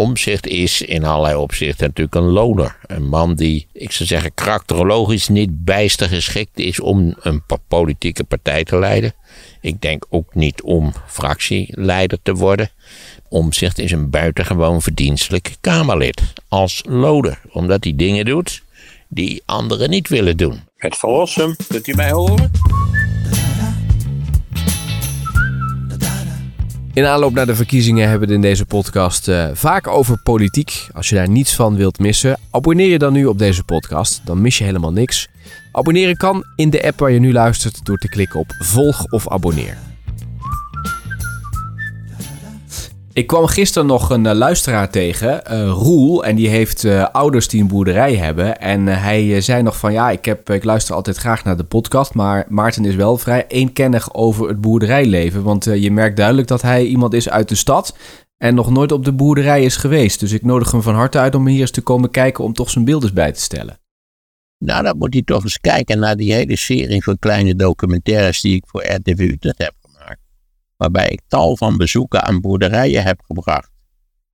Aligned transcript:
Omzicht 0.00 0.46
is 0.46 0.82
in 0.82 1.04
allerlei 1.04 1.36
opzichten 1.36 1.86
natuurlijk 1.86 2.16
een 2.16 2.32
loner. 2.32 2.76
Een 2.86 3.08
man 3.08 3.34
die, 3.34 3.66
ik 3.72 3.92
zou 3.92 4.08
zeggen, 4.08 4.34
karakterologisch 4.34 5.28
niet 5.28 5.64
bijster 5.64 6.08
geschikt 6.08 6.58
is 6.58 6.80
om 6.80 7.14
een 7.20 7.42
politieke 7.68 8.24
partij 8.24 8.64
te 8.64 8.78
leiden. 8.78 9.14
Ik 9.60 9.80
denk 9.80 10.06
ook 10.08 10.34
niet 10.34 10.62
om 10.62 10.92
fractieleider 11.06 12.18
te 12.22 12.34
worden. 12.34 12.70
Omzicht 13.28 13.78
is 13.78 13.92
een 13.92 14.10
buitengewoon 14.10 14.82
verdienstelijk 14.82 15.56
Kamerlid. 15.60 16.22
Als 16.48 16.82
loder, 16.88 17.40
omdat 17.52 17.84
hij 17.84 17.96
dingen 17.96 18.24
doet 18.24 18.62
die 19.08 19.42
anderen 19.46 19.90
niet 19.90 20.08
willen 20.08 20.36
doen. 20.36 20.60
Het 20.76 20.96
verlossen, 20.96 21.56
kunt 21.68 21.86
u 21.86 21.94
mij 21.94 22.10
horen? 22.10 22.50
In 26.92 27.06
aanloop 27.06 27.32
naar 27.32 27.46
de 27.46 27.54
verkiezingen 27.54 28.08
hebben 28.08 28.28
we 28.28 28.34
het 28.34 28.44
in 28.44 28.50
deze 28.50 28.66
podcast 28.66 29.28
uh, 29.28 29.48
vaak 29.52 29.86
over 29.86 30.20
politiek. 30.22 30.88
Als 30.92 31.08
je 31.08 31.14
daar 31.14 31.28
niets 31.28 31.54
van 31.54 31.76
wilt 31.76 31.98
missen, 31.98 32.38
abonneer 32.50 32.88
je 32.88 32.98
dan 32.98 33.12
nu 33.12 33.26
op 33.26 33.38
deze 33.38 33.64
podcast. 33.64 34.20
Dan 34.24 34.40
mis 34.40 34.58
je 34.58 34.64
helemaal 34.64 34.92
niks. 34.92 35.28
Abonneren 35.72 36.16
kan 36.16 36.44
in 36.56 36.70
de 36.70 36.86
app 36.86 36.98
waar 36.98 37.10
je 37.10 37.18
nu 37.18 37.32
luistert 37.32 37.84
door 37.84 37.98
te 37.98 38.08
klikken 38.08 38.40
op 38.40 38.54
volg 38.58 39.04
of 39.04 39.28
abonneer. 39.28 39.89
Ik 43.12 43.26
kwam 43.26 43.46
gisteren 43.46 43.88
nog 43.88 44.10
een 44.10 44.24
uh, 44.24 44.32
luisteraar 44.32 44.90
tegen, 44.90 45.42
uh, 45.50 45.68
Roel. 45.68 46.24
En 46.24 46.36
die 46.36 46.48
heeft 46.48 46.84
uh, 46.84 47.06
ouders 47.12 47.48
die 47.48 47.60
een 47.60 47.68
boerderij 47.68 48.16
hebben. 48.16 48.60
En 48.60 48.86
hij 48.86 49.40
zei 49.40 49.62
nog 49.62 49.76
van 49.76 49.92
ja, 49.92 50.10
ik, 50.10 50.24
heb, 50.24 50.50
ik 50.50 50.64
luister 50.64 50.94
altijd 50.94 51.16
graag 51.16 51.44
naar 51.44 51.56
de 51.56 51.64
podcast. 51.64 52.14
Maar 52.14 52.46
Maarten 52.48 52.84
is 52.84 52.94
wel 52.94 53.16
vrij 53.16 53.46
eenkennig 53.46 54.14
over 54.14 54.48
het 54.48 54.60
boerderijleven. 54.60 55.42
Want 55.42 55.64
je 55.64 55.90
merkt 55.90 56.16
duidelijk 56.16 56.48
dat 56.48 56.62
hij 56.62 56.84
iemand 56.84 57.14
is 57.14 57.30
uit 57.30 57.48
de 57.48 57.54
stad. 57.54 57.96
En 58.36 58.54
nog 58.54 58.70
nooit 58.70 58.92
op 58.92 59.04
de 59.04 59.12
boerderij 59.12 59.64
is 59.64 59.76
geweest. 59.76 60.20
Dus 60.20 60.32
ik 60.32 60.44
nodig 60.44 60.70
hem 60.70 60.82
van 60.82 60.94
harte 60.94 61.18
uit 61.18 61.34
om 61.34 61.46
hier 61.46 61.60
eens 61.60 61.70
te 61.70 61.80
komen 61.80 62.10
kijken. 62.10 62.44
Om 62.44 62.52
toch 62.52 62.70
zijn 62.70 62.84
beeld 62.84 63.02
eens 63.02 63.12
bij 63.12 63.32
te 63.32 63.40
stellen. 63.40 63.78
Nou, 64.58 64.82
dan 64.82 64.98
moet 64.98 65.12
hij 65.12 65.22
toch 65.22 65.42
eens 65.42 65.60
kijken 65.60 65.98
naar 65.98 66.16
die 66.16 66.32
hele 66.32 66.56
serie 66.56 67.02
van 67.02 67.18
kleine 67.18 67.54
documentaires 67.54 68.40
die 68.40 68.56
ik 68.56 68.64
voor 68.66 68.84
RTV 68.86 69.18
Utrecht 69.18 69.58
heb 69.58 69.79
waarbij 70.80 71.08
ik 71.08 71.20
tal 71.26 71.56
van 71.56 71.76
bezoeken 71.76 72.22
aan 72.22 72.40
boerderijen 72.40 73.02
heb 73.02 73.20
gebracht. 73.26 73.70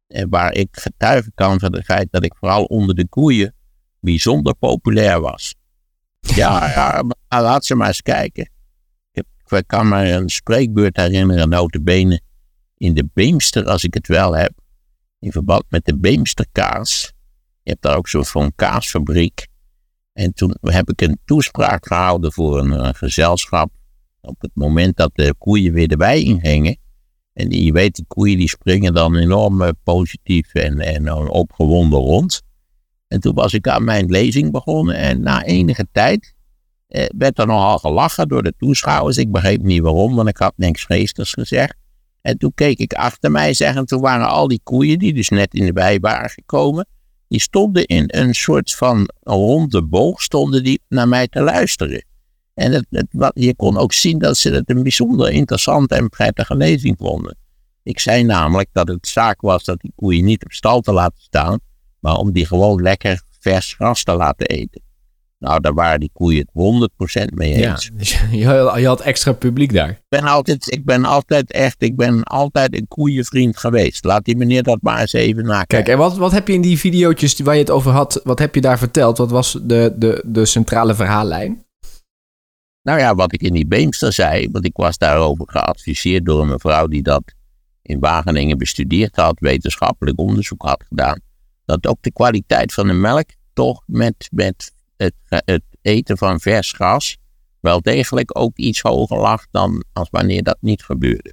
En 0.07 0.29
waar 0.29 0.55
ik 0.55 0.69
getuigen 0.71 1.33
kan 1.35 1.59
van 1.59 1.73
het 1.73 1.85
feit 1.85 2.09
dat 2.11 2.25
ik 2.25 2.35
vooral 2.35 2.65
onder 2.65 2.95
de 2.95 3.09
koeien 3.09 3.55
bijzonder 4.01 4.55
populair 4.55 5.21
was. 5.21 5.55
Ja, 6.35 6.69
ja 6.69 7.03
laat 7.29 7.65
ze 7.65 7.75
maar 7.75 7.87
eens 7.87 8.03
kijken. 8.03 8.51
Ik, 9.13 9.63
kan 9.67 9.89
me 9.89 10.11
een 10.11 10.29
spreekbeurt 10.29 10.97
herinneren, 10.97 11.49
notabene, 11.49 12.21
in 12.77 12.95
de 12.95 13.09
Beemster, 13.15 13.65
als 13.65 13.85
ik 13.85 13.95
het 13.95 14.07
wel 14.07 14.37
heb. 14.37 14.53
In 15.19 15.33
verband 15.33 15.65
met 15.69 15.85
de 15.85 15.99
Beemsterkaas. 15.99 17.13
Je 17.63 17.71
hebt 17.71 17.83
daar 17.83 17.97
ook 17.97 18.09
zo'n 18.09 18.53
kaasfabriek. 18.55 19.47
En 20.13 20.33
toen 20.33 20.57
heb 20.61 20.91
ik 20.91 21.01
een 21.01 21.19
toespraak 21.25 21.87
gehouden 21.87 22.33
voor 22.33 22.59
een, 22.59 22.71
een 22.71 22.95
gezelschap 22.95 23.71
op 24.27 24.41
het 24.41 24.51
moment 24.55 24.97
dat 24.97 25.11
de 25.15 25.35
koeien 25.39 25.73
weer 25.73 25.89
de 25.89 25.97
wei 25.97 26.25
ingingen. 26.25 26.79
En 27.33 27.51
je 27.51 27.73
weet, 27.73 27.95
die 27.95 28.05
koeien 28.09 28.39
die 28.39 28.49
springen 28.49 28.95
dan 28.95 29.17
enorm 29.17 29.63
eh, 29.63 29.69
positief 29.83 30.55
en, 30.55 30.81
en 30.81 31.29
opgewonden 31.29 31.99
rond. 31.99 32.43
En 33.09 33.21
toen 33.21 33.35
was 33.35 33.55
ik 33.55 33.69
aan 33.69 33.85
mijn 33.85 34.07
lezing 34.07 34.53
begonnen. 34.53 34.97
En 34.97 35.21
na 35.21 35.45
enige 35.45 35.87
tijd 35.93 36.35
eh, 36.89 37.05
werd 37.19 37.39
er 37.39 37.47
nogal 37.47 37.79
gelachen 37.79 38.29
door 38.29 38.43
de 38.43 38.55
toeschouwers. 38.59 39.17
Ik 39.17 39.33
begreep 39.33 39.63
niet 39.63 39.81
waarom, 39.81 40.15
want 40.15 40.29
ik 40.29 40.37
had 40.37 40.53
niks 40.57 40.85
geestes 40.85 41.33
gezegd. 41.33 41.75
En 42.21 42.39
toen 42.39 42.53
keek 42.55 42.79
ik 42.79 42.93
achter 42.93 43.31
mij 43.31 43.55
zeggen, 43.55 43.87
toen 43.87 44.01
waren 44.01 44.29
al 44.29 44.49
die 44.49 44.61
koeien 44.63 44.99
die 44.99 45.15
dus 45.15 45.29
net 45.29 45.55
in 45.55 45.67
de 45.67 45.73
wei 45.73 45.99
waren 46.01 46.31
gekomen, 46.31 46.87
die 47.29 47.41
stonden 47.41 47.85
in 47.85 48.05
een 48.07 48.35
soort 48.35 48.75
van 48.75 49.09
ronde 49.21 49.83
boog, 49.83 50.23
stonden 50.23 50.65
die 50.65 50.81
naar 50.89 51.09
mij 51.09 51.29
te 51.29 51.41
luisteren. 51.41 52.05
En 52.57 52.73
het, 52.73 52.87
het, 52.91 53.31
je 53.35 53.55
kon 53.55 53.77
ook 53.77 53.93
zien 53.93 54.19
dat 54.19 54.37
ze 54.37 54.51
het 54.51 54.71
een 54.71 54.83
bijzonder 54.83 55.31
interessante 55.31 55.95
en 55.95 56.09
prettige 56.09 56.57
lezing 56.57 56.97
vonden. 56.99 57.37
Ik 57.83 57.99
zei 57.99 58.23
namelijk 58.23 58.69
dat 58.73 58.89
het 58.89 59.09
zaak 59.09 59.41
was 59.41 59.65
dat 59.65 59.81
die 59.81 59.93
koeien 59.97 60.25
niet 60.25 60.45
op 60.45 60.53
stal 60.53 60.81
te 60.81 60.93
laten 60.93 61.23
staan, 61.23 61.59
maar 62.01 62.17
om 62.17 62.33
die 62.33 62.47
gewoon 62.47 62.83
lekker 62.83 63.23
vers 63.41 63.75
gras 63.75 64.03
te 64.03 64.13
laten 64.13 64.47
eten. 64.47 64.83
Nou, 65.39 65.61
daar 65.61 65.75
waren 65.75 66.01
die 66.01 66.11
koeien 66.13 66.49
het 66.53 66.91
100% 67.23 67.35
mee 67.35 67.55
eens. 67.55 67.91
Ja, 68.31 68.77
je 68.77 68.87
had 68.87 69.01
extra 69.01 69.33
publiek 69.33 69.73
daar. 69.73 69.91
Ik 69.91 70.03
ben 70.09 70.25
altijd, 70.25 70.73
ik 70.73 70.85
ben 70.85 71.05
altijd 71.05 71.53
echt, 71.53 71.83
ik 71.83 71.97
ben 71.97 72.23
altijd 72.23 72.75
een 72.75 72.89
koeienvriend 72.89 73.57
geweest. 73.57 74.05
Laat 74.05 74.25
die 74.25 74.37
meneer 74.37 74.63
dat 74.63 74.79
maar 74.83 75.01
eens 75.01 75.13
even 75.13 75.45
nakijken. 75.45 75.67
Kijk, 75.67 75.89
en 75.89 75.99
wat, 75.99 76.17
wat 76.17 76.33
heb 76.33 76.49
je 76.49 76.55
in 76.55 76.61
die 76.61 76.79
video's 76.79 77.41
waar 77.41 77.55
je 77.55 77.61
het 77.61 77.71
over 77.71 77.93
had, 77.93 78.21
wat 78.25 78.39
heb 78.39 78.55
je 78.55 78.61
daar 78.61 78.79
verteld? 78.79 79.19
Wat 79.19 79.31
was 79.31 79.59
de, 79.63 79.95
de, 79.97 80.23
de 80.27 80.45
centrale 80.45 80.95
verhaallijn? 80.95 81.66
Nou 82.87 82.99
ja, 82.99 83.15
wat 83.15 83.33
ik 83.33 83.41
in 83.41 83.53
die 83.53 83.67
Beemster 83.67 84.13
zei, 84.13 84.49
want 84.51 84.65
ik 84.65 84.77
was 84.77 84.99
daarover 84.99 85.45
geadviseerd 85.49 86.25
door 86.25 86.43
een 86.43 86.49
mevrouw 86.49 86.87
die 86.87 87.03
dat 87.03 87.23
in 87.83 88.01
Wageningen 88.01 88.59
bestudeerd 88.59 89.17
had, 89.17 89.41
wetenschappelijk 89.41 90.19
onderzoek 90.19 90.63
had 90.63 90.85
gedaan, 90.89 91.21
dat 91.65 91.87
ook 91.87 91.99
de 92.01 92.13
kwaliteit 92.13 92.73
van 92.73 92.87
de 92.87 92.93
melk 92.93 93.29
toch 93.53 93.83
met, 93.87 94.29
met 94.31 94.73
het, 94.97 95.15
het 95.27 95.63
eten 95.83 96.19
van 96.19 96.41
vers 96.41 96.73
gras 96.73 97.17
wel 97.61 97.81
degelijk 97.81 98.39
ook 98.39 98.57
iets 98.57 98.81
hoger 98.81 99.19
lag 99.19 99.47
dan 99.51 99.85
als 99.93 100.09
wanneer 100.11 100.43
dat 100.43 100.59
niet 100.61 100.85
gebeurde. 100.85 101.33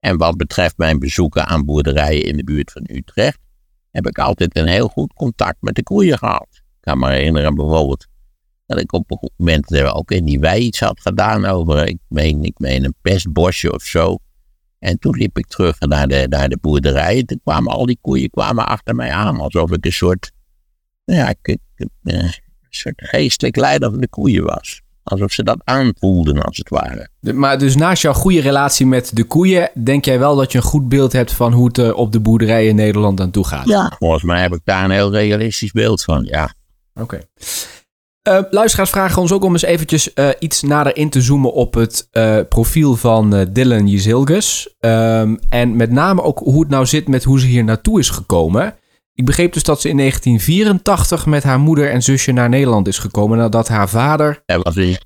En 0.00 0.16
wat 0.16 0.36
betreft 0.36 0.76
mijn 0.76 0.98
bezoeken 0.98 1.46
aan 1.46 1.64
boerderijen 1.64 2.24
in 2.24 2.36
de 2.36 2.44
buurt 2.44 2.72
van 2.72 2.88
Utrecht, 2.90 3.38
heb 3.90 4.06
ik 4.06 4.18
altijd 4.18 4.56
een 4.56 4.68
heel 4.68 4.88
goed 4.88 5.12
contact 5.12 5.56
met 5.60 5.74
de 5.74 5.82
koeien 5.82 6.18
gehad. 6.18 6.48
Ik 6.50 6.80
kan 6.80 6.98
me 6.98 7.10
herinneren 7.10 7.54
bijvoorbeeld 7.54 8.06
dat 8.66 8.80
ik 8.80 8.92
op 8.92 9.10
een 9.10 9.16
goed 9.16 9.32
moment 9.36 9.72
er 9.72 9.94
ook 9.94 10.10
in 10.10 10.24
die 10.24 10.40
wei 10.40 10.62
iets 10.62 10.80
had 10.80 11.00
gedaan 11.00 11.44
over, 11.44 11.86
ik 11.86 11.98
meen, 12.08 12.44
ik 12.44 12.58
meen 12.58 12.84
een 12.84 12.94
pestbosje 13.02 13.72
of 13.72 13.82
zo. 13.82 14.18
En 14.78 14.98
toen 14.98 15.16
liep 15.16 15.38
ik 15.38 15.46
terug 15.46 15.78
naar 15.78 16.08
de, 16.08 16.26
naar 16.28 16.48
de 16.48 16.58
boerderij. 16.60 17.18
En 17.18 17.26
toen 17.26 17.40
kwamen 17.44 17.72
al 17.72 17.86
die 17.86 17.98
koeien 18.00 18.30
kwamen 18.30 18.66
achter 18.66 18.94
mij 18.94 19.10
aan. 19.10 19.40
Alsof 19.40 19.72
ik 19.72 19.84
een 19.84 19.92
soort, 19.92 20.32
nou 21.04 21.20
ja, 21.20 21.34
ik, 21.40 21.58
een 22.02 22.32
soort 22.70 23.02
geestelijk 23.04 23.56
leider 23.56 23.90
van 23.90 24.00
de 24.00 24.08
koeien 24.08 24.44
was. 24.44 24.80
Alsof 25.02 25.32
ze 25.32 25.42
dat 25.42 25.60
aanvoelden, 25.64 26.42
als 26.42 26.56
het 26.56 26.68
ware. 26.68 27.08
maar 27.20 27.58
dus 27.58 27.76
naast 27.76 28.02
jouw 28.02 28.12
goede 28.12 28.40
relatie 28.40 28.86
met 28.86 29.10
de 29.14 29.24
koeien, 29.24 29.70
denk 29.84 30.04
jij 30.04 30.18
wel 30.18 30.36
dat 30.36 30.52
je 30.52 30.58
een 30.58 30.64
goed 30.64 30.88
beeld 30.88 31.12
hebt 31.12 31.32
van 31.32 31.52
hoe 31.52 31.66
het 31.66 31.92
op 31.92 32.12
de 32.12 32.20
boerderij 32.20 32.66
in 32.66 32.74
Nederland 32.74 33.20
aan 33.20 33.30
toe 33.30 33.46
gaat? 33.46 33.68
Ja, 33.68 33.92
volgens 33.98 34.22
mij 34.22 34.42
heb 34.42 34.52
ik 34.52 34.60
daar 34.64 34.84
een 34.84 34.90
heel 34.90 35.12
realistisch 35.12 35.72
beeld 35.72 36.02
van, 36.02 36.24
ja. 36.24 36.54
Oké. 36.94 37.20
Uh, 38.28 38.38
luisteraars 38.50 38.90
vragen 38.90 39.22
ons 39.22 39.32
ook 39.32 39.44
om 39.44 39.52
eens 39.52 39.62
eventjes 39.62 40.10
uh, 40.14 40.28
iets 40.38 40.62
nader 40.62 40.96
in 40.96 41.10
te 41.10 41.20
zoomen 41.22 41.52
op 41.52 41.74
het 41.74 42.08
uh, 42.12 42.40
profiel 42.48 42.96
van 42.96 43.48
Dylan 43.52 43.88
Jezilgus. 43.88 44.74
Um, 44.80 45.38
en 45.48 45.76
met 45.76 45.90
name 45.90 46.22
ook 46.22 46.38
hoe 46.38 46.60
het 46.60 46.68
nou 46.68 46.86
zit 46.86 47.08
met 47.08 47.24
hoe 47.24 47.40
ze 47.40 47.46
hier 47.46 47.64
naartoe 47.64 47.98
is 47.98 48.10
gekomen. 48.10 48.74
Ik 49.14 49.24
begreep 49.24 49.52
dus 49.52 49.62
dat 49.62 49.80
ze 49.80 49.88
in 49.88 49.96
1984 49.96 51.26
met 51.26 51.42
haar 51.42 51.58
moeder 51.58 51.90
en 51.90 52.02
zusje 52.02 52.32
naar 52.32 52.48
Nederland 52.48 52.88
is 52.88 52.98
gekomen 52.98 53.38
nadat 53.38 53.68
haar 53.68 53.88
vader... 53.88 54.42
Er 54.46 54.62
was 54.62 54.76
een, 54.76 54.98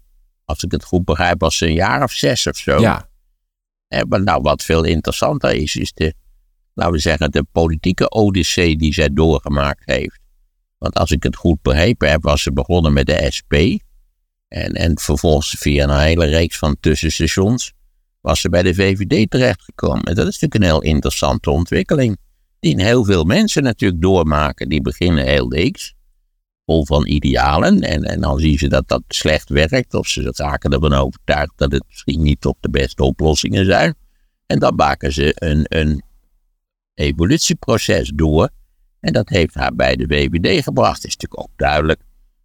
als 0.45 0.63
ik 0.63 0.73
het 0.73 0.85
goed 0.85 1.05
begrijp, 1.05 1.41
was 1.41 1.57
ze 1.57 1.67
een 1.67 1.73
jaar 1.73 2.03
of 2.03 2.13
zes 2.13 2.47
of 2.47 2.57
zo. 2.57 2.81
Ja. 2.81 3.09
En, 3.89 4.09
maar 4.09 4.23
nou, 4.23 4.43
wat 4.43 4.63
veel 4.63 4.85
interessanter 4.85 5.55
is, 5.55 5.77
is 5.77 5.93
de, 5.93 6.15
laten 6.75 6.93
we 6.93 6.99
zeggen, 6.99 7.31
de 7.31 7.47
politieke 7.53 8.11
odyssee 8.11 8.77
die 8.77 8.93
zij 8.95 9.13
doorgemaakt 9.13 9.83
heeft. 9.85 10.21
Want 10.81 10.95
als 10.95 11.11
ik 11.11 11.23
het 11.23 11.37
goed 11.37 11.63
begrepen 11.63 12.11
heb, 12.11 12.23
was 12.23 12.43
ze 12.43 12.53
begonnen 12.53 12.93
met 12.93 13.07
de 13.07 13.27
SP. 13.37 13.55
En, 14.49 14.73
en 14.73 14.99
vervolgens 14.99 15.57
via 15.59 15.85
een 15.85 16.01
hele 16.01 16.25
reeks 16.25 16.59
van 16.59 16.77
tussenstations 16.81 17.73
was 18.21 18.41
ze 18.41 18.49
bij 18.49 18.63
de 18.63 18.75
VVD 18.75 19.31
terechtgekomen. 19.31 20.03
En 20.03 20.15
dat 20.15 20.27
is 20.27 20.39
natuurlijk 20.39 20.55
een 20.55 20.81
heel 20.81 20.93
interessante 20.93 21.51
ontwikkeling. 21.51 22.17
Die 22.61 22.83
heel 22.83 23.05
veel 23.05 23.25
mensen 23.25 23.63
natuurlijk 23.63 24.03
doormaken. 24.03 24.69
Die 24.69 24.83
beginnen 24.83 25.27
heel 25.27 25.49
leeks, 25.49 25.95
vol 26.65 26.87
van 26.87 27.07
idealen. 27.07 27.81
En, 27.81 28.03
en 28.03 28.21
dan 28.21 28.39
zien 28.39 28.59
ze 28.59 28.69
dat 28.69 28.89
dat 28.89 29.03
slecht 29.09 29.49
werkt. 29.49 29.95
Of 29.95 30.09
ze 30.09 30.33
raken 30.37 30.73
ervan 30.73 30.93
overtuigd 30.93 31.53
dat 31.57 31.73
het 31.73 31.85
misschien 31.89 32.23
niet 32.23 32.41
toch 32.41 32.57
de 32.61 32.71
beste 32.71 33.03
oplossingen 33.03 33.65
zijn. 33.65 33.95
En 34.47 34.59
dan 34.59 34.75
maken 34.75 35.13
ze 35.13 35.33
een, 35.35 35.65
een 35.69 36.03
evolutieproces 36.95 38.13
door 38.15 38.51
en 39.01 39.13
dat 39.13 39.29
heeft 39.29 39.55
haar 39.55 39.75
bij 39.75 39.97
de 39.97 40.07
VVD 40.09 40.63
gebracht. 40.63 41.03
Het 41.03 41.05
is 41.05 41.17
natuurlijk 41.17 41.41
ook 41.41 41.57
duidelijk 41.57 42.01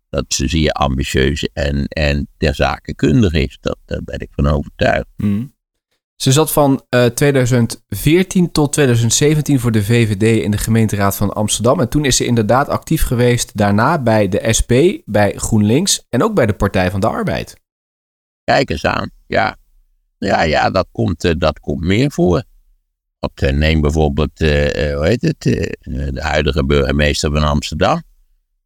dat 0.10 0.26
ze 0.28 0.48
zeer 0.48 0.72
ambitieus 0.72 1.50
en, 1.54 1.88
en 1.88 2.28
ter 2.38 2.56
zake 2.56 2.96
kundig 2.96 3.34
is. 3.34 3.58
Dat, 3.62 3.78
daar 3.86 4.04
ben 4.04 4.20
ik 4.20 4.30
van 4.32 4.48
overtuigd. 4.48 5.08
Hmm. 5.16 5.54
Ze 6.16 6.32
zat 6.32 6.52
van 6.52 6.84
uh, 6.90 7.06
eh, 7.06 7.12
2014 7.14 8.52
tot 8.52 8.74
2017 8.74 9.60
voor 9.60 9.72
de 9.72 9.84
VVD 9.84 10.44
in 10.44 10.52
de 10.52 10.58
gemeenteraad 10.58 11.16
van 11.16 11.34
Amsterdam. 11.34 11.80
En 11.80 11.90
toen 11.90 12.06
is 12.06 12.16
ze 12.16 12.26
inderdaad 12.26 12.70
actief 12.70 13.04
geweest 13.04 13.58
daarna 13.58 14.02
bij 14.02 14.30
de 14.30 14.54
SP, 14.58 14.72
bij 15.06 15.34
GroenLinks 15.36 16.06
en 16.10 16.24
ook 16.24 16.36
bij 16.36 16.46
de 16.46 16.54
Partij 16.54 16.92
van 16.92 17.00
de 17.00 17.08
Arbeid. 17.08 17.62
Kijk 18.44 18.70
eens 18.70 18.86
aan, 18.86 19.12
ja. 19.28 19.58
Ja, 20.18 20.42
ja 20.42 20.70
dat, 20.70 20.88
komt, 20.92 21.24
uh, 21.24 21.34
dat 21.38 21.60
komt 21.60 21.82
meer 21.82 22.12
voor. 22.12 22.44
Neem 23.36 23.82
bijvoorbeeld, 23.82 24.42
eh, 24.42 24.90
eh, 24.90 24.98
hoe 24.98 25.08
heet 25.08 25.22
het, 25.22 25.46
eh, 25.46 25.72
de 26.12 26.22
huidige 26.22 26.66
burgemeester 26.66 27.32
van 27.32 27.44
Amsterdam. 27.44 28.04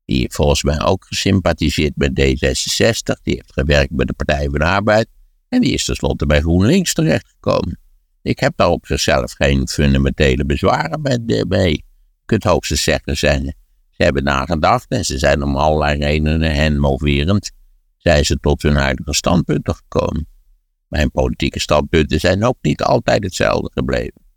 Die 0.06 0.34
volgens 0.34 0.64
mij 0.64 0.82
ook 0.82 1.06
gesympathiseerd 1.06 1.96
met 1.96 2.16
D66. 2.16 3.22
Die 3.24 3.34
heeft 3.34 3.54
gewerkt 3.54 3.96
bij 3.96 4.06
de 4.06 4.14
Partij 4.14 4.50
van 4.50 4.60
de 4.60 4.66
Arbeid. 4.66 5.08
En 5.50 5.62
die 5.62 5.74
is 5.74 5.86
tenslotte 5.86 6.26
bij 6.26 6.40
GroenLinks 6.40 6.94
terechtgekomen. 6.94 7.80
Ik 8.22 8.40
heb 8.40 8.54
daar 8.56 8.70
op 8.70 8.86
zichzelf 8.86 9.32
geen 9.32 9.68
fundamentele 9.68 10.46
bezwaren 10.46 11.02
bij. 11.48 11.70
Je 11.70 11.84
kunt 12.26 12.44
hoogstens 12.44 12.84
zeggen, 12.84 13.18
zijn, 13.18 13.44
ze 13.90 14.04
hebben 14.04 14.24
nagedacht 14.24 14.90
en 14.90 15.06
ze 15.06 15.18
zijn 15.18 15.44
om 15.44 15.56
allerlei 15.56 16.00
redenen 16.00 16.56
hen 16.56 16.80
moverend. 16.80 17.52
Zijn 17.98 18.26
ze 18.26 18.40
tot 18.40 18.62
hun 18.62 18.76
huidige 18.76 19.14
standpunten 19.14 19.76
gekomen. 19.76 20.28
Mijn 20.88 21.12
politieke 21.12 21.60
standpunten 21.60 22.20
zijn 22.20 22.44
ook 22.44 22.58
niet 22.62 22.84
altijd 22.84 23.24
hetzelfde 23.24 23.72
gebleven. 23.74 24.29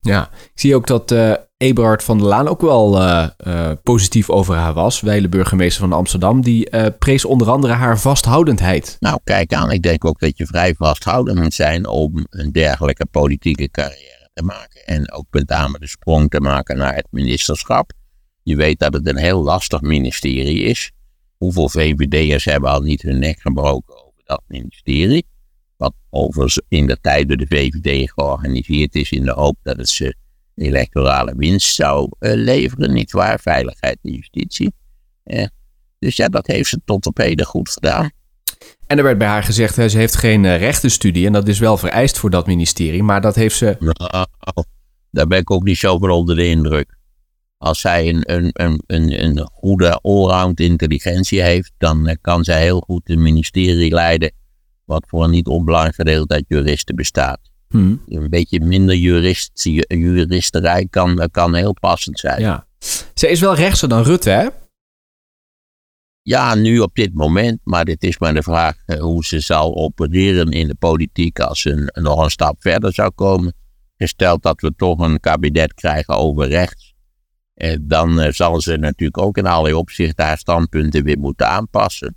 Ja, 0.00 0.30
ik 0.32 0.50
zie 0.54 0.74
ook 0.74 0.86
dat 0.86 1.10
eh 1.10 1.32
Eberhard 1.56 2.04
van 2.04 2.18
der 2.18 2.26
Laan 2.26 2.48
ook 2.48 2.60
wel 2.60 3.00
eh, 3.00 3.28
eh, 3.36 3.76
positief 3.82 4.30
over 4.30 4.54
haar 4.54 4.72
was. 4.72 5.00
Wijle 5.00 5.28
burgemeester 5.28 5.80
van 5.80 5.92
Amsterdam. 5.92 6.40
Die 6.40 6.90
prees 6.90 7.24
onder 7.24 7.50
andere 7.50 7.72
haar 7.72 7.98
vasthoudendheid. 7.98 8.96
Nou, 9.00 9.18
kijk 9.24 9.52
aan. 9.52 9.70
Ik 9.70 9.82
denk 9.82 10.04
ook 10.04 10.20
dat 10.20 10.38
je 10.38 10.46
vrij 10.46 10.74
vasthoudend 10.74 11.38
moet 11.38 11.54
zijn 11.54 11.86
om 11.86 12.26
een 12.30 12.52
dergelijke 12.52 13.06
politieke 13.06 13.70
carrière 13.70 14.30
te 14.38 14.42
maken. 14.42 14.86
En 14.86 15.12
ook 15.12 15.26
met 15.30 15.48
name 15.48 15.78
de 15.78 15.88
sprong 15.88 16.30
te 16.30 16.40
maken 16.40 16.76
naar 16.76 16.94
het 16.94 17.06
ministerschap. 17.10 17.92
Je 18.42 18.56
weet 18.56 18.78
dat 18.78 18.92
het 18.92 19.08
een 19.08 19.16
heel 19.16 19.42
lastig 19.42 19.80
ministerie 19.80 20.62
is. 20.62 20.90
Hoeveel 21.36 21.68
VVD'ers 21.68 22.44
hebben 22.44 22.70
al 22.70 22.80
niet 22.80 23.02
hun 23.02 23.18
nek 23.18 23.40
gebroken 23.40 23.94
over 23.94 24.22
dat 24.24 24.42
ministerie? 24.46 25.26
Wat 25.78 25.94
overigens 26.10 26.60
in 26.68 26.86
de 26.86 26.98
tijd 27.00 27.28
door 27.28 27.36
de 27.36 27.46
VVD 27.46 28.10
georganiseerd 28.10 28.94
is 28.94 29.10
in 29.10 29.24
de 29.24 29.32
hoop 29.32 29.56
dat 29.62 29.76
het 29.76 29.88
ze 29.88 30.14
electorale 30.54 31.34
winst 31.36 31.74
zou 31.74 32.08
eh, 32.18 32.32
leveren. 32.34 32.92
Niet 32.92 33.12
waar? 33.12 33.40
Veiligheid 33.40 33.98
en 34.02 34.12
justitie. 34.12 34.72
Eh, 35.24 35.46
dus 35.98 36.16
ja, 36.16 36.28
dat 36.28 36.46
heeft 36.46 36.68
ze 36.68 36.80
tot 36.84 37.06
op 37.06 37.16
heden 37.16 37.46
goed 37.46 37.70
gedaan. 37.70 38.10
En 38.86 38.98
er 38.98 39.04
werd 39.04 39.18
bij 39.18 39.28
haar 39.28 39.42
gezegd, 39.42 39.76
hè, 39.76 39.88
ze 39.88 39.98
heeft 39.98 40.16
geen 40.16 40.44
eh, 40.44 40.58
rechtenstudie. 40.58 41.26
En 41.26 41.32
dat 41.32 41.48
is 41.48 41.58
wel 41.58 41.76
vereist 41.76 42.18
voor 42.18 42.30
dat 42.30 42.46
ministerie. 42.46 43.02
Maar 43.02 43.20
dat 43.20 43.34
heeft 43.34 43.56
ze... 43.56 43.76
Nou, 43.78 44.26
daar 45.10 45.26
ben 45.26 45.38
ik 45.38 45.50
ook 45.50 45.62
niet 45.62 45.78
zo 45.78 45.98
van 45.98 46.10
onder 46.10 46.36
de 46.36 46.46
indruk. 46.46 46.96
Als 47.58 47.80
zij 47.80 48.08
een, 48.08 48.32
een, 48.32 48.50
een, 48.52 48.82
een, 48.86 49.24
een 49.24 49.48
goede 49.52 49.90
allround 49.90 50.60
intelligentie 50.60 51.42
heeft, 51.42 51.72
dan 51.78 52.06
eh, 52.06 52.16
kan 52.20 52.44
zij 52.44 52.62
heel 52.62 52.80
goed 52.80 53.10
een 53.10 53.22
ministerie 53.22 53.94
leiden, 53.94 54.32
wat 54.88 55.04
voor 55.08 55.24
een 55.24 55.30
niet 55.30 55.46
onbelangrijk 55.46 55.94
gedeelte 55.94 56.34
uit 56.34 56.44
juristen 56.48 56.96
bestaat. 56.96 57.40
Hm, 57.68 57.94
Een 58.06 58.30
beetje 58.30 58.60
minder 58.60 58.94
jurist, 58.96 59.50
juristerij 59.88 60.86
kan, 60.90 61.28
kan 61.30 61.54
heel 61.54 61.72
passend 61.80 62.18
zijn. 62.18 62.40
ja. 62.40 62.66
Ze 63.14 63.28
is 63.28 63.40
wel 63.40 63.54
rechtser 63.54 63.88
dan 63.88 64.02
Rutte, 64.02 64.30
hè? 64.30 64.48
Ja, 66.22 66.54
nu 66.54 66.78
op 66.78 66.94
dit 66.94 67.14
moment, 67.14 67.60
maar 67.64 67.84
dit 67.84 68.02
is 68.04 68.18
maar 68.18 68.34
de 68.34 68.42
vraag 68.42 68.76
eh, 68.86 69.00
hoe 69.00 69.24
ze 69.24 69.40
zal 69.40 69.76
opereren 69.76 70.50
in 70.50 70.68
de 70.68 70.74
politiek 70.74 71.40
als 71.40 71.60
ze 71.60 71.90
nog 72.00 72.22
een 72.24 72.30
stap 72.30 72.56
verder 72.60 72.92
zou 72.94 73.10
komen. 73.14 73.54
Gesteld 73.96 74.42
dat 74.42 74.60
we 74.60 74.72
toch 74.76 74.98
een 74.98 75.20
kabinet 75.20 75.74
krijgen 75.74 76.14
over 76.16 76.48
rechts, 76.48 76.94
eh, 77.54 77.76
dan 77.80 78.20
eh, 78.20 78.32
zal 78.32 78.60
ze 78.60 78.76
natuurlijk 78.76 79.18
ook 79.18 79.36
in 79.36 79.46
allerlei 79.46 79.74
opzichten 79.74 80.24
haar 80.24 80.38
standpunten 80.38 81.04
weer 81.04 81.18
moeten 81.18 81.48
aanpassen. 81.48 82.16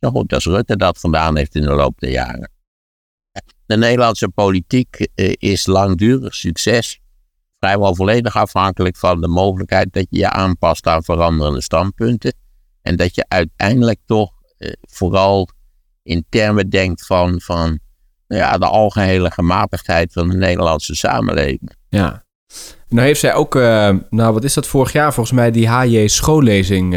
Zo 0.00 0.10
goed 0.10 0.32
als 0.32 0.44
Rutte 0.44 0.76
dat 0.76 0.98
gedaan 0.98 1.36
heeft 1.36 1.54
in 1.54 1.62
de 1.62 1.74
loop 1.74 1.98
der 1.98 2.10
jaren. 2.10 2.50
De 3.66 3.76
Nederlandse 3.76 4.28
politiek 4.28 5.08
eh, 5.14 5.32
is 5.38 5.66
langdurig 5.66 6.34
succes. 6.34 7.00
Vrijwel 7.58 7.94
volledig 7.94 8.36
afhankelijk 8.36 8.96
van 8.96 9.20
de 9.20 9.28
mogelijkheid 9.28 9.92
dat 9.92 10.06
je 10.10 10.18
je 10.18 10.30
aanpast 10.30 10.86
aan 10.86 11.02
veranderende 11.02 11.62
standpunten. 11.62 12.34
En 12.82 12.96
dat 12.96 13.14
je 13.14 13.24
uiteindelijk 13.28 13.98
toch 14.06 14.32
eh, 14.58 14.72
vooral 14.80 15.48
in 16.02 16.24
termen 16.28 16.70
denkt 16.70 17.06
van, 17.06 17.40
van 17.40 17.78
nou 18.28 18.42
ja, 18.42 18.58
de 18.58 18.66
algehele 18.66 19.30
gematigdheid 19.30 20.12
van 20.12 20.28
de 20.28 20.36
Nederlandse 20.36 20.94
samenleving. 20.94 21.76
Ja. 21.88 22.24
Nou 22.88 23.06
heeft 23.06 23.20
zij 23.20 23.34
ook, 23.34 23.54
eh, 23.54 23.94
nou 24.10 24.32
wat 24.32 24.44
is 24.44 24.54
dat 24.54 24.66
vorig 24.66 24.92
jaar 24.92 25.14
volgens 25.14 25.36
mij, 25.36 25.50
die 25.50 25.68
HJ 25.68 26.06
schoollezing 26.06 26.96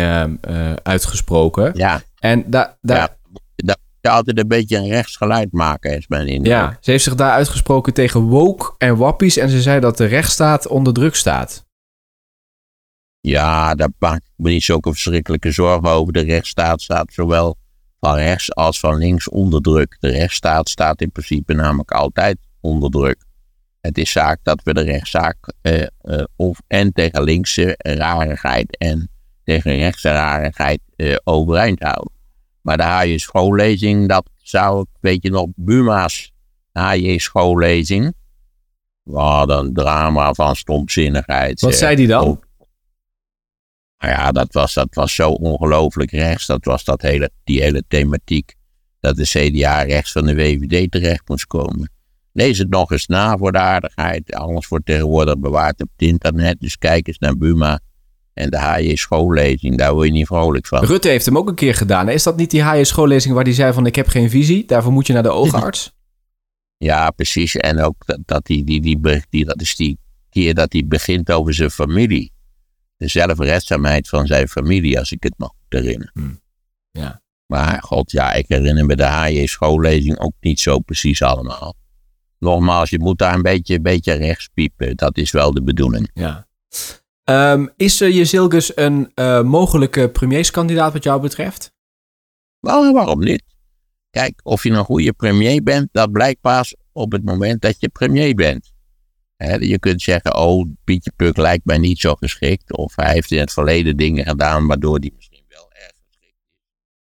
uitgesproken. 0.84 1.72
Ja, 1.74 2.02
En 2.20 2.50
da, 2.50 2.78
daar, 2.82 2.98
ja. 2.98 3.18
dat 3.56 3.80
je 4.02 4.10
altijd 4.10 4.40
een 4.40 4.48
beetje 4.48 4.78
een 4.78 4.88
rechtsgeluid 4.88 5.52
maken, 5.52 5.98
is 5.98 6.08
mijn 6.08 6.28
indruk. 6.28 6.54
ja, 6.54 6.78
ze 6.82 6.92
heeft 6.92 7.04
zich 7.04 7.16
daar 7.16 7.32
uitgesproken 7.32 7.94
tegen 7.94 8.22
woke 8.22 8.74
en 8.78 8.98
wappies. 8.98 9.38
En 9.38 9.50
ze 9.50 9.62
zei 9.62 9.80
dat 9.80 9.98
de 9.98 10.06
rechtsstaat 10.06 10.68
onder 10.68 10.94
druk 10.94 11.16
staat. 11.16 11.68
Ja, 13.22 13.76
daar 13.76 13.92
maak 14.00 14.18
ik 14.18 14.32
me 14.36 14.50
niet 14.50 14.64
zulke 14.64 14.92
verschrikkelijke 14.92 15.52
zorgen 15.52 15.90
over. 15.90 16.14
De 16.14 16.20
rechtsstaat 16.20 16.82
staat 16.82 17.14
zowel 17.14 17.58
van 18.00 18.16
rechts 18.16 18.56
als 18.56 18.80
van 18.80 18.98
links 18.98 19.30
onder 19.30 19.62
druk. 19.62 19.98
De 20.00 20.10
rechtsstaat 20.10 20.70
staat 20.70 21.02
in 21.02 21.12
principe 21.12 21.54
namelijk 21.54 21.92
altijd 21.92 22.38
onder 22.62 22.90
druk. 22.90 23.24
Het 23.82 23.98
is 23.98 24.12
zaak 24.12 24.40
dat 24.44 24.64
we 24.64 24.74
de 24.74 24.82
rechtszaak 24.82 25.54
eh, 25.62 25.82
eh, 25.82 26.24
of 26.36 26.62
en 26.68 26.92
tegen 26.92 27.24
linkse 27.24 27.74
rarigheid 27.78 28.78
en 28.78 29.10
tegen 29.44 29.76
rechtse 29.76 30.10
rarigheid 30.12 30.80
eh, 31.00 31.16
overeind 31.24 31.80
houden. 31.80 32.12
Maar 32.62 32.78
de 32.78 32.84
HJ 32.84 33.18
schoollezing, 33.18 34.08
dat 34.08 34.30
zou 34.36 34.82
ik, 34.82 34.88
weet 35.00 35.24
je 35.24 35.30
nog, 35.30 35.48
Buma's 35.56 36.32
HJ 36.72 37.18
schoollezing. 37.18 38.14
Wat 39.04 39.50
een 39.50 39.74
drama 39.74 40.34
van 40.34 40.56
stomzinnigheid. 40.56 41.62
Wat 41.62 41.76
zei 41.76 41.96
die 41.96 42.08
dan? 42.08 42.40
Nou 43.98 44.14
ja, 44.14 44.32
dat 44.32 44.54
was, 44.54 44.74
dat 44.74 44.88
was 44.92 45.16
zo 45.16 45.30
ongelooflijk 45.30 46.12
rechts. 46.12 46.46
Dat 46.46 46.66
was 46.66 46.84
dat 46.84 47.02
hele, 47.02 47.32
die 47.44 47.62
hele 47.62 47.84
thematiek. 47.88 48.56
Dat 49.00 49.16
de 49.16 49.24
CDA 49.24 49.82
rechts 49.82 50.12
van 50.12 50.26
de 50.26 50.36
VVD 50.36 50.92
terecht 50.92 51.28
moest 51.28 51.48
komen. 51.48 51.92
Lees 52.32 52.58
het 52.58 52.70
nog 52.70 52.92
eens 52.92 53.08
na 53.08 53.38
voor 53.38 53.52
de 53.52 53.60
aardigheid. 53.60 54.34
Alles 54.34 54.68
wordt 54.68 54.86
tegenwoordig 54.86 55.38
bewaard 55.38 55.82
op 55.82 55.90
het 55.98 56.08
internet. 56.08 56.60
Dus 56.60 56.78
kijk 56.78 57.08
eens 57.08 57.18
naar 57.18 57.38
Buma 57.38 57.80
en 58.40 58.50
de 58.50 58.60
HJ 58.60 58.96
schoollezing. 58.96 59.78
Daar 59.78 59.94
word 59.94 60.08
je 60.08 60.14
niet 60.14 60.28
vrolijk 60.28 60.68
van. 60.68 60.86
Rutte 60.86 61.08
heeft 61.08 61.26
hem 61.26 61.38
ook 61.38 61.48
een 61.48 61.56
keer 61.56 61.76
gedaan. 61.76 62.10
Is 62.10 62.24
dat 62.24 62.38
niet 62.38 62.52
die 62.52 62.64
HJ 62.64 62.84
schoollezing 62.84 63.34
waar 63.34 63.44
hij 63.44 63.54
zei 63.54 63.74
van 63.74 63.86
ik 63.86 63.96
heb 63.96 64.08
geen 64.08 64.30
visie? 64.30 64.66
Daarvoor 64.66 64.92
moet 64.92 65.08
je 65.08 65.14
naar 65.14 65.24
de 65.24 65.30
oogarts? 65.30 65.92
Ja, 66.82 67.12
precies. 67.12 67.56
En 67.56 67.82
ook 67.82 67.96
dat, 68.06 68.20
dat, 68.26 68.46
die, 68.46 68.64
die, 68.64 68.82
die, 68.82 69.24
die, 69.30 69.46
dat 69.46 69.62
is 69.62 69.76
die 69.76 69.98
keer 70.30 70.54
dat 70.54 70.74
hij 70.74 70.88
begint 70.88 71.32
over 71.32 71.54
zijn 71.54 71.72
familie. 71.72 72.32
De 72.98 73.08
zelfredzaamheid 73.08 74.10
van 74.10 74.28
zijn 74.28 74.48
familie, 74.48 75.00
als 75.00 75.12
ik 75.12 75.24
het 75.24 75.34
me 75.38 75.46
goed 75.46 75.82
herinner. 75.82 76.10
Hmm. 76.14 76.42
Ja. 76.92 77.22
Maar 77.46 77.82
god, 77.82 78.12
ja, 78.12 78.34
ik 78.34 78.46
herinner 78.48 78.86
me 78.86 78.96
de 78.96 79.06
HJ 79.06 79.46
schoollezing 79.46 80.20
ook 80.20 80.34
niet 80.40 80.60
zo 80.60 80.80
precies 80.80 81.22
allemaal. 81.22 81.76
Nogmaals, 82.38 82.90
je 82.90 83.00
moet 83.00 83.18
daar 83.18 83.34
een 83.34 83.42
beetje, 83.42 83.76
een 83.76 83.82
beetje 83.82 84.14
rechts 84.14 84.50
piepen. 84.54 84.96
Dat 84.96 85.18
is 85.18 85.32
wel 85.32 85.54
de 85.54 85.64
bedoeling. 85.64 86.10
Ja. 86.14 86.48
Ehm, 87.30 87.68
is 87.76 88.02
uh, 88.02 88.16
Jezilgus 88.16 88.78
een 88.78 89.12
eh, 89.16 89.42
mogelijke 89.42 90.10
premierskandidaat 90.10 90.94
wat 90.94 91.04
jou 91.04 91.22
betreft? 91.22 91.72
Wel, 92.60 92.94
waarom 92.94 93.20
niet? 93.20 93.44
Kijk, 94.10 94.40
of 94.44 94.64
je 94.64 94.70
een 94.70 94.84
goede 94.84 95.14
premier 95.14 95.64
bent, 95.64 95.90
dat 95.92 96.12
blijkt 96.12 96.42
pas 96.42 96.76
op 96.92 97.12
het 97.12 97.24
moment 97.24 97.62
dat 97.62 97.76
je 97.80 97.90
premier 97.90 98.36
bent. 98.36 98.74
Je 99.60 99.80
kunt 99.80 100.02
zeggen, 100.02 100.36
oh, 100.36 100.68
Pietje 100.84 101.12
Puk 101.16 101.38
lijkt 101.38 101.66
mij 101.66 101.78
niet 101.78 102.00
zo 102.00 102.16
geschikt. 102.16 102.78
Of 102.78 102.96
hij 102.96 103.14
heeft 103.14 103.32
in 103.32 103.40
het 103.40 103.54
verleden 103.54 103.98
dingen 103.98 104.26
gedaan 104.26 104.68
waardoor 104.68 104.98
hij 105.00 105.12
misschien 105.16 105.44
wel 105.48 105.72
erg 105.72 105.92
geschikt 105.96 106.36
is. 106.36 106.56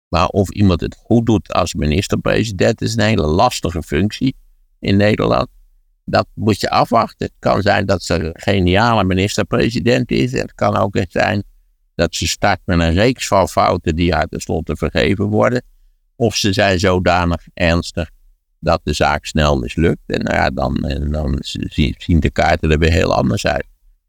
Maar 0.08 0.26
of 0.26 0.50
iemand 0.50 0.80
het 0.80 0.96
goed 0.96 1.26
doet 1.26 1.52
als 1.52 1.74
minister-president 1.74 2.80
is 2.80 2.96
een 2.96 3.04
hele 3.04 3.26
lastige 3.26 3.82
functie 3.82 4.36
in 4.78 4.96
Nederland. 4.96 5.48
Dat 6.04 6.26
moet 6.34 6.60
je 6.60 6.70
afwachten. 6.70 7.26
Het 7.26 7.36
kan 7.38 7.62
zijn 7.62 7.86
dat 7.86 8.02
ze 8.02 8.14
een 8.14 8.32
geniale 8.34 9.04
minister-president 9.04 10.10
is. 10.10 10.32
Het 10.32 10.54
kan 10.54 10.76
ook 10.76 10.96
eens 10.96 11.12
zijn 11.12 11.42
dat 11.94 12.14
ze 12.14 12.26
start 12.26 12.60
met 12.64 12.78
een 12.78 12.92
reeks 12.92 13.26
van 13.26 13.48
fouten 13.48 13.96
die 13.96 14.12
haar 14.12 14.26
tenslotte 14.26 14.76
vergeven 14.76 15.24
worden. 15.24 15.62
Of 16.16 16.36
ze 16.36 16.52
zijn 16.52 16.78
zodanig 16.78 17.46
ernstig 17.54 18.10
dat 18.60 18.80
de 18.84 18.92
zaak 18.92 19.24
snel 19.24 19.58
mislukt. 19.58 20.02
En 20.06 20.22
nou 20.22 20.36
ja, 20.36 20.50
dan, 20.50 20.74
dan 21.10 21.36
zien 21.98 22.20
de 22.20 22.30
kaarten 22.30 22.70
er 22.70 22.78
weer 22.78 22.92
heel 22.92 23.14
anders 23.14 23.46
uit. 23.46 23.66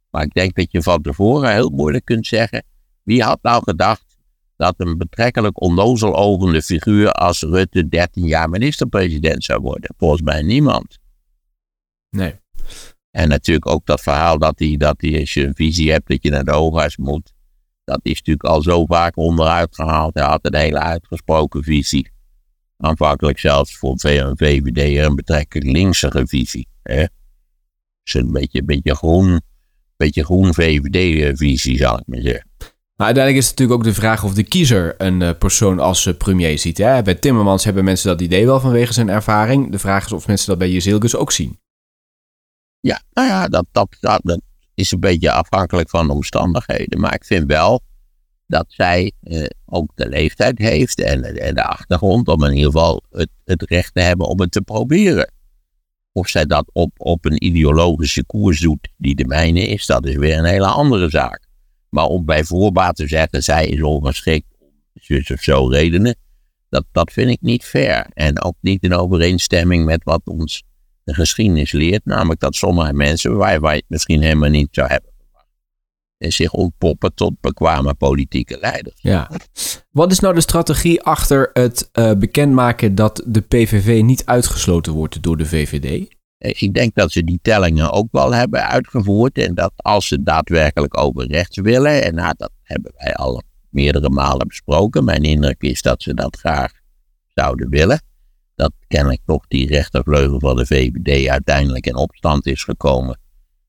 Maar 0.09 0.23
ik 0.23 0.33
denk 0.33 0.55
dat 0.55 0.71
je 0.71 0.81
van 0.81 1.01
tevoren 1.01 1.51
heel 1.51 1.69
moeilijk 1.69 2.05
kunt 2.05 2.27
zeggen. 2.27 2.63
Wie 3.03 3.23
had 3.23 3.39
nou 3.41 3.63
gedacht 3.63 4.17
dat 4.57 4.73
een 4.77 4.97
betrekkelijk 4.97 5.61
onnozel 5.61 6.15
ogende 6.15 6.61
figuur 6.61 7.11
als 7.11 7.41
Rutte 7.41 7.87
13 7.87 8.25
jaar 8.25 8.49
minister-president 8.49 9.43
zou 9.43 9.61
worden? 9.61 9.93
Volgens 9.97 10.21
mij 10.21 10.41
niemand. 10.41 11.01
Nee. 12.13 12.35
En 13.11 13.29
natuurlijk 13.29 13.67
ook 13.67 13.85
dat 13.85 14.01
verhaal 14.01 14.37
dat 14.37 14.59
hij, 14.59 14.77
dat 14.77 14.95
hij 14.97 15.19
als 15.19 15.33
je 15.33 15.45
een 15.45 15.55
visie 15.55 15.91
hebt 15.91 16.07
dat 16.07 16.23
je 16.23 16.29
naar 16.29 16.43
de 16.43 16.51
oogarts 16.51 16.97
moet. 16.97 17.33
Dat 17.83 17.99
is 18.01 18.15
natuurlijk 18.15 18.45
al 18.45 18.61
zo 18.61 18.85
vaak 18.85 19.17
onderuit 19.17 19.75
gehaald. 19.75 20.13
Hij 20.13 20.23
had 20.23 20.39
een 20.41 20.55
hele 20.55 20.79
uitgesproken 20.79 21.63
visie. 21.63 22.11
Aanvankelijk 22.77 23.39
zelfs 23.39 23.77
voor 23.77 23.95
een 24.01 24.37
VVD 24.37 25.05
een 25.05 25.15
betrekkelijk 25.15 25.71
linkse 25.71 26.23
visie. 26.25 26.67
Hè? 26.83 27.05
is 28.03 28.13
een 28.13 28.31
beetje, 28.31 28.59
een 28.59 28.65
beetje 28.65 28.95
groen, 28.95 29.41
beetje 29.97 30.23
groen 30.23 30.53
VVD-visie, 30.53 31.77
zal 31.77 31.99
ik 31.99 32.03
maar 32.05 32.21
zeggen. 32.21 32.49
Maar 32.95 33.05
uiteindelijk 33.07 33.43
is 33.43 33.49
het 33.49 33.59
natuurlijk 33.59 33.87
ook 33.87 33.93
de 33.93 34.01
vraag 34.01 34.23
of 34.23 34.33
de 34.33 34.43
kiezer 34.43 34.95
een 34.97 35.21
uh, 35.21 35.29
persoon 35.39 35.79
als 35.79 36.05
uh, 36.05 36.13
premier 36.17 36.59
ziet. 36.59 36.77
Hè? 36.77 37.01
Bij 37.01 37.15
Timmermans 37.15 37.63
hebben 37.63 37.83
mensen 37.83 38.07
dat 38.09 38.21
idee 38.21 38.45
wel 38.45 38.59
vanwege 38.59 38.93
zijn 38.93 39.09
ervaring. 39.09 39.71
De 39.71 39.79
vraag 39.79 40.05
is 40.05 40.11
of 40.11 40.27
mensen 40.27 40.47
dat 40.47 40.57
bij 40.57 40.69
Jezilgus 40.69 41.15
ook 41.15 41.31
zien. 41.31 41.59
Ja, 42.83 43.01
nou 43.13 43.27
ja, 43.27 43.47
dat, 43.47 43.65
dat, 43.71 43.97
dat, 43.99 44.41
is 44.73 44.91
een 44.91 44.99
beetje 44.99 45.31
afhankelijk 45.31 45.89
van 45.89 46.07
de 46.07 46.13
omstandigheden. 46.13 46.99
Maar 46.99 47.13
ik 47.13 47.25
vind 47.25 47.47
wel 47.47 47.81
dat 48.47 48.65
zij 48.67 49.11
uh, 49.23 49.45
ook 49.65 49.91
de 49.95 50.09
leeftijd 50.09 50.57
heeft 50.57 51.01
en, 51.01 51.23
en, 51.23 51.55
de 51.55 51.63
achtergrond 51.63 52.27
om 52.27 52.43
in 52.43 52.51
ieder 52.51 52.71
geval 52.71 53.03
het, 53.09 53.29
het 53.43 53.61
recht 53.61 53.93
te 53.93 54.01
hebben 54.01 54.27
om 54.27 54.39
het 54.39 54.51
te 54.51 54.61
proberen. 54.61 55.31
Of 56.11 56.27
zij 56.27 56.45
dat 56.45 56.69
op, 56.73 56.91
op 56.97 57.25
een 57.25 57.45
ideologische 57.45 58.25
koers 58.25 58.59
doet 58.59 58.89
die 58.97 59.15
de 59.15 59.25
mijne 59.25 59.67
is, 59.67 59.85
dat 59.85 60.05
is 60.05 60.15
weer 60.15 60.37
een 60.37 60.45
hele 60.45 60.67
andere 60.67 61.09
zaak. 61.09 61.47
Maar 61.89 62.05
om 62.05 62.25
bij 62.25 62.43
voorbaat 62.43 62.95
te 62.95 63.07
zeggen, 63.07 63.43
zij 63.43 63.67
is 63.67 63.81
ongeschikt 63.81 64.55
om 64.59 64.71
zus 64.93 65.31
of 65.31 65.41
zo 65.41 65.67
redenen, 65.67 66.15
dat, 66.69 66.85
dat 66.91 67.11
vind 67.11 67.29
ik 67.29 67.41
niet 67.41 67.63
fair. 67.63 68.07
En 68.13 68.41
ook 68.41 68.55
niet 68.61 68.83
in 68.83 68.93
overeenstemming 68.93 69.85
met 69.85 70.03
wat 70.03 70.21
ons 70.25 70.63
de 71.03 71.13
geschiedenis 71.13 71.71
leert. 71.71 72.05
Namelijk 72.05 72.39
dat 72.39 72.55
sommige 72.55 72.93
mensen, 72.93 73.35
waar 73.35 73.61
wij 73.61 73.75
het 73.75 73.85
misschien 73.87 74.21
helemaal 74.21 74.49
niet 74.49 74.67
zou 74.71 74.87
hebben 74.87 75.11
zich 76.17 76.51
ontpoppen 76.51 77.13
tot 77.13 77.39
bekwame 77.41 77.93
politieke 77.93 78.57
leiders. 78.59 78.95
Ja. 79.01 79.29
Wat 79.91 80.11
is 80.11 80.19
nou 80.19 80.33
de 80.33 80.41
strategie 80.41 81.01
achter 81.01 81.49
het 81.53 81.89
uh, 81.93 82.11
bekendmaken 82.11 82.95
dat 82.95 83.23
de 83.25 83.41
PVV 83.41 84.01
niet 84.03 84.25
uitgesloten 84.25 84.93
wordt 84.93 85.23
door 85.23 85.37
de 85.37 85.45
VVD? 85.45 86.15
Ik 86.37 86.73
denk 86.73 86.95
dat 86.95 87.11
ze 87.11 87.23
die 87.23 87.39
tellingen 87.41 87.91
ook 87.91 88.07
wel 88.11 88.33
hebben 88.33 88.67
uitgevoerd. 88.67 89.37
En 89.37 89.55
dat 89.55 89.71
als 89.75 90.07
ze 90.07 90.23
daadwerkelijk 90.23 90.97
over 90.97 91.27
rechts 91.27 91.59
willen, 91.59 92.03
en 92.03 92.15
nou, 92.15 92.33
dat 92.37 92.51
hebben 92.61 92.91
wij 92.97 93.13
al 93.13 93.41
meerdere 93.69 94.09
malen 94.09 94.47
besproken. 94.47 95.03
Mijn 95.03 95.23
indruk 95.23 95.61
is 95.61 95.81
dat 95.81 96.01
ze 96.01 96.13
dat 96.13 96.37
graag 96.37 96.71
zouden 97.33 97.69
willen. 97.69 98.01
Dat 98.55 98.73
kennelijk 98.87 99.21
toch 99.25 99.47
die 99.47 99.67
rechtervleugel 99.67 100.39
van 100.39 100.55
de 100.55 100.65
VVD 100.65 101.27
uiteindelijk 101.27 101.85
in 101.85 101.95
opstand 101.95 102.45
is 102.45 102.63
gekomen 102.63 103.19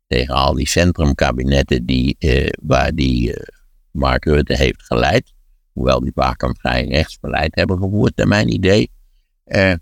tegen 0.06 0.34
al 0.34 0.54
die 0.54 0.68
centrumkabinetten 0.68 1.86
die, 1.86 2.16
eh, 2.18 2.48
waar 2.62 2.94
die 2.94 3.34
eh, 3.34 3.46
Mark 3.90 4.24
Rutte 4.24 4.56
heeft 4.56 4.82
geleid. 4.82 5.32
Hoewel 5.72 6.00
die 6.00 6.12
vaak 6.14 6.42
een 6.42 6.56
vrij 6.58 6.86
rechtsbeleid 6.86 7.54
hebben 7.54 7.78
gevoerd, 7.78 8.16
naar 8.16 8.28
mijn 8.28 8.52
idee. 8.52 8.90
Eh, 9.44 9.74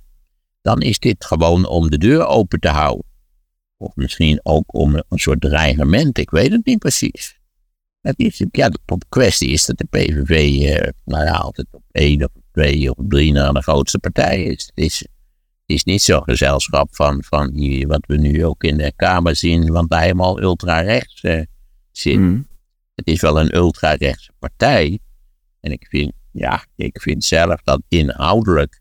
dan 0.60 0.80
is 0.80 0.98
dit 0.98 1.24
gewoon 1.24 1.66
om 1.66 1.90
de 1.90 1.98
deur 1.98 2.26
open 2.26 2.60
te 2.60 2.68
houden. 2.68 3.06
Of 3.76 3.94
misschien 3.94 4.40
ook 4.42 4.74
om 4.74 4.94
een 4.94 5.18
soort 5.18 5.40
dreigement, 5.40 6.18
ik 6.18 6.30
weet 6.30 6.52
het 6.52 6.66
niet 6.66 6.78
precies. 6.78 7.40
Het 8.00 8.18
is, 8.18 8.44
ja, 8.50 8.68
de 8.68 8.78
kwestie 9.08 9.50
is 9.50 9.66
dat 9.66 9.78
de 9.78 9.86
PVV 9.90 10.60
nou 11.04 11.24
ja, 11.24 11.32
altijd 11.32 11.66
op 11.70 11.82
één 11.90 12.24
of 12.24 12.41
twee 12.52 12.90
of 12.90 13.04
drie 13.08 13.32
naar 13.32 13.52
de 13.52 13.62
grootste 13.62 13.98
partij 13.98 14.42
is. 14.42 14.70
Het 14.74 14.84
is, 14.84 14.98
het 14.98 15.08
is 15.66 15.84
niet 15.84 16.02
zo'n 16.02 16.22
gezelschap 16.22 16.94
van, 16.94 17.22
van 17.24 17.50
die, 17.50 17.86
wat 17.86 18.06
we 18.06 18.16
nu 18.16 18.44
ook 18.44 18.64
in 18.64 18.76
de 18.76 18.92
Kamer 18.96 19.36
zien, 19.36 19.72
want 19.72 19.92
hij 19.92 20.02
helemaal 20.02 20.40
ultra-rechts 20.40 21.22
uh, 21.22 21.42
zit. 21.90 22.18
Mm. 22.18 22.46
Het 22.94 23.06
is 23.06 23.20
wel 23.20 23.40
een 23.40 23.56
ultra-rechtse 23.56 24.32
partij. 24.38 24.98
En 25.60 25.72
ik 25.72 25.86
vind, 25.88 26.12
ja, 26.32 26.64
ik 26.76 27.00
vind 27.00 27.24
zelf 27.24 27.62
dat 27.62 27.82
inhoudelijk 27.88 28.80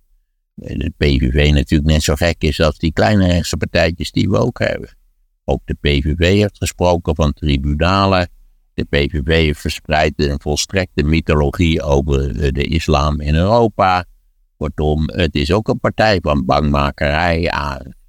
de 0.55 0.93
PVV 0.97 1.51
natuurlijk 1.53 1.91
net 1.91 2.03
zo 2.03 2.15
gek 2.15 2.43
is 2.43 2.59
als 2.59 2.77
die 2.77 2.93
kleine 2.93 3.27
rechtse 3.27 3.57
partijtjes 3.57 4.11
die 4.11 4.29
we 4.29 4.37
ook 4.37 4.59
hebben. 4.59 4.95
Ook 5.43 5.61
de 5.65 5.73
PVV 5.73 6.17
heeft 6.17 6.57
gesproken 6.57 7.15
van 7.15 7.33
tribunalen. 7.33 8.29
De 8.81 8.97
PVV 8.97 9.27
heeft 9.27 9.59
verspreid 9.59 10.13
een 10.15 10.41
volstrekte 10.41 11.03
mythologie 11.03 11.81
over 11.81 12.53
de 12.53 12.63
islam 12.63 13.19
in 13.19 13.35
Europa. 13.35 14.05
Kortom, 14.57 15.09
het 15.09 15.35
is 15.35 15.51
ook 15.51 15.67
een 15.67 15.79
partij 15.79 16.19
van 16.21 16.45
bangmakerij, 16.45 17.51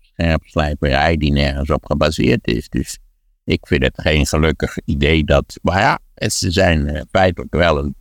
scherpslijperij 0.00 1.16
die 1.16 1.32
nergens 1.32 1.70
op 1.70 1.86
gebaseerd 1.86 2.46
is. 2.46 2.68
Dus 2.68 2.98
ik 3.44 3.66
vind 3.66 3.82
het 3.82 4.00
geen 4.00 4.26
gelukkig 4.26 4.78
idee 4.84 5.24
dat, 5.24 5.58
maar 5.62 5.80
ja, 5.80 5.98
ze 6.28 6.50
zijn 6.50 6.88
uh, 6.88 7.00
feitelijk 7.10 7.54
wel 7.54 7.78
een, 7.78 7.94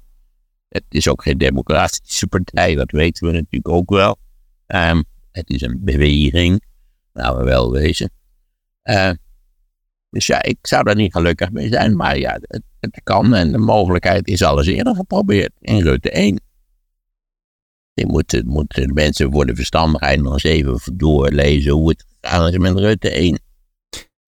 het 0.70 0.86
is 0.90 1.08
ook 1.08 1.24
geen 1.24 1.38
democratische 1.38 2.28
partij, 2.28 2.76
dat 2.76 2.92
weten 2.92 3.28
we 3.28 3.34
natuurlijk 3.34 3.70
ook 3.70 3.90
wel. 3.90 4.18
Um, 4.68 5.04
het 5.32 5.50
is 5.50 5.62
een 5.62 5.80
beweging, 5.82 6.64
laten 7.14 7.38
we 7.38 7.44
wel 7.44 7.72
wezen. 7.72 8.12
Uh, 8.84 9.12
dus 10.12 10.28
ja, 10.28 10.44
ik 10.44 10.58
zou 10.62 10.84
daar 10.84 10.96
niet 10.96 11.12
gelukkig 11.12 11.52
mee 11.52 11.68
zijn, 11.68 11.96
maar 11.96 12.18
ja, 12.18 12.40
het, 12.48 13.02
kan 13.04 13.34
en 13.34 13.52
de 13.52 13.58
mogelijkheid 13.58 14.28
is 14.28 14.44
alles 14.44 14.68
eerder 14.68 14.96
geprobeerd 14.96 15.52
in 15.60 15.82
Rutte 15.82 16.10
1. 16.10 16.42
Je 17.94 18.06
moet, 18.06 18.42
moet 18.46 18.76
de 18.76 18.94
mensen 18.94 19.32
voor 19.32 19.46
de 19.46 19.56
verstandigheid 19.56 20.22
nog 20.22 20.34
eens 20.34 20.44
even 20.44 20.98
doorlezen 20.98 21.72
hoe 21.72 21.90
het 21.90 22.06
gaat 22.22 22.58
met 22.58 22.78
Rutte 22.78 23.10
1. 23.10 23.40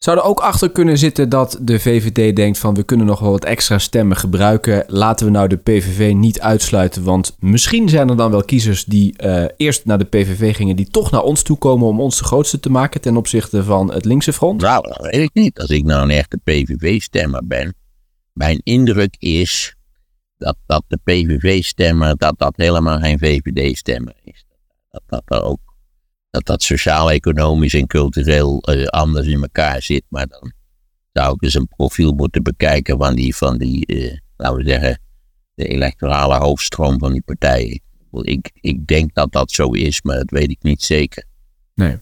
Zou 0.03 0.17
er 0.17 0.23
ook 0.23 0.39
achter 0.39 0.71
kunnen 0.71 0.97
zitten 0.97 1.29
dat 1.29 1.57
de 1.61 1.79
VVD 1.79 2.35
denkt 2.35 2.57
van 2.57 2.73
we 2.73 2.83
kunnen 2.83 3.05
nog 3.05 3.19
wel 3.19 3.31
wat 3.31 3.45
extra 3.45 3.77
stemmen 3.77 4.17
gebruiken. 4.17 4.83
Laten 4.87 5.25
we 5.25 5.31
nou 5.31 5.47
de 5.47 5.57
PVV 5.57 6.13
niet 6.13 6.41
uitsluiten. 6.41 7.03
Want 7.03 7.35
misschien 7.39 7.89
zijn 7.89 8.09
er 8.09 8.17
dan 8.17 8.31
wel 8.31 8.43
kiezers 8.43 8.85
die 8.85 9.23
uh, 9.23 9.45
eerst 9.57 9.85
naar 9.85 9.97
de 9.97 10.05
PVV 10.05 10.55
gingen, 10.55 10.75
die 10.75 10.89
toch 10.89 11.11
naar 11.11 11.21
ons 11.21 11.41
toe 11.43 11.57
komen 11.57 11.87
om 11.87 11.99
ons 11.99 12.17
de 12.17 12.23
grootste 12.23 12.59
te 12.59 12.69
maken 12.69 13.01
ten 13.01 13.17
opzichte 13.17 13.63
van 13.63 13.91
het 13.91 14.05
linkse 14.05 14.33
front? 14.33 14.61
Nou, 14.61 14.87
dat 14.87 15.01
weet 15.01 15.21
ik 15.21 15.33
niet. 15.33 15.59
Als 15.59 15.69
ik 15.69 15.83
nou 15.83 16.03
een 16.03 16.17
echte 16.17 16.37
PVV-stemmer 16.43 17.47
ben. 17.47 17.75
Mijn 18.33 18.59
indruk 18.63 19.15
is 19.19 19.75
dat, 20.37 20.55
dat 20.65 20.83
de 20.87 20.99
PVV-stemmer, 21.03 22.17
dat 22.17 22.33
dat 22.37 22.53
helemaal 22.55 22.99
geen 22.99 23.19
VVD-stemmer 23.19 24.15
is. 24.23 24.45
Dat 24.89 25.01
dat, 25.05 25.21
dat 25.25 25.43
ook 25.43 25.59
dat 26.33 26.45
dat 26.45 26.63
sociaal-economisch 26.63 27.73
en 27.73 27.87
cultureel 27.87 28.63
uh, 28.69 28.85
anders 28.85 29.27
in 29.27 29.41
elkaar 29.41 29.81
zit. 29.81 30.03
Maar 30.09 30.27
dan 30.27 30.53
zou 31.11 31.33
ik 31.33 31.43
eens 31.43 31.53
een 31.53 31.67
profiel 31.67 32.13
moeten 32.13 32.43
bekijken 32.43 32.97
van 32.97 33.15
die, 33.15 33.35
van 33.35 33.57
die 33.57 33.83
uh, 33.87 34.17
laten 34.37 34.57
we 34.57 34.63
zeggen, 34.69 34.99
de 35.55 35.67
electorale 35.67 36.35
hoofdstroom 36.35 36.99
van 36.99 37.11
die 37.11 37.21
partijen. 37.21 37.81
Ik, 38.11 38.51
ik 38.53 38.87
denk 38.87 39.13
dat 39.13 39.31
dat 39.31 39.51
zo 39.51 39.71
is, 39.71 40.01
maar 40.01 40.15
dat 40.15 40.29
weet 40.29 40.49
ik 40.49 40.63
niet 40.63 40.83
zeker. 40.83 41.23
Nee. 41.75 41.97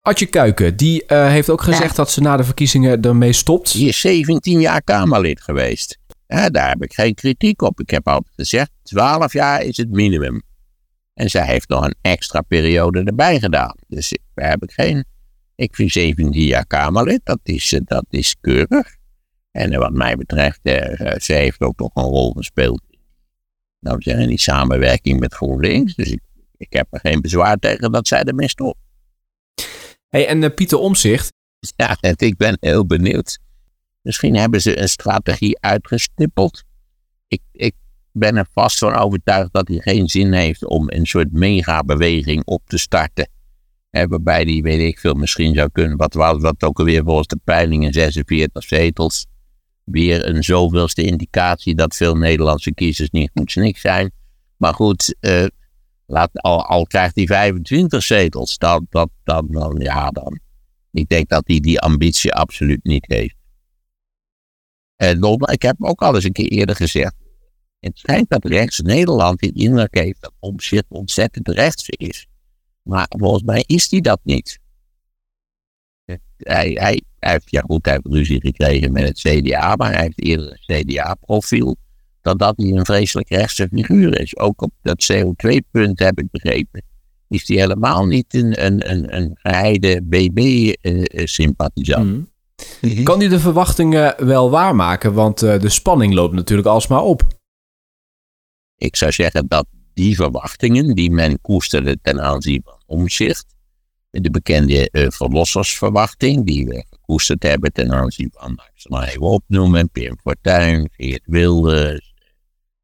Adje 0.00 0.26
Kuiken, 0.26 0.76
die 0.76 1.04
uh, 1.06 1.26
heeft 1.26 1.50
ook 1.50 1.62
gezegd 1.62 1.96
dat 1.96 2.10
ze 2.10 2.20
na 2.20 2.36
de 2.36 2.44
verkiezingen 2.44 3.02
ermee 3.02 3.32
stopt. 3.32 3.72
Die 3.72 3.88
is 3.88 4.00
17 4.00 4.60
jaar 4.60 4.82
Kamerlid 4.82 5.40
geweest. 5.40 5.98
Ja, 6.26 6.48
daar 6.48 6.68
heb 6.68 6.82
ik 6.82 6.92
geen 6.92 7.14
kritiek 7.14 7.62
op. 7.62 7.80
Ik 7.80 7.90
heb 7.90 8.08
altijd 8.08 8.34
gezegd, 8.34 8.70
12 8.82 9.32
jaar 9.32 9.62
is 9.62 9.76
het 9.76 9.90
minimum. 9.90 10.42
En 11.20 11.30
zij 11.30 11.46
heeft 11.46 11.68
nog 11.68 11.84
een 11.84 11.94
extra 12.00 12.40
periode 12.40 13.02
erbij 13.02 13.40
gedaan. 13.40 13.76
Dus 13.88 14.18
daar 14.34 14.48
heb 14.48 14.62
ik 14.62 14.72
geen. 14.72 15.04
Ik 15.54 15.74
vind 15.74 15.92
17 15.92 16.32
jaar 16.32 16.66
Kamerlid, 16.66 17.20
dat 17.24 17.38
is, 17.42 17.72
eh, 17.72 17.80
dat 17.84 18.04
is 18.08 18.36
keurig. 18.40 18.96
En 19.50 19.78
wat 19.78 19.92
mij 19.92 20.16
betreft, 20.16 20.60
eh, 20.62 21.18
ze 21.18 21.32
heeft 21.32 21.60
ook 21.60 21.78
nog 21.78 21.90
een 21.94 22.02
rol 22.02 22.32
gespeeld. 22.32 22.82
Nou 23.80 24.02
zeggen, 24.02 24.22
in 24.22 24.28
die 24.28 24.38
samenwerking 24.38 25.20
met 25.20 25.34
GroenLinks. 25.34 25.94
Dus 25.94 26.10
ik, 26.10 26.20
ik 26.56 26.72
heb 26.72 26.86
er 26.90 27.00
geen 27.00 27.20
bezwaar 27.20 27.56
tegen 27.56 27.92
dat 27.92 28.08
zij 28.08 28.22
ermee 28.22 28.48
stopt. 28.48 28.78
Hey, 30.08 30.26
en 30.26 30.42
uh, 30.42 30.54
Pieter 30.54 30.78
Omzicht. 30.78 31.32
Ja, 31.76 31.96
ik 32.16 32.36
ben 32.36 32.56
heel 32.60 32.86
benieuwd. 32.86 33.38
Misschien 34.02 34.36
hebben 34.36 34.60
ze 34.60 34.78
een 34.78 34.88
strategie 34.88 35.60
uitgestippeld. 35.60 36.62
Ik, 37.28 37.40
ik 37.52 37.74
ben 38.12 38.36
er 38.36 38.46
vast 38.52 38.78
van 38.78 38.94
overtuigd 38.94 39.52
dat 39.52 39.68
hij 39.68 39.78
geen 39.78 40.08
zin 40.08 40.32
heeft 40.32 40.64
om 40.64 40.84
een 40.86 41.06
soort 41.06 41.32
megabeweging 41.32 42.44
op 42.44 42.62
te 42.66 42.78
starten. 42.78 43.28
Hè, 43.90 44.06
waarbij 44.06 44.44
die, 44.44 44.62
weet 44.62 44.80
ik 44.80 44.98
veel, 44.98 45.14
misschien 45.14 45.54
zou 45.54 45.68
kunnen, 45.72 45.96
wat 45.96 46.14
was 46.14 46.42
dat 46.42 46.62
ook 46.64 46.78
alweer 46.78 47.02
volgens 47.04 47.26
de 47.26 47.40
peilingen, 47.44 47.92
46 47.92 48.64
zetels. 48.64 49.26
Weer 49.84 50.28
een 50.28 50.44
zoveelste 50.44 51.02
indicatie 51.02 51.74
dat 51.74 51.96
veel 51.96 52.16
Nederlandse 52.16 52.74
kiezers 52.74 53.10
niet 53.10 53.30
goed 53.34 53.54
niks 53.54 53.80
zijn. 53.80 54.12
Maar 54.56 54.74
goed, 54.74 55.14
uh, 55.20 55.46
laat, 56.06 56.30
al, 56.32 56.86
krijgt 56.86 57.16
hij 57.16 57.26
25 57.26 58.02
zetels, 58.02 58.58
dan, 58.58 58.86
dan, 58.90 59.10
dan, 59.24 59.76
ja, 59.78 60.10
dan. 60.10 60.38
Ik 60.92 61.08
denk 61.08 61.28
dat 61.28 61.42
hij 61.46 61.60
die 61.60 61.80
ambitie 61.80 62.34
absoluut 62.34 62.84
niet 62.84 63.04
heeft. 63.08 63.34
En 64.96 65.38
ik 65.52 65.62
heb 65.62 65.76
ook 65.78 66.02
al 66.02 66.14
eens 66.14 66.24
een 66.24 66.32
keer 66.32 66.48
eerder 66.48 66.76
gezegd, 66.76 67.14
het 67.80 67.98
schijnt 67.98 68.30
dat 68.30 68.44
rechts 68.44 68.80
Nederland 68.80 69.42
in 69.42 69.54
indruk 69.54 69.94
heeft 69.94 70.20
dat 70.20 70.32
Omtzigt 70.38 70.84
ontzettend 70.88 71.48
rechts 71.48 71.88
is. 71.88 72.26
Maar 72.82 73.06
volgens 73.08 73.42
mij 73.42 73.64
is 73.66 73.90
hij 73.90 74.00
dat 74.00 74.20
niet. 74.22 74.58
Hij, 76.36 76.70
hij, 76.70 77.02
heeft, 77.18 77.50
ja 77.50 77.60
goed, 77.60 77.84
hij 77.84 77.94
heeft 77.94 78.14
ruzie 78.14 78.40
gekregen 78.40 78.92
met 78.92 79.02
het 79.02 79.18
CDA, 79.18 79.76
maar 79.76 79.92
hij 79.92 80.02
heeft 80.02 80.22
eerder 80.22 80.60
een 80.66 80.84
CDA-profiel 80.84 81.76
dan 82.20 82.36
dat 82.36 82.56
hij 82.56 82.70
een 82.70 82.84
vreselijk 82.84 83.28
rechtse 83.28 83.68
figuur 83.72 84.20
is. 84.20 84.38
Ook 84.38 84.62
op 84.62 84.72
dat 84.82 85.12
CO2-punt 85.12 85.98
heb 85.98 86.18
ik 86.18 86.30
begrepen. 86.30 86.82
is 87.28 87.48
hij 87.48 87.56
helemaal 87.56 88.06
niet 88.06 88.34
een, 88.34 88.64
een, 88.64 88.90
een, 88.90 89.16
een 89.16 89.30
geheide 89.34 90.02
BB-sympathisant. 90.02 92.28
Mhm. 92.80 93.02
Kan 93.02 93.18
hij 93.18 93.28
de 93.28 93.40
verwachtingen 93.40 94.26
wel 94.26 94.50
waarmaken? 94.50 95.12
Want 95.12 95.42
eh, 95.42 95.60
de 95.60 95.68
spanning 95.68 96.14
loopt 96.14 96.34
natuurlijk 96.34 96.68
alsmaar 96.68 97.02
op. 97.02 97.38
Ik 98.80 98.96
zou 98.96 99.12
zeggen 99.12 99.48
dat 99.48 99.66
die 99.94 100.14
verwachtingen 100.14 100.94
die 100.94 101.10
men 101.10 101.40
koesterde 101.40 101.98
ten 102.02 102.20
aanzien 102.20 102.62
van 102.64 102.82
omzicht, 102.86 103.54
de 104.10 104.30
bekende 104.30 104.88
uh, 104.92 105.06
verlossersverwachting 105.10 106.46
die 106.46 106.66
we 106.66 106.84
gekoesterd 106.90 107.42
hebben 107.42 107.72
ten 107.72 107.92
aanzien 107.92 108.30
van, 108.32 108.54
nou, 108.54 108.68
ik 108.74 108.80
zal 108.80 109.02
even 109.02 109.20
opnoemen, 109.20 109.90
Pim 109.90 110.18
Fortuyn, 110.20 110.90
Geert 110.92 111.22
Wilders, 111.24 112.14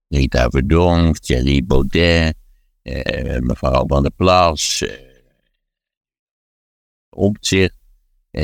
Rita 0.08 0.48
Verdonk, 0.48 1.18
Thierry 1.18 1.64
Baudet, 1.64 2.34
uh, 2.82 3.38
mevrouw 3.38 3.86
Van 3.86 4.02
der 4.02 4.12
Plas, 4.12 4.82
uh, 7.50 7.68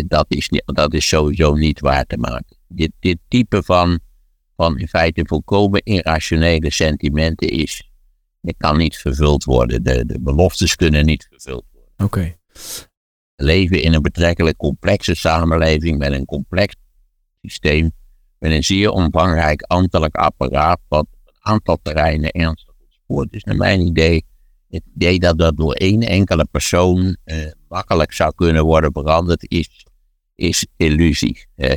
dat, 0.06 0.26
is, 0.28 0.49
dat 0.64 0.94
is 0.94 1.09
sowieso 1.09 1.54
niet 1.54 1.80
waar 1.80 2.04
te 2.04 2.16
maken. 2.16 2.56
Dit, 2.68 2.92
dit 3.00 3.18
type 3.28 3.62
van, 3.62 4.00
van 4.56 4.78
in 4.78 4.88
feite 4.88 5.23
volkomen 5.26 5.82
irrationele 5.82 6.71
sentimenten 6.71 7.49
is, 7.49 7.90
het 8.40 8.54
kan 8.59 8.78
niet 8.78 8.97
vervuld 8.97 9.44
worden. 9.44 9.82
De, 9.82 10.06
de 10.06 10.21
beloftes 10.21 10.76
kunnen 10.76 11.04
niet 11.04 11.26
vervuld 11.30 11.64
worden. 11.73 11.90
Oké. 12.04 12.37
Leven 13.37 13.82
in 13.82 13.94
een 13.94 14.02
betrekkelijk 14.02 14.56
complexe 14.56 15.14
samenleving 15.14 15.99
met 15.99 16.12
een 16.12 16.25
complex 16.25 16.75
systeem, 17.42 17.92
met 18.38 18.52
een 18.52 18.64
zeer 18.64 18.90
omvangrijk 18.90 19.62
ambtelijk 19.62 20.14
apparaat, 20.14 20.80
wat 20.88 21.00
op 21.00 21.18
een 21.25 21.35
aantal 21.38 21.78
terreinen 21.82 22.30
ernstig 22.30 22.75
ontspoord 22.80 23.32
is. 23.32 23.44
Naar 23.44 23.56
mijn 23.56 23.80
idee, 23.80 24.25
het 24.68 24.82
idee 24.94 25.18
dat 25.18 25.38
dat 25.38 25.56
door 25.56 25.73
één 25.73 26.00
enkele 26.00 26.47
persoon 26.50 27.16
uh, 27.25 27.50
makkelijk 27.68 28.12
zou 28.12 28.32
kunnen 28.35 28.64
worden 28.64 28.92
veranderd, 28.92 29.50
is, 29.50 29.87
is 30.35 30.66
illusie. 30.76 31.47
Hè? 31.54 31.75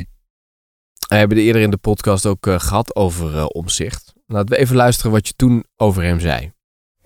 We 1.06 1.16
hebben 1.16 1.36
het 1.36 1.46
eerder 1.46 1.62
in 1.62 1.70
de 1.70 1.76
podcast 1.76 2.26
ook 2.26 2.46
uh, 2.46 2.58
gehad 2.58 2.96
over 2.96 3.34
uh, 3.34 3.46
omzicht. 3.48 4.12
Laten 4.26 4.48
we 4.48 4.56
even 4.56 4.76
luisteren 4.76 5.12
wat 5.12 5.26
je 5.26 5.34
toen 5.36 5.64
over 5.76 6.02
hem 6.02 6.20
zei. 6.20 6.52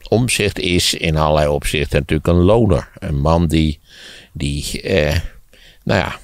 Omzicht 0.09 0.59
is 0.59 0.95
in 0.95 1.17
allerlei 1.17 1.49
opzichten 1.49 1.99
natuurlijk 1.99 2.29
een 2.29 2.43
loner. 2.45 2.91
Een 2.95 3.21
man 3.21 3.47
die, 3.47 3.81
die 4.33 4.83
eh, 4.83 5.19
nou 5.85 6.01
ja, 6.01 6.19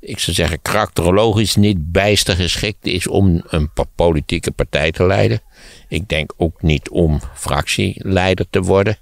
ik 0.00 0.18
zou 0.18 0.36
zeggen, 0.36 0.62
karakterologisch 0.62 1.56
niet 1.56 1.92
bijster 1.92 2.36
geschikt 2.36 2.86
is 2.86 3.06
om 3.06 3.42
een 3.46 3.70
politieke 3.94 4.50
partij 4.50 4.92
te 4.92 5.06
leiden. 5.06 5.40
Ik 5.88 6.08
denk 6.08 6.32
ook 6.36 6.62
niet 6.62 6.88
om 6.88 7.20
fractieleider 7.34 8.46
te 8.50 8.60
worden. 8.60 8.98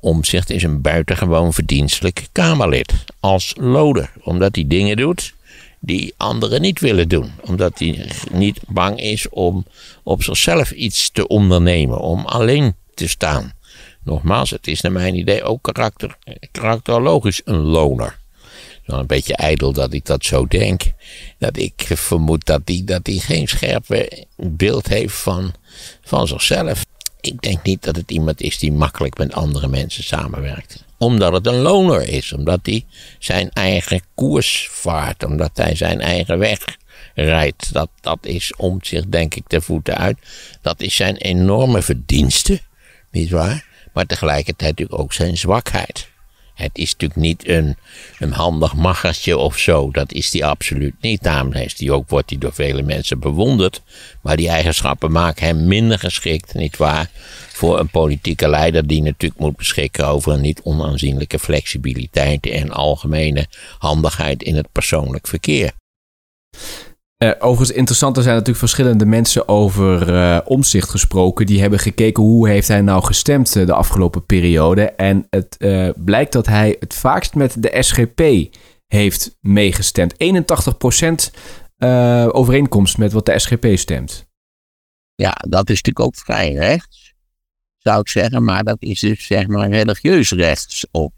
Omzicht 0.00 0.50
is 0.50 0.62
een 0.62 0.80
buitengewoon 0.80 1.52
verdienstelijk 1.52 2.28
Kamerlid 2.32 2.92
als 3.20 3.54
loder, 3.58 4.12
omdat 4.22 4.54
hij 4.54 4.64
dingen 4.66 4.96
doet 4.96 5.36
die 5.80 6.14
anderen 6.16 6.60
niet 6.60 6.80
willen 6.80 7.08
doen. 7.08 7.32
Omdat 7.40 7.78
hij 7.78 8.10
niet 8.32 8.60
bang 8.66 9.00
is 9.00 9.28
om 9.28 9.66
op 10.02 10.22
zichzelf 10.22 10.70
iets 10.70 11.10
te 11.10 11.26
ondernemen, 11.26 11.98
om 12.00 12.24
alleen 12.24 12.74
te 12.94 13.08
staan. 13.08 13.52
Nogmaals, 14.04 14.50
het 14.50 14.66
is 14.66 14.80
naar 14.80 14.92
mijn 14.92 15.14
idee 15.14 15.42
ook 15.42 15.62
karakter, 15.62 16.16
karakterologisch 16.50 17.40
een 17.44 17.60
loner. 17.60 18.18
Wel 18.84 18.98
een 18.98 19.06
beetje 19.06 19.36
ijdel 19.36 19.72
dat 19.72 19.92
ik 19.92 20.04
dat 20.04 20.24
zo 20.24 20.46
denk. 20.46 20.82
Dat 21.38 21.56
ik 21.56 21.86
vermoed 21.94 22.46
dat 22.46 22.60
hij 22.64 22.82
dat 22.84 23.04
die 23.04 23.20
geen 23.20 23.48
scherpe 23.48 24.26
beeld 24.36 24.88
heeft 24.88 25.14
van, 25.14 25.52
van 26.02 26.26
zichzelf. 26.26 26.84
Ik 27.20 27.40
denk 27.40 27.62
niet 27.62 27.82
dat 27.82 27.96
het 27.96 28.10
iemand 28.10 28.40
is 28.40 28.58
die 28.58 28.72
makkelijk 28.72 29.18
met 29.18 29.32
andere 29.32 29.68
mensen 29.68 30.04
samenwerkt. 30.04 30.84
Omdat 30.98 31.32
het 31.32 31.46
een 31.46 31.60
loner 31.60 32.08
is. 32.08 32.32
Omdat 32.32 32.60
hij 32.62 32.84
zijn 33.18 33.50
eigen 33.52 34.02
koers 34.14 34.68
vaart. 34.70 35.24
Omdat 35.24 35.50
hij 35.54 35.74
zijn 35.74 36.00
eigen 36.00 36.38
weg 36.38 36.58
rijdt. 37.14 37.72
Dat, 37.72 37.88
dat 38.00 38.18
is 38.22 38.56
om 38.56 38.78
zich 38.82 39.06
denk 39.06 39.34
ik 39.34 39.44
de 39.46 39.60
voeten 39.60 39.96
uit. 39.96 40.18
Dat 40.62 40.80
is 40.80 40.94
zijn 40.94 41.16
enorme 41.16 41.82
verdienste. 41.82 42.60
Niet 43.10 43.30
waar? 43.30 43.66
Maar 43.92 44.06
tegelijkertijd 44.06 44.70
natuurlijk 44.70 45.00
ook 45.00 45.12
zijn 45.12 45.36
zwakheid. 45.36 46.08
Het 46.58 46.70
is 46.72 46.92
natuurlijk 46.92 47.20
niet 47.20 47.48
een, 47.48 47.76
een 48.18 48.32
handig 48.32 48.74
maggertje 48.74 49.36
of 49.36 49.58
zo. 49.58 49.90
Dat 49.90 50.12
is 50.12 50.32
hij 50.32 50.44
absoluut 50.44 50.94
niet. 51.00 51.22
Daarom 51.22 51.52
is 51.52 51.76
die 51.76 51.92
ook, 51.92 52.08
wordt 52.08 52.30
hij 52.30 52.38
door 52.38 52.52
vele 52.52 52.82
mensen 52.82 53.18
bewonderd. 53.18 53.82
Maar 54.22 54.36
die 54.36 54.48
eigenschappen 54.48 55.12
maken 55.12 55.46
hem 55.46 55.66
minder 55.66 55.98
geschikt, 55.98 56.54
nietwaar? 56.54 57.10
Voor 57.58 57.78
een 57.78 57.90
politieke 57.90 58.48
leider 58.48 58.86
die 58.86 59.02
natuurlijk 59.02 59.40
moet 59.40 59.56
beschikken 59.56 60.06
over 60.06 60.32
een 60.32 60.40
niet 60.40 60.60
onaanzienlijke 60.62 61.38
flexibiliteit 61.38 62.46
en 62.46 62.70
algemene 62.70 63.46
handigheid 63.78 64.42
in 64.42 64.56
het 64.56 64.72
persoonlijk 64.72 65.26
verkeer. 65.26 65.72
Uh, 67.22 67.32
overigens 67.38 67.78
interessant, 67.78 68.16
er 68.16 68.22
zijn 68.22 68.34
natuurlijk 68.34 68.64
verschillende 68.64 69.06
mensen 69.06 69.48
over 69.48 70.14
uh, 70.14 70.38
omzicht 70.44 70.90
gesproken. 70.90 71.46
Die 71.46 71.60
hebben 71.60 71.78
gekeken 71.78 72.22
hoe 72.22 72.48
heeft 72.48 72.68
hij 72.68 72.80
nou 72.80 73.04
gestemd 73.04 73.54
uh, 73.54 73.66
de 73.66 73.72
afgelopen 73.72 74.26
periode. 74.26 74.90
En 74.90 75.26
het 75.30 75.56
blijkt 76.04 76.32
dat 76.32 76.46
hij 76.46 76.76
het 76.80 76.94
vaakst 76.94 77.34
met 77.34 77.62
de 77.62 77.76
SGP 77.82 78.22
heeft 78.86 79.36
meegestemd. 79.40 80.14
81% 80.14 80.16
overeenkomst 82.32 82.98
met 82.98 83.12
wat 83.12 83.26
de 83.26 83.38
SGP 83.38 83.66
stemt. 83.74 84.26
Ja, 85.14 85.36
dat 85.48 85.70
is 85.70 85.82
natuurlijk 85.82 86.06
ook 86.06 86.16
vrij 86.16 86.52
rechts, 86.52 87.08
zou 87.88 88.00
ik 88.00 88.08
zeggen. 88.08 88.44
Maar 88.44 88.64
dat 88.64 88.76
is 88.78 89.00
dus 89.00 89.26
zeg 89.26 89.46
maar 89.46 89.68
religieus 89.68 90.30
rechts. 90.30 90.86
Of 90.90 91.12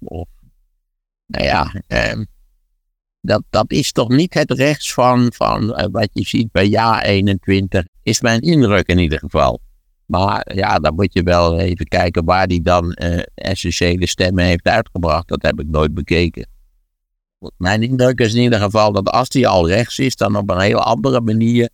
nou 1.27 1.45
ja, 1.45 1.83
ehm, 1.87 2.25
dat, 3.21 3.43
dat 3.51 3.73
is 3.73 3.93
toch 3.93 4.09
niet 4.09 4.35
het 4.35 4.51
rechts 4.51 4.93
van, 4.93 5.33
van 5.35 5.63
uh, 5.63 5.87
wat 5.91 6.09
je 6.13 6.27
ziet 6.27 6.53
bij 6.53 6.69
Ja 6.69 7.03
21, 7.03 7.85
is 8.03 8.21
mijn 8.21 8.41
indruk 8.41 8.87
in 8.87 8.99
ieder 8.99 9.19
geval. 9.19 9.61
Maar 10.07 10.55
ja, 10.55 10.79
dan 10.79 10.95
moet 10.95 11.13
je 11.13 11.23
wel 11.23 11.59
even 11.59 11.87
kijken 11.87 12.25
waar 12.25 12.47
hij 12.47 12.61
dan 12.63 12.97
uh, 13.03 13.23
essentiële 13.35 14.07
stemmen 14.07 14.45
heeft 14.45 14.67
uitgebracht. 14.67 15.29
Dat 15.29 15.43
heb 15.43 15.61
ik 15.61 15.67
nooit 15.67 15.95
bekeken. 15.95 16.49
Mijn 17.57 17.83
indruk 17.83 18.19
is 18.19 18.35
in 18.35 18.43
ieder 18.43 18.61
geval 18.61 18.93
dat 18.93 19.09
als 19.09 19.29
hij 19.31 19.47
al 19.47 19.69
rechts 19.69 19.99
is, 19.99 20.17
dan 20.17 20.37
op 20.37 20.51
een 20.51 20.61
heel 20.61 20.83
andere 20.83 21.21
manier 21.21 21.69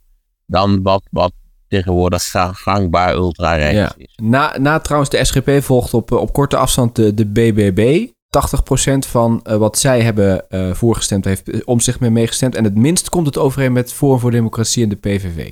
dan 0.45 0.81
wat, 0.81 1.03
wat 1.11 1.33
tegenwoordig 1.67 2.31
gangbaar 2.51 3.13
ultra-rechts 3.13 3.77
ja. 3.77 3.93
is. 3.97 4.13
Na, 4.21 4.57
na 4.57 4.79
trouwens 4.79 5.11
de 5.11 5.25
SGP 5.25 5.63
volgt 5.63 5.93
op, 5.93 6.11
op 6.11 6.33
korte 6.33 6.57
afstand 6.57 6.95
de, 6.95 7.13
de 7.13 7.25
BBB. 7.25 8.07
80% 8.27 8.97
van 8.97 9.45
uh, 9.47 9.55
wat 9.55 9.77
zij 9.77 10.01
hebben 10.01 10.45
uh, 10.49 10.73
voorgestemd 10.73 11.25
heeft 11.25 11.65
om 11.65 11.79
zich 11.79 11.99
mee 11.99 12.09
meegestemd. 12.09 12.55
En 12.55 12.63
het 12.63 12.75
minst 12.75 13.09
komt 13.09 13.25
het 13.25 13.37
overeen 13.37 13.71
met 13.71 13.93
Forum 13.93 14.19
voor 14.19 14.31
Democratie 14.31 14.83
en 14.83 14.89
de 14.89 14.95
PVV. 14.95 15.51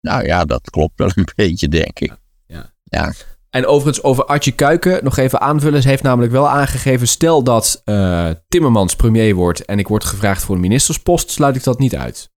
Nou 0.00 0.24
ja, 0.24 0.44
dat 0.44 0.70
klopt 0.70 0.98
wel 0.98 1.10
een 1.14 1.28
beetje, 1.44 1.68
denk 1.68 1.98
ik. 2.00 2.16
Ja. 2.46 2.72
ja. 2.84 3.12
En 3.50 3.66
overigens 3.66 4.04
over 4.04 4.24
Archie 4.24 4.52
Kuiken 4.52 5.04
nog 5.04 5.16
even 5.16 5.40
aanvullen. 5.40 5.82
Ze 5.82 5.88
heeft 5.88 6.02
namelijk 6.02 6.32
wel 6.32 6.48
aangegeven, 6.48 7.08
stel 7.08 7.42
dat 7.42 7.82
uh, 7.84 8.30
Timmermans 8.48 8.96
premier 8.96 9.34
wordt 9.34 9.64
en 9.64 9.78
ik 9.78 9.88
word 9.88 10.04
gevraagd 10.04 10.42
voor 10.42 10.54
een 10.54 10.60
ministerspost, 10.60 11.30
sluit 11.30 11.56
ik 11.56 11.64
dat 11.64 11.78
niet 11.78 11.96
uit. 11.96 12.30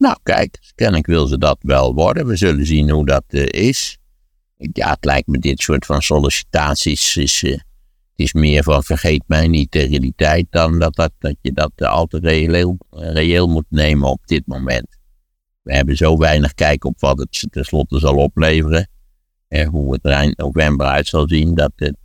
Nou 0.00 0.16
kijk, 0.22 0.58
kennelijk 0.74 1.06
wil 1.06 1.26
ze 1.26 1.38
dat 1.38 1.58
wel 1.60 1.94
worden. 1.94 2.26
We 2.26 2.36
zullen 2.36 2.66
zien 2.66 2.90
hoe 2.90 3.06
dat 3.06 3.24
is 3.32 4.00
ja, 4.72 4.90
het 4.90 5.04
lijkt 5.04 5.26
me 5.26 5.38
dit 5.38 5.60
soort 5.60 5.86
van 5.86 6.02
sollicitaties 6.02 7.16
is, 7.16 7.42
uh, 7.42 7.58
is 8.14 8.32
meer 8.32 8.62
van 8.62 8.82
vergeet 8.82 9.22
mij 9.26 9.48
niet 9.48 9.72
de 9.72 9.78
realiteit 9.78 10.46
dan 10.50 10.78
dat, 10.78 10.94
dat, 10.94 11.12
dat 11.18 11.34
je 11.40 11.52
dat 11.52 11.72
uh, 11.76 11.88
altijd 11.88 12.24
reëel, 12.24 12.78
reëel 12.90 13.48
moet 13.48 13.66
nemen 13.68 14.08
op 14.08 14.26
dit 14.26 14.46
moment. 14.46 14.98
We 15.62 15.74
hebben 15.74 15.96
zo 15.96 16.16
weinig 16.16 16.54
kijk 16.54 16.84
op 16.84 17.00
wat 17.00 17.18
het 17.18 17.46
tenslotte 17.50 17.98
zal 17.98 18.16
opleveren. 18.16 18.88
En 19.48 19.68
hoe 19.68 19.92
het 19.92 20.04
eind 20.04 20.36
november 20.36 20.86
uit 20.86 21.06
zal 21.06 21.28
zien, 21.28 21.54
dat 21.54 21.72
het, 21.76 21.96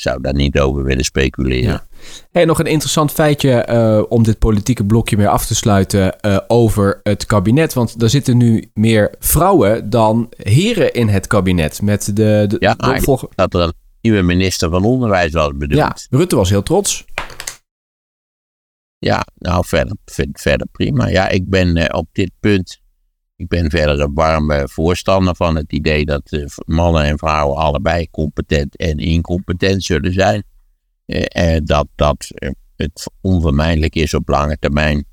zou 0.00 0.20
daar 0.20 0.34
niet 0.34 0.60
over 0.60 0.84
willen 0.84 1.04
speculeren. 1.04 1.70
Ja. 1.70 1.86
Hey, 2.30 2.44
nog 2.44 2.58
een 2.58 2.66
interessant 2.66 3.12
feitje 3.12 3.68
uh, 3.70 4.02
om 4.08 4.22
dit 4.22 4.38
politieke 4.38 4.84
blokje 4.84 5.16
mee 5.16 5.28
af 5.28 5.46
te 5.46 5.54
sluiten 5.54 6.14
uh, 6.20 6.38
over 6.46 7.00
het 7.02 7.26
kabinet. 7.26 7.72
Want 7.72 8.02
er 8.02 8.10
zitten 8.10 8.36
nu 8.36 8.70
meer 8.74 9.14
vrouwen 9.18 9.90
dan 9.90 10.32
heren 10.36 10.92
in 10.92 11.08
het 11.08 11.26
kabinet. 11.26 11.82
Met 11.82 12.04
de, 12.04 12.44
de, 12.48 12.56
ja, 12.58 12.74
de 12.74 12.90
opvolger... 12.90 13.28
dat 13.34 13.54
er 13.54 13.60
een 13.60 13.72
nieuwe 14.00 14.22
minister 14.22 14.70
van 14.70 14.84
Onderwijs 14.84 15.32
was 15.32 15.50
bedoeld. 15.54 15.80
Ja, 15.80 15.96
Rutte 16.18 16.36
was 16.36 16.50
heel 16.50 16.62
trots. 16.62 17.04
Ja, 18.98 19.26
nou 19.34 19.64
verder, 19.66 19.96
verder 20.32 20.66
prima. 20.72 21.08
Ja, 21.08 21.28
ik 21.28 21.48
ben 21.48 21.76
uh, 21.76 21.84
op 21.90 22.08
dit 22.12 22.30
punt, 22.40 22.80
ik 23.36 23.48
ben 23.48 23.70
verder 23.70 24.00
een 24.00 24.14
warme 24.14 24.68
voorstander 24.68 25.34
van 25.36 25.56
het 25.56 25.72
idee 25.72 26.04
dat 26.04 26.46
mannen 26.66 27.04
en 27.04 27.18
vrouwen 27.18 27.56
allebei 27.56 28.10
competent 28.10 28.76
en 28.76 28.98
incompetent 28.98 29.84
zullen 29.84 30.12
zijn. 30.12 30.44
Eh, 31.06 31.56
dat 31.64 31.86
dat 31.94 32.26
eh, 32.34 32.50
het 32.76 33.10
onvermijdelijk 33.20 33.94
is 33.94 34.14
op 34.14 34.28
lange 34.28 34.58
termijn 34.58 35.04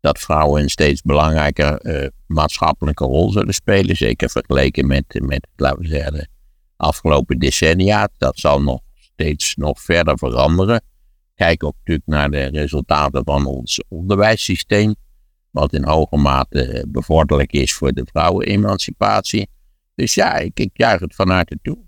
dat 0.00 0.18
vrouwen 0.18 0.62
een 0.62 0.70
steeds 0.70 1.02
belangrijker 1.02 2.12
maatschappelijke 2.26 3.04
rol 3.04 3.30
zullen 3.30 3.54
spelen. 3.54 3.96
Zeker 3.96 4.30
vergeleken 4.30 4.86
met, 4.86 5.04
met 5.22 5.46
laten 5.56 5.80
we 5.80 5.88
zeggen, 5.88 6.28
afgelopen 6.76 7.38
decennia. 7.38 8.08
Dat 8.18 8.38
zal 8.38 8.62
nog 8.62 8.80
steeds 8.94 9.54
nog 9.54 9.80
verder 9.80 10.18
veranderen. 10.18 10.82
Kijk 11.34 11.64
ook 11.64 11.74
natuurlijk 11.78 12.06
naar 12.06 12.30
de 12.30 12.44
resultaten 12.44 13.24
van 13.24 13.46
ons 13.46 13.84
onderwijssysteem. 13.88 14.94
Wat 15.54 15.72
in 15.72 15.84
hoge 15.84 16.16
mate 16.16 16.86
bevorderlijk 16.88 17.52
is 17.52 17.74
voor 17.74 17.92
de 17.92 18.06
vrouwenemancipatie. 18.10 19.48
Dus 19.94 20.14
ja, 20.14 20.36
ik, 20.36 20.60
ik 20.60 20.70
juich 20.72 21.00
het 21.00 21.14
van 21.14 21.30
harte 21.30 21.58
toe. 21.62 21.78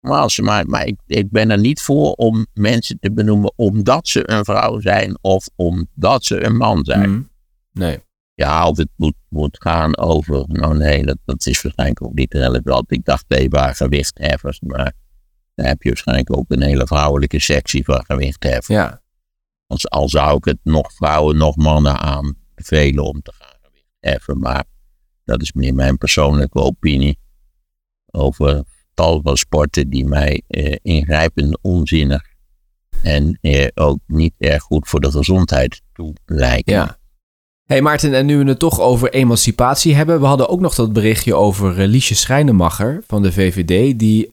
Maar, 0.00 0.20
als, 0.20 0.40
maar, 0.40 0.66
maar 0.66 0.86
ik, 0.86 1.00
ik 1.06 1.30
ben 1.30 1.50
er 1.50 1.58
niet 1.58 1.80
voor 1.80 2.12
om 2.12 2.46
mensen 2.54 2.98
te 2.98 3.12
benoemen 3.12 3.52
omdat 3.56 4.08
ze 4.08 4.30
een 4.30 4.44
vrouw 4.44 4.80
zijn 4.80 5.18
of 5.20 5.48
omdat 5.56 6.24
ze 6.24 6.44
een 6.44 6.56
man 6.56 6.84
zijn. 6.84 7.10
Mm. 7.10 7.30
Nee. 7.72 7.98
Ja, 8.34 8.68
of 8.68 8.76
het 8.76 8.90
moet, 8.96 9.16
moet 9.28 9.56
gaan 9.60 9.98
over. 9.98 10.44
Nou 10.48 10.76
nee, 10.76 11.04
dat, 11.04 11.18
dat 11.24 11.46
is 11.46 11.62
waarschijnlijk 11.62 12.02
ook 12.02 12.14
niet 12.14 12.34
relevant. 12.34 12.92
Ik 12.92 13.04
dacht 13.04 13.24
even 13.28 13.74
gewichtheffers, 13.74 14.60
maar 14.60 14.92
daar 15.54 15.66
heb 15.66 15.82
je 15.82 15.88
waarschijnlijk 15.88 16.36
ook 16.36 16.44
een 16.48 16.62
hele 16.62 16.86
vrouwelijke 16.86 17.38
sectie 17.38 17.84
van 17.84 18.04
gewichtheffers. 18.04 18.78
Ja. 18.78 19.02
Als, 19.70 19.90
al 19.90 20.08
zou 20.08 20.36
ik 20.36 20.44
het 20.44 20.58
nog 20.62 20.92
vrouwen, 20.92 21.36
nog 21.36 21.56
mannen 21.56 21.98
aanbevelen 21.98 23.04
om 23.04 23.22
te 23.22 23.32
gaan 23.32 23.56
gewichtheffen. 23.62 24.38
Maar 24.38 24.64
dat 25.24 25.42
is 25.42 25.52
meer 25.52 25.74
mijn 25.74 25.98
persoonlijke 25.98 26.58
opinie 26.58 27.18
over 28.10 28.62
tal 28.94 29.20
van 29.22 29.36
sporten 29.36 29.90
die 29.90 30.04
mij 30.04 30.42
eh, 30.46 30.76
ingrijpend 30.82 31.58
onzinnig 31.62 32.22
en 33.02 33.38
eh, 33.40 33.66
ook 33.74 33.98
niet 34.06 34.34
erg 34.38 34.62
goed 34.62 34.88
voor 34.88 35.00
de 35.00 35.10
gezondheid 35.10 35.82
toe. 35.92 36.14
Ja. 36.64 36.98
hey 37.64 37.82
Maarten, 37.82 38.14
en 38.14 38.26
nu 38.26 38.38
we 38.38 38.48
het 38.48 38.58
toch 38.58 38.80
over 38.80 39.12
emancipatie 39.12 39.94
hebben. 39.94 40.20
We 40.20 40.26
hadden 40.26 40.48
ook 40.48 40.60
nog 40.60 40.74
dat 40.74 40.92
berichtje 40.92 41.34
over 41.34 41.78
uh, 41.78 41.86
Liesje 41.86 42.14
Schrijnemacher 42.14 43.02
van 43.06 43.22
de 43.22 43.32
VVD. 43.32 43.98
Die 43.98 44.30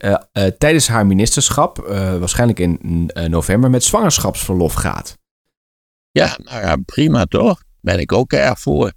tijdens 0.57 0.87
haar 0.87 1.05
ministerschap, 1.05 1.77
waarschijnlijk 2.19 2.59
in 2.59 3.11
november, 3.27 3.69
met 3.69 3.83
zwangerschapsverlof 3.83 4.73
gaat. 4.73 5.17
Ja, 6.17 6.37
nou 6.43 6.61
ja, 6.61 6.75
prima 6.85 7.25
toch? 7.25 7.61
Ben 7.81 7.99
ik 7.99 8.11
ook 8.11 8.33
erg 8.33 8.59
voor. 8.59 8.91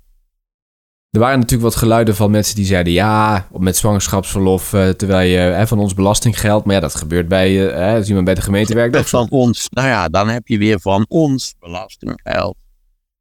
Er 1.11 1.21
waren 1.21 1.39
natuurlijk 1.39 1.71
wat 1.71 1.81
geluiden 1.81 2.17
van 2.17 2.31
mensen 2.31 2.57
die 2.57 2.65
zeiden 2.65 2.93
ja, 2.93 3.47
met 3.53 3.77
zwangerschapsverlof, 3.77 4.73
uh, 4.73 4.89
terwijl 4.89 5.29
je 5.29 5.37
hè, 5.37 5.67
van 5.67 5.79
ons 5.79 5.95
belastinggeld, 5.95 6.65
maar 6.65 6.75
ja, 6.75 6.81
dat 6.81 6.95
gebeurt 6.95 7.29
bij, 7.29 7.53
hè, 7.53 7.97
als 7.97 8.09
iemand 8.09 8.25
bij 8.25 8.35
de 8.35 8.41
gemeente 8.41 8.75
werkt. 8.75 9.09
Van 9.09 9.31
ons, 9.31 9.69
nou 9.71 9.89
ja, 9.89 10.09
dan 10.09 10.29
heb 10.29 10.47
je 10.47 10.59
weer 10.59 10.81
van 10.81 11.05
ons 11.09 11.55
belastinggeld. 11.59 12.57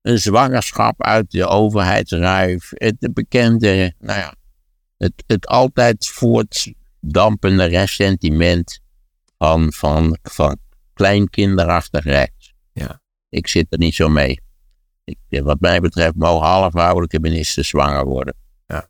Een 0.01 0.19
zwangerschap 0.19 1.03
uit 1.03 1.31
de 1.31 1.47
overheidsruif, 1.47 2.69
het 2.73 3.13
bekende, 3.13 3.93
nou 3.99 4.19
ja, 4.19 4.33
het, 4.97 5.23
het 5.27 5.47
altijd 5.47 6.07
voortdampende 6.07 7.63
ressentiment 7.63 8.79
van, 9.37 9.73
van, 9.73 10.17
van 10.21 10.57
kleinkinderachtig 10.93 12.03
recht. 12.03 12.38
Ik 13.29 13.47
zit 13.47 13.65
er 13.69 13.77
niet 13.77 13.95
zo 13.95 14.09
mee. 14.09 14.39
Ik, 15.03 15.17
wat 15.43 15.59
mij 15.59 15.79
betreft 15.79 16.15
mogen 16.15 16.47
alle 16.47 16.69
vrouwelijke 16.71 17.19
ministers 17.19 17.67
zwanger 17.67 18.05
worden. 18.05 18.35
Ja. 18.67 18.89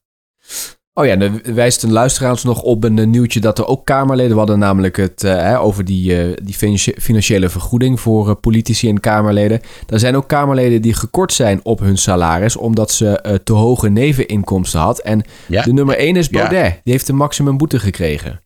Oh 0.94 1.06
ja, 1.06 1.16
dan 1.16 1.42
wijst 1.44 1.84
een 1.84 1.92
luisteraar 1.92 2.32
ons 2.32 2.44
nog 2.44 2.62
op 2.62 2.84
een 2.84 3.00
eh, 3.00 3.06
nieuwtje 3.06 3.40
dat 3.40 3.58
er 3.58 3.68
ook 3.68 3.86
Kamerleden... 3.86 4.32
We 4.32 4.38
hadden 4.38 4.60
namelijk 4.60 4.98
het 4.98 5.24
uh, 5.24 5.64
over 5.64 5.86
die, 5.86 6.30
uh, 6.30 6.38
die 6.44 6.80
financiële 7.00 7.50
vergoeding 7.50 8.00
voor 8.00 8.28
uh, 8.28 8.36
politici 8.42 8.90
en 8.90 9.00
Kamerleden. 9.00 9.62
Er 9.88 10.00
zijn 10.00 10.16
ook 10.16 10.28
Kamerleden 10.28 10.82
die 10.82 10.94
gekort 10.94 11.34
zijn 11.34 11.66
op 11.66 11.80
hun 11.80 11.98
salaris... 11.98 12.56
omdat 12.56 12.92
ze 12.92 13.40
te 13.44 13.54
hoge 13.54 13.90
neveninkomsten 13.90 14.80
had. 14.80 15.00
En 15.00 15.24
ja. 15.48 15.62
de 15.62 15.74
nummer 15.74 15.98
1 15.98 16.16
is 16.16 16.30
Baudet. 16.30 16.74
Ja. 16.74 16.80
Die 16.84 16.94
heeft 16.94 17.08
een 17.08 17.16
maximum 17.16 17.58
boete 17.58 17.80
gekregen. 17.80 18.44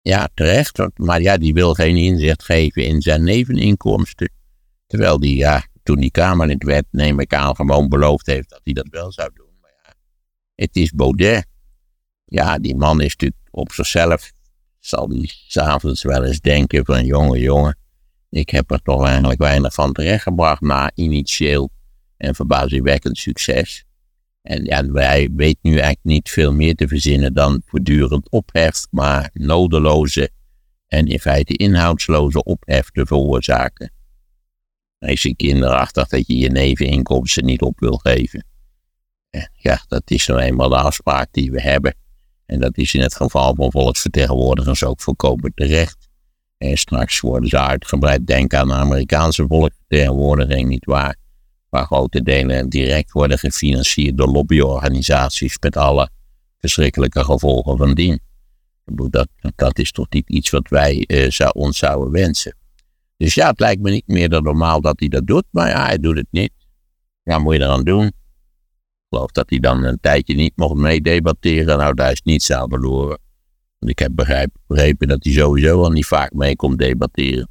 Ja, 0.00 0.28
terecht. 0.34 0.78
Maar 0.94 1.20
ja, 1.20 1.36
die 1.36 1.54
wil 1.54 1.74
geen 1.74 1.96
inzicht 1.96 2.44
geven 2.44 2.84
in 2.84 3.00
zijn 3.00 3.24
neveninkomsten. 3.24 4.30
Terwijl 4.88 5.20
die, 5.20 5.36
ja, 5.36 5.66
toen 5.82 6.00
die 6.00 6.10
Kamerlid 6.10 6.64
werd, 6.64 6.84
neem 6.90 7.20
ik 7.20 7.34
aan, 7.34 7.56
gewoon 7.56 7.88
beloofd 7.88 8.26
heeft 8.26 8.50
dat 8.50 8.60
hij 8.64 8.72
dat 8.72 8.88
wel 8.90 9.12
zou 9.12 9.30
doen. 9.34 9.50
Maar 9.60 9.70
ja, 9.84 9.94
het 10.54 10.76
is 10.76 10.92
Baudet. 10.92 11.46
Ja, 12.24 12.58
die 12.58 12.76
man 12.76 13.00
is 13.00 13.10
natuurlijk 13.10 13.40
op 13.50 13.72
zichzelf, 13.72 14.32
zal 14.78 15.08
hij 15.08 15.30
s'avonds 15.32 16.02
wel 16.02 16.24
eens 16.24 16.40
denken 16.40 16.84
van, 16.84 17.04
jongen, 17.04 17.40
jongen, 17.40 17.78
ik 18.30 18.50
heb 18.50 18.70
er 18.70 18.82
toch 18.82 19.06
eigenlijk 19.06 19.40
weinig 19.40 19.74
van 19.74 19.92
terechtgebracht 19.92 20.60
na 20.60 20.90
initieel 20.94 21.70
en 22.16 22.34
verbazingwekkend 22.34 23.18
succes. 23.18 23.84
En 24.42 24.64
ja, 24.64 24.90
wij 24.90 25.28
weten 25.36 25.58
nu 25.62 25.70
eigenlijk 25.70 26.04
niet 26.04 26.30
veel 26.30 26.52
meer 26.52 26.74
te 26.74 26.88
verzinnen 26.88 27.34
dan 27.34 27.62
voortdurend 27.64 28.30
ophef, 28.30 28.86
maar 28.90 29.30
nodeloze 29.32 30.30
en 30.86 31.06
in 31.06 31.20
feite 31.20 31.52
inhoudsloze 31.52 32.44
ophef 32.44 32.90
te 32.90 33.06
veroorzaken 33.06 33.96
is 34.98 35.22
je 35.22 35.36
kinderachtig 35.36 36.08
dat 36.08 36.26
je 36.26 36.38
je 36.38 36.50
neveninkomsten 36.50 37.44
niet 37.44 37.62
op 37.62 37.80
wil 37.80 37.96
geven. 37.96 38.44
Ja, 39.52 39.84
dat 39.88 40.02
is 40.04 40.26
nou 40.26 40.40
eenmaal 40.40 40.68
de 40.68 40.76
afspraak 40.76 41.28
die 41.30 41.50
we 41.50 41.60
hebben. 41.60 41.94
En 42.46 42.60
dat 42.60 42.78
is 42.78 42.94
in 42.94 43.00
het 43.00 43.14
geval 43.16 43.54
van 43.54 43.70
volksvertegenwoordigers 43.70 44.84
ook 44.84 45.00
volkomen 45.00 45.52
terecht. 45.54 46.08
En 46.58 46.76
straks 46.76 47.20
worden 47.20 47.48
ze 47.48 47.58
uitgebreid 47.58 48.26
denken 48.26 48.58
aan 48.58 48.68
de 48.68 48.74
Amerikaanse 48.74 49.46
volksvertegenwoordiging, 49.48 50.68
nietwaar? 50.68 51.16
Waar 51.68 51.84
grote 51.84 52.22
delen 52.22 52.68
direct 52.68 53.12
worden 53.12 53.38
gefinancierd 53.38 54.16
door 54.16 54.28
lobbyorganisaties 54.28 55.56
met 55.60 55.76
alle 55.76 56.10
verschrikkelijke 56.58 57.24
gevolgen 57.24 57.76
van 57.76 57.94
dien. 57.94 58.20
Dat, 58.84 59.28
dat 59.56 59.78
is 59.78 59.92
toch 59.92 60.06
niet 60.10 60.28
iets 60.28 60.50
wat 60.50 60.68
wij 60.68 61.04
uh, 61.06 61.30
zou, 61.30 61.50
ons 61.54 61.78
zouden 61.78 62.12
wensen. 62.12 62.56
Dus 63.18 63.34
ja, 63.34 63.48
het 63.48 63.60
lijkt 63.60 63.82
me 63.82 63.90
niet 63.90 64.06
meer 64.06 64.28
dan 64.28 64.42
normaal 64.42 64.80
dat 64.80 65.00
hij 65.00 65.08
dat 65.08 65.26
doet, 65.26 65.44
maar 65.50 65.68
ja, 65.68 65.84
hij 65.84 65.98
doet 65.98 66.16
het 66.16 66.26
niet. 66.30 66.52
Ja, 67.22 67.38
moet 67.38 67.54
je 67.54 67.60
eraan 67.60 67.84
doen. 67.84 68.06
Ik 68.06 68.14
geloof 69.08 69.30
dat 69.30 69.50
hij 69.50 69.58
dan 69.58 69.84
een 69.84 70.00
tijdje 70.00 70.34
niet 70.34 70.52
mocht 70.56 70.74
meedebatteren. 70.74 71.78
Nou, 71.78 71.94
daar 71.94 72.12
is 72.12 72.22
niets 72.22 72.52
aan 72.52 72.68
verloren. 72.68 73.18
Want 73.78 73.92
ik 73.92 73.98
heb 73.98 74.12
begrepen 74.66 75.08
dat 75.08 75.24
hij 75.24 75.32
sowieso 75.32 75.82
al 75.82 75.90
niet 75.90 76.06
vaak 76.06 76.32
mee 76.32 76.56
komt 76.56 76.78
debatteren. 76.78 77.48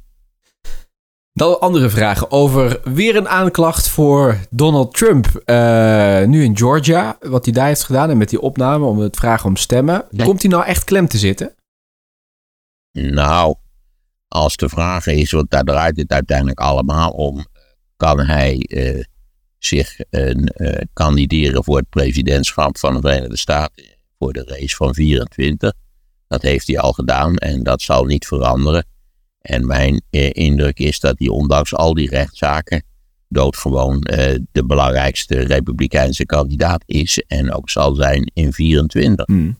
Dan 1.32 1.60
andere 1.60 1.88
vragen 1.88 2.30
over 2.30 2.80
weer 2.84 3.16
een 3.16 3.28
aanklacht 3.28 3.88
voor 3.88 4.38
Donald 4.50 4.94
Trump. 4.94 5.42
Uh, 5.46 6.24
nu 6.24 6.44
in 6.44 6.56
Georgia, 6.56 7.16
wat 7.20 7.44
hij 7.44 7.54
daar 7.54 7.66
heeft 7.66 7.84
gedaan 7.84 8.10
en 8.10 8.16
met 8.16 8.28
die 8.28 8.40
opname 8.40 8.84
om 8.86 8.98
het 8.98 9.16
vragen 9.16 9.48
om 9.48 9.56
stemmen. 9.56 10.06
Komt 10.16 10.42
hij 10.42 10.50
nou 10.50 10.64
echt 10.64 10.84
klem 10.84 11.08
te 11.08 11.18
zitten? 11.18 11.54
Nou, 12.92 13.54
als 14.28 14.56
de 14.56 14.68
vraag 14.68 15.06
is, 15.06 15.30
want 15.30 15.50
daar 15.50 15.64
draait 15.64 15.96
het 15.96 16.12
uiteindelijk 16.12 16.60
allemaal 16.60 17.10
om, 17.10 17.46
kan 17.96 18.20
hij 18.20 18.66
uh, 18.68 19.02
zich 19.58 19.98
uh, 20.10 20.34
kandideren 20.92 21.64
voor 21.64 21.76
het 21.76 21.88
presidentschap 21.88 22.78
van 22.78 22.94
de 22.94 23.00
Verenigde 23.00 23.36
Staten 23.36 23.84
voor 24.18 24.32
de 24.32 24.44
race 24.46 24.76
van 24.76 24.94
24. 24.94 25.72
Dat 26.28 26.42
heeft 26.42 26.66
hij 26.66 26.78
al 26.78 26.92
gedaan 26.92 27.36
en 27.36 27.62
dat 27.62 27.82
zal 27.82 28.04
niet 28.04 28.26
veranderen. 28.26 28.86
En 29.40 29.66
mijn 29.66 30.02
indruk 30.32 30.78
is 30.78 31.00
dat 31.00 31.18
hij 31.18 31.28
ondanks 31.28 31.74
al 31.74 31.94
die 31.94 32.08
rechtszaken 32.08 32.82
doodgewoon 33.28 34.00
de 34.52 34.64
belangrijkste 34.66 35.40
republikeinse 35.40 36.26
kandidaat 36.26 36.82
is 36.86 37.22
en 37.26 37.52
ook 37.52 37.70
zal 37.70 37.94
zijn 37.94 38.30
in 38.34 38.52
24. 38.52 39.26
Hmm. 39.26 39.58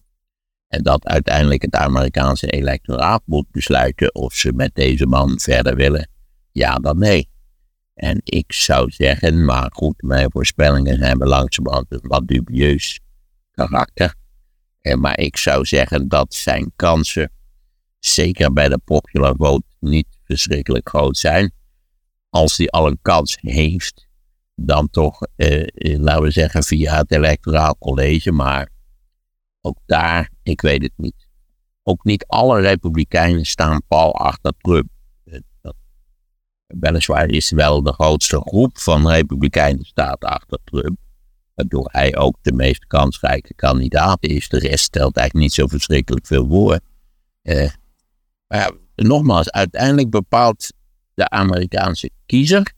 En 0.68 0.83
dat 0.83 1.07
uiteindelijk 1.07 1.62
het 1.62 1.74
Amerikaanse 1.74 2.46
electoraat 2.46 3.22
moet 3.24 3.50
besluiten 3.50 4.14
of 4.14 4.35
ze 4.35 4.52
met 4.52 4.74
deze 4.74 5.07
man 5.07 5.40
verder 5.40 5.76
willen. 5.76 6.09
Ja 6.52 6.74
dan 6.74 6.98
nee. 6.98 7.28
En 7.94 8.20
ik 8.24 8.52
zou 8.52 8.90
zeggen, 8.90 9.44
maar 9.44 9.70
goed, 9.72 10.02
mijn 10.02 10.31
voorspellingen 10.31 10.98
zijn 10.98 11.18
langzamerhand 11.18 11.87
een 11.88 12.00
wat 12.02 12.28
dubieus 12.28 13.00
karakter. 13.50 14.14
En 14.81 15.00
maar 15.00 15.18
ik 15.18 15.37
zou 15.37 15.64
zeggen 15.64 16.09
dat 16.09 16.35
zijn 16.35 16.72
kansen, 16.76 17.33
zeker 17.98 18.52
bij 18.52 18.68
de 18.68 18.78
popular 18.85 19.35
vote, 19.37 19.66
niet 19.81 20.07
verschrikkelijk 20.24 20.88
groot 20.88 21.16
zijn. 21.16 21.52
Als 22.31 22.57
hij 22.57 22.68
al 22.68 22.87
een 22.87 22.98
kans 23.02 23.38
heeft, 23.40 24.09
dan 24.54 24.90
toch, 24.90 25.20
eh, 25.37 25.62
eh 25.62 25.98
laten 25.98 26.22
we 26.22 26.31
zeggen, 26.31 26.62
via 26.62 26.96
het 26.96 27.11
electoraal 27.11 27.76
college, 27.78 28.33
maar 28.33 28.68
ook 29.60 29.78
daar, 29.86 30.30
ik 30.42 30.60
weet 30.60 30.82
het 30.82 30.92
niet. 30.96 31.26
Ook 31.82 32.04
niet 32.04 32.26
alle 32.26 32.60
republikeinen 32.60 33.44
staan 33.44 33.82
pal 33.88 34.14
achter 34.14 34.52
Trump. 34.58 34.88
Dat, 35.60 35.74
weliswaar 36.66 37.28
is 37.28 37.50
wel 37.50 37.82
de 37.82 37.92
grootste 37.92 38.40
groep 38.40 38.78
van 38.78 39.08
republikeinen 39.08 39.84
staat 39.84 40.24
achter 40.24 40.58
Trump. 40.64 40.98
Waardoor 41.54 41.88
hij 41.92 42.16
ook 42.16 42.36
de 42.42 42.52
meest 42.52 42.86
kansrijke 42.86 43.54
kandidaat 43.54 44.24
is. 44.24 44.48
De 44.48 44.58
rest 44.58 44.84
stelt 44.84 45.16
eigenlijk 45.16 45.48
niet 45.48 45.54
zo 45.54 45.66
verschrikkelijk 45.66 46.26
veel 46.26 46.46
voor. 46.46 46.80
Eh, 47.42 47.70
maar 48.46 48.58
ja, 48.58 48.72
nogmaals, 48.94 49.50
uiteindelijk 49.50 50.10
bepaalt 50.10 50.72
de 51.14 51.28
Amerikaanse 51.28 52.10
kiezer 52.26 52.72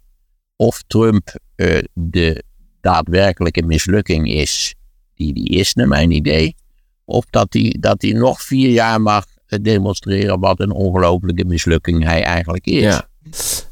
of 0.57 0.83
Trump 0.87 1.39
uh, 1.57 1.79
de 1.93 2.45
daadwerkelijke 2.81 3.63
mislukking 3.63 4.29
is 4.29 4.75
die 5.15 5.35
die 5.35 5.49
is, 5.49 5.75
naar 5.75 5.89
mijn 5.89 6.11
idee 6.11 6.55
Of 7.11 7.25
dat 7.31 7.47
hij, 7.51 7.77
dat 7.81 8.03
hij 8.03 8.13
nog 8.13 8.43
vier 8.43 8.71
jaar 8.71 9.01
mag 9.01 9.25
demonstreren 9.47 10.41
wat 10.41 10.61
een 10.61 10.73
ongelofelijke 10.73 11.45
mislukking 11.45 12.05
hij 12.05 12.23
eigenlijk 12.23 12.67
is. 12.67 12.83
Ja. 12.83 13.09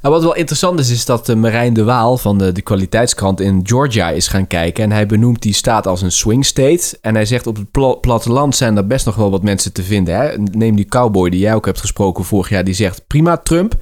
Nou, 0.00 0.14
wat 0.14 0.22
wel 0.22 0.34
interessant 0.34 0.80
is, 0.80 0.90
is 0.90 1.04
dat 1.04 1.28
uh, 1.28 1.36
Marijn 1.36 1.74
de 1.74 1.84
Waal 1.84 2.18
van 2.18 2.38
de, 2.38 2.52
de 2.52 2.62
kwaliteitskrant 2.62 3.40
in 3.40 3.60
Georgia 3.62 4.10
is 4.10 4.28
gaan 4.28 4.46
kijken. 4.46 4.84
En 4.84 4.92
hij 4.92 5.06
benoemt 5.06 5.42
die 5.42 5.52
staat 5.52 5.86
als 5.86 6.02
een 6.02 6.12
swing 6.12 6.46
state. 6.46 6.98
En 7.00 7.14
hij 7.14 7.24
zegt 7.24 7.46
op 7.46 7.56
het 7.56 7.70
pl 7.70 8.00
platteland 8.00 8.56
zijn 8.56 8.76
er 8.76 8.86
best 8.86 9.06
nog 9.06 9.14
wel 9.14 9.30
wat 9.30 9.42
mensen 9.42 9.72
te 9.72 9.82
vinden. 9.82 10.16
Hè? 10.16 10.38
Neem 10.38 10.76
die 10.76 10.84
cowboy 10.84 11.30
die 11.30 11.40
jij 11.40 11.54
ook 11.54 11.66
hebt 11.66 11.80
gesproken 11.80 12.24
vorig 12.24 12.48
jaar, 12.48 12.64
die 12.64 12.74
zegt 12.74 13.06
prima 13.06 13.36
Trump. 13.36 13.76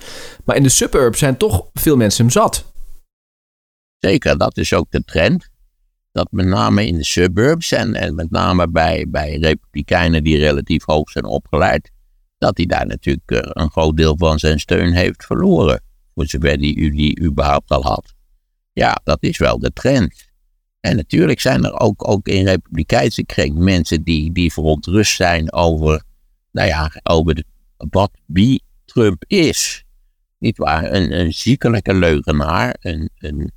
Maar 0.45 0.57
in 0.57 0.62
de 0.62 0.69
suburbs 0.69 1.19
zijn 1.19 1.37
toch 1.37 1.64
veel 1.73 1.97
mensen 1.97 2.25
hem 2.25 2.33
zat. 2.33 2.64
Zeker, 3.99 4.38
dat 4.38 4.57
is 4.57 4.75
ook 4.75 4.87
de 4.90 5.05
trend. 5.05 5.49
Dat 6.16 6.29
met 6.31 6.46
name 6.46 6.87
in 6.87 6.96
de 6.96 7.05
suburbs 7.05 7.72
en, 7.72 7.94
en 7.94 8.14
met 8.14 8.31
name 8.31 8.68
bij, 8.68 9.07
bij 9.09 9.38
republikeinen 9.38 10.24
die 10.24 10.38
relatief 10.38 10.85
hoog 10.85 11.11
zijn 11.11 11.24
opgeleid, 11.24 11.90
dat 12.38 12.57
hij 12.57 12.66
daar 12.66 12.87
natuurlijk 12.87 13.31
eh, 13.31 13.38
een 13.42 13.70
groot 13.70 13.96
deel 13.96 14.16
van 14.16 14.38
zijn 14.38 14.61
steun 14.61 14.92
heeft 14.92 15.24
verloren. 15.24 15.83
Voor 16.14 16.26
zover 16.26 16.59
die, 16.59 16.90
die 16.90 17.20
überhaupt 17.22 17.70
al 17.70 17.83
had. 17.83 18.14
Ja, 18.72 19.00
dat 19.05 19.18
is 19.20 19.38
wel 19.38 19.59
de 19.59 19.72
trend. 19.72 20.29
En 20.81 20.96
natuurlijk 20.96 21.40
zijn 21.40 21.64
er 21.64 21.81
ook, 21.81 22.09
ook 22.09 22.29
in 22.29 22.44
republikeinse 22.44 23.24
kring 23.24 23.59
mensen 23.59 24.02
die, 24.02 24.33
die 24.33 24.52
verontrust 24.52 25.16
zijn 25.16 25.52
over, 25.52 26.02
nou 26.52 26.68
ja, 26.68 26.90
over 27.02 27.35
de, 27.35 27.44
wat 27.76 28.11
wie 28.26 28.62
Trump 28.85 29.24
is. 29.26 29.85
Niet 30.38 30.59
waar? 30.59 30.92
Een, 30.92 31.18
een 31.20 31.33
ziekelijke 31.33 31.94
leugenaar, 31.94 32.76
een, 32.81 33.11
een 33.18 33.52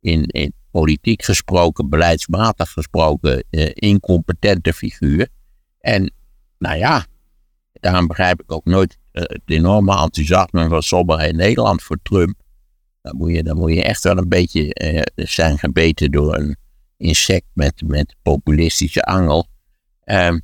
in, 0.00 0.24
in 0.24 0.52
politiek 0.70 1.22
gesproken, 1.22 1.88
beleidsmatig 1.88 2.70
gesproken, 2.70 3.44
eh, 3.50 3.70
incompetente 3.74 4.72
figuur. 4.72 5.28
En 5.80 6.12
nou 6.58 6.76
ja, 6.76 7.06
daarom 7.72 8.06
begrijp 8.06 8.42
ik 8.42 8.52
ook 8.52 8.64
nooit 8.64 8.98
uh, 9.12 9.22
het 9.22 9.42
enorme 9.44 10.00
enthousiasme 10.00 10.68
van 10.68 10.82
sommigen 10.82 11.28
in 11.28 11.36
Nederland 11.36 11.82
voor 11.82 11.98
Trump. 12.02 12.40
Dan 13.02 13.16
moet 13.16 13.30
je, 13.30 13.42
dan 13.42 13.56
moet 13.56 13.74
je 13.74 13.82
echt 13.82 14.02
wel 14.02 14.16
een 14.16 14.28
beetje 14.28 14.92
uh, 14.92 15.02
zijn 15.26 15.58
gebeten 15.58 16.10
door 16.10 16.34
een 16.34 16.56
insect 16.96 17.46
met, 17.52 17.82
met 17.86 18.14
populistische 18.22 19.02
angel. 19.02 19.46
Ehm, 20.04 20.38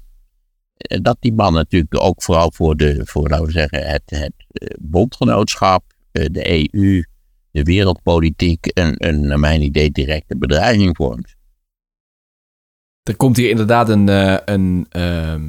dat 0.76 1.16
die 1.20 1.32
man 1.32 1.52
natuurlijk 1.52 2.00
ook 2.02 2.22
vooral 2.22 2.52
voor, 2.54 2.76
de, 2.76 3.00
voor 3.04 3.50
zeggen, 3.50 3.86
het, 3.86 4.02
het 4.06 4.32
bondgenootschap, 4.80 5.84
de 6.12 6.70
EU, 6.72 7.04
de 7.54 7.62
wereldpolitiek 7.62 8.70
een, 8.72 8.94
een, 8.96 9.26
naar 9.26 9.38
mijn 9.38 9.62
idee, 9.62 9.90
directe 9.90 10.36
bedreiging 10.36 10.96
vormt. 10.96 11.34
Er 13.02 13.16
komt 13.16 13.36
hier 13.36 13.50
inderdaad 13.50 13.88
een, 13.88 14.08
uh, 14.08 14.36
een 14.44 14.86
uh, 14.96 15.34
uh, 15.34 15.40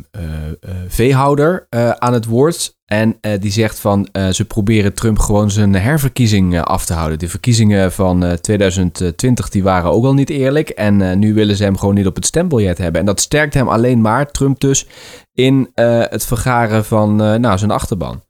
veehouder 0.87 1.67
aan 1.99 2.13
het 2.13 2.25
woord. 2.25 2.73
En 2.85 3.19
die 3.39 3.51
zegt 3.51 3.79
van 3.79 4.09
ze 4.31 4.45
proberen 4.45 4.93
Trump 4.93 5.19
gewoon 5.19 5.51
zijn 5.51 5.73
herverkiezing 5.73 6.61
af 6.61 6.85
te 6.85 6.93
houden. 6.93 7.19
De 7.19 7.29
verkiezingen 7.29 7.91
van 7.91 8.37
2020 8.41 9.49
die 9.49 9.63
waren 9.63 9.91
ook 9.91 10.05
al 10.05 10.13
niet 10.13 10.29
eerlijk. 10.29 10.69
En 10.69 11.19
nu 11.19 11.33
willen 11.33 11.55
ze 11.55 11.63
hem 11.63 11.77
gewoon 11.77 11.95
niet 11.95 12.07
op 12.07 12.15
het 12.15 12.25
stembiljet 12.25 12.77
hebben. 12.77 12.99
En 12.99 13.05
dat 13.05 13.19
sterkt 13.19 13.53
hem 13.53 13.67
alleen 13.67 14.01
maar, 14.01 14.31
Trump 14.31 14.59
dus, 14.59 14.87
in 15.33 15.69
het 15.73 16.25
vergaren 16.25 16.85
van 16.85 17.15
nou, 17.15 17.57
zijn 17.57 17.71
achterban. 17.71 18.24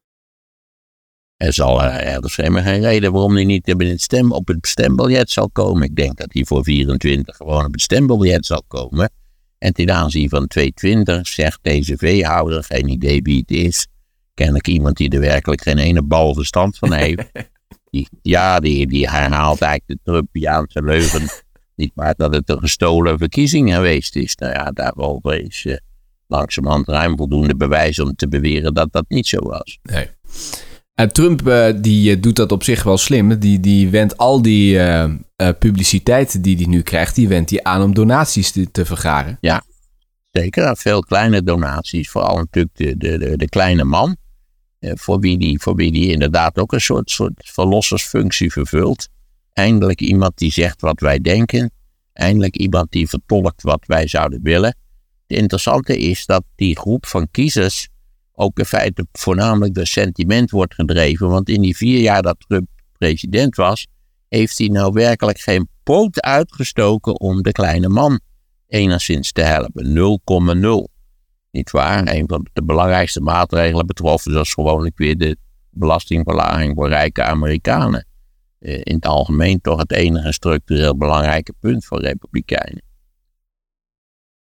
Er, 1.45 1.53
zal, 1.53 1.83
er 1.83 2.23
is 2.23 2.35
helemaal 2.35 2.63
geen 2.63 2.81
reden 2.81 3.11
waarom 3.11 3.35
hij 3.35 3.43
niet 3.43 3.73
op 3.73 3.79
het, 3.79 4.01
stem, 4.01 4.31
op 4.31 4.47
het 4.47 4.67
stembiljet 4.67 5.29
zal 5.29 5.49
komen. 5.49 5.83
Ik 5.83 5.95
denk 5.95 6.17
dat 6.17 6.33
hij 6.33 6.45
voor 6.45 6.63
24 6.63 7.35
gewoon 7.35 7.65
op 7.65 7.71
het 7.71 7.81
stembiljet 7.81 8.45
zal 8.45 8.63
komen. 8.67 9.11
En 9.57 9.73
ten 9.73 9.91
aanzien 9.91 10.29
van 10.29 10.47
220 10.47 11.27
zegt 11.27 11.59
deze 11.61 11.97
veehouder, 11.97 12.63
geen 12.63 12.87
idee 12.87 13.21
wie 13.21 13.39
het 13.39 13.51
is. 13.51 13.87
Kennelijk 14.33 14.67
iemand 14.67 14.97
die 14.97 15.09
er 15.09 15.19
werkelijk 15.19 15.61
geen 15.61 15.77
ene 15.77 16.01
bal 16.01 16.33
verstand 16.33 16.77
van 16.77 16.93
heeft. 16.93 17.31
Die, 17.89 18.07
ja, 18.21 18.59
die, 18.59 18.87
die 18.87 19.09
herhaalt 19.09 19.61
eigenlijk 19.61 20.01
de 20.03 20.11
Trumpiaanse 20.11 20.83
leugen. 20.83 21.29
Niet 21.75 21.91
maar 21.95 22.13
dat 22.17 22.33
het 22.33 22.49
een 22.49 22.59
gestolen 22.59 23.17
verkiezing 23.17 23.73
geweest 23.73 24.15
is. 24.15 24.35
Nou 24.35 24.53
ja, 24.53 24.71
daarover 24.71 25.39
is 25.39 25.63
uh, 25.63 25.75
langzamerhand 26.27 26.87
ruim 26.87 27.17
voldoende 27.17 27.55
bewijs 27.55 27.99
om 27.99 28.15
te 28.15 28.27
beweren 28.27 28.73
dat 28.73 28.91
dat 28.91 29.05
niet 29.07 29.27
zo 29.27 29.39
was. 29.39 29.79
Nee. 29.83 30.09
En 30.95 31.13
Trump 31.13 31.47
uh, 31.47 31.67
die 31.75 32.15
uh, 32.15 32.21
doet 32.21 32.35
dat 32.35 32.51
op 32.51 32.63
zich 32.63 32.83
wel 32.83 32.97
slim. 32.97 33.39
Die, 33.39 33.59
die 33.59 33.89
wendt 33.89 34.17
al 34.17 34.41
die 34.41 34.75
uh, 34.75 35.09
publiciteit 35.59 36.43
die 36.43 36.55
hij 36.55 36.65
nu 36.65 36.81
krijgt, 36.81 37.15
die 37.15 37.27
wendt 37.27 37.49
hij 37.49 37.63
aan 37.63 37.81
om 37.81 37.93
donaties 37.93 38.51
te, 38.51 38.71
te 38.71 38.85
vergaren. 38.85 39.37
Ja, 39.41 39.63
zeker. 40.31 40.77
Veel 40.77 41.01
kleine 41.01 41.43
donaties. 41.43 42.09
Vooral 42.09 42.37
natuurlijk 42.37 42.75
de, 42.75 42.97
de, 42.97 43.17
de, 43.17 43.37
de 43.37 43.49
kleine 43.49 43.83
man. 43.83 44.17
voor, 44.79 45.19
wie 45.19 45.37
die, 45.37 45.61
voor 45.61 45.75
wie 45.75 45.91
die 45.91 46.11
inderdaad 46.11 46.57
ook 46.57 46.73
een 46.73 46.81
soort, 46.81 47.09
soort 47.09 47.33
verlossersfunctie 47.35 48.51
vervult. 48.51 49.07
Eindelijk 49.53 50.01
iemand 50.01 50.37
die 50.37 50.51
zegt 50.51 50.81
wat 50.81 50.99
wij 50.99 51.19
denken. 51.19 51.71
Eindelijk 52.13 52.57
iemand 52.57 52.91
die 52.91 53.09
vertolkt 53.09 53.61
wat 53.61 53.83
wij 53.85 54.07
zouden 54.07 54.39
willen. 54.43 54.77
Het 55.27 55.37
interessante 55.37 55.97
is 55.97 56.25
dat 56.25 56.43
die 56.55 56.77
groep 56.77 57.05
van 57.05 57.27
kiezers 57.31 57.87
ook 58.35 58.59
in 58.59 58.65
feite 58.65 59.07
voornamelijk 59.11 59.73
door 59.73 59.85
sentiment 59.85 60.51
wordt 60.51 60.73
gedreven. 60.73 61.29
Want 61.29 61.49
in 61.49 61.61
die 61.61 61.75
vier 61.75 61.99
jaar 61.99 62.21
dat 62.21 62.35
Trump 62.47 62.67
president 62.97 63.55
was, 63.55 63.87
heeft 64.27 64.57
hij 64.57 64.67
nou 64.67 64.93
werkelijk 64.93 65.39
geen 65.39 65.69
poot 65.83 66.21
uitgestoken 66.21 67.19
om 67.19 67.41
de 67.41 67.51
kleine 67.51 67.89
man 67.89 68.19
enigszins 68.67 69.31
te 69.31 69.41
helpen. 69.41 70.19
0,0. 70.87 70.93
Niet 71.51 71.71
waar? 71.71 72.07
Een 72.07 72.27
van 72.27 72.47
de 72.53 72.63
belangrijkste 72.63 73.21
maatregelen 73.21 73.85
betrof 73.85 74.23
dus 74.23 74.53
gewoonlijk 74.53 74.97
weer 74.97 75.17
de 75.17 75.37
belastingverlaging 75.69 76.75
voor 76.75 76.87
rijke 76.87 77.23
Amerikanen. 77.23 78.07
Eh, 78.59 78.81
in 78.83 78.95
het 78.95 79.05
algemeen 79.05 79.61
toch 79.61 79.79
het 79.79 79.91
enige 79.91 80.31
structureel 80.31 80.97
belangrijke 80.97 81.53
punt 81.59 81.85
voor 81.85 82.01
Republikeinen. 82.01 82.81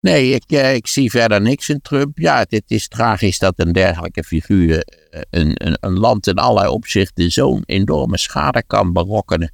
Nee, 0.00 0.30
ik, 0.30 0.44
eh, 0.46 0.74
ik 0.74 0.86
zie 0.86 1.10
verder 1.10 1.40
niks 1.40 1.68
in 1.68 1.80
Trump. 1.80 2.18
Ja, 2.18 2.44
het, 2.48 2.64
is 2.66 2.88
tragisch 2.88 3.38
dat 3.38 3.52
een 3.56 3.72
dergelijke 3.72 4.24
figuur 4.24 4.82
eh, 4.82 5.20
een, 5.30 5.52
een, 5.54 5.76
een 5.80 5.98
land 5.98 6.26
in 6.26 6.34
allerlei 6.34 6.72
opzichten 6.72 7.30
zo'n 7.30 7.62
enorme 7.66 8.18
schade 8.18 8.62
kan 8.66 8.92
berokkenen. 8.92 9.52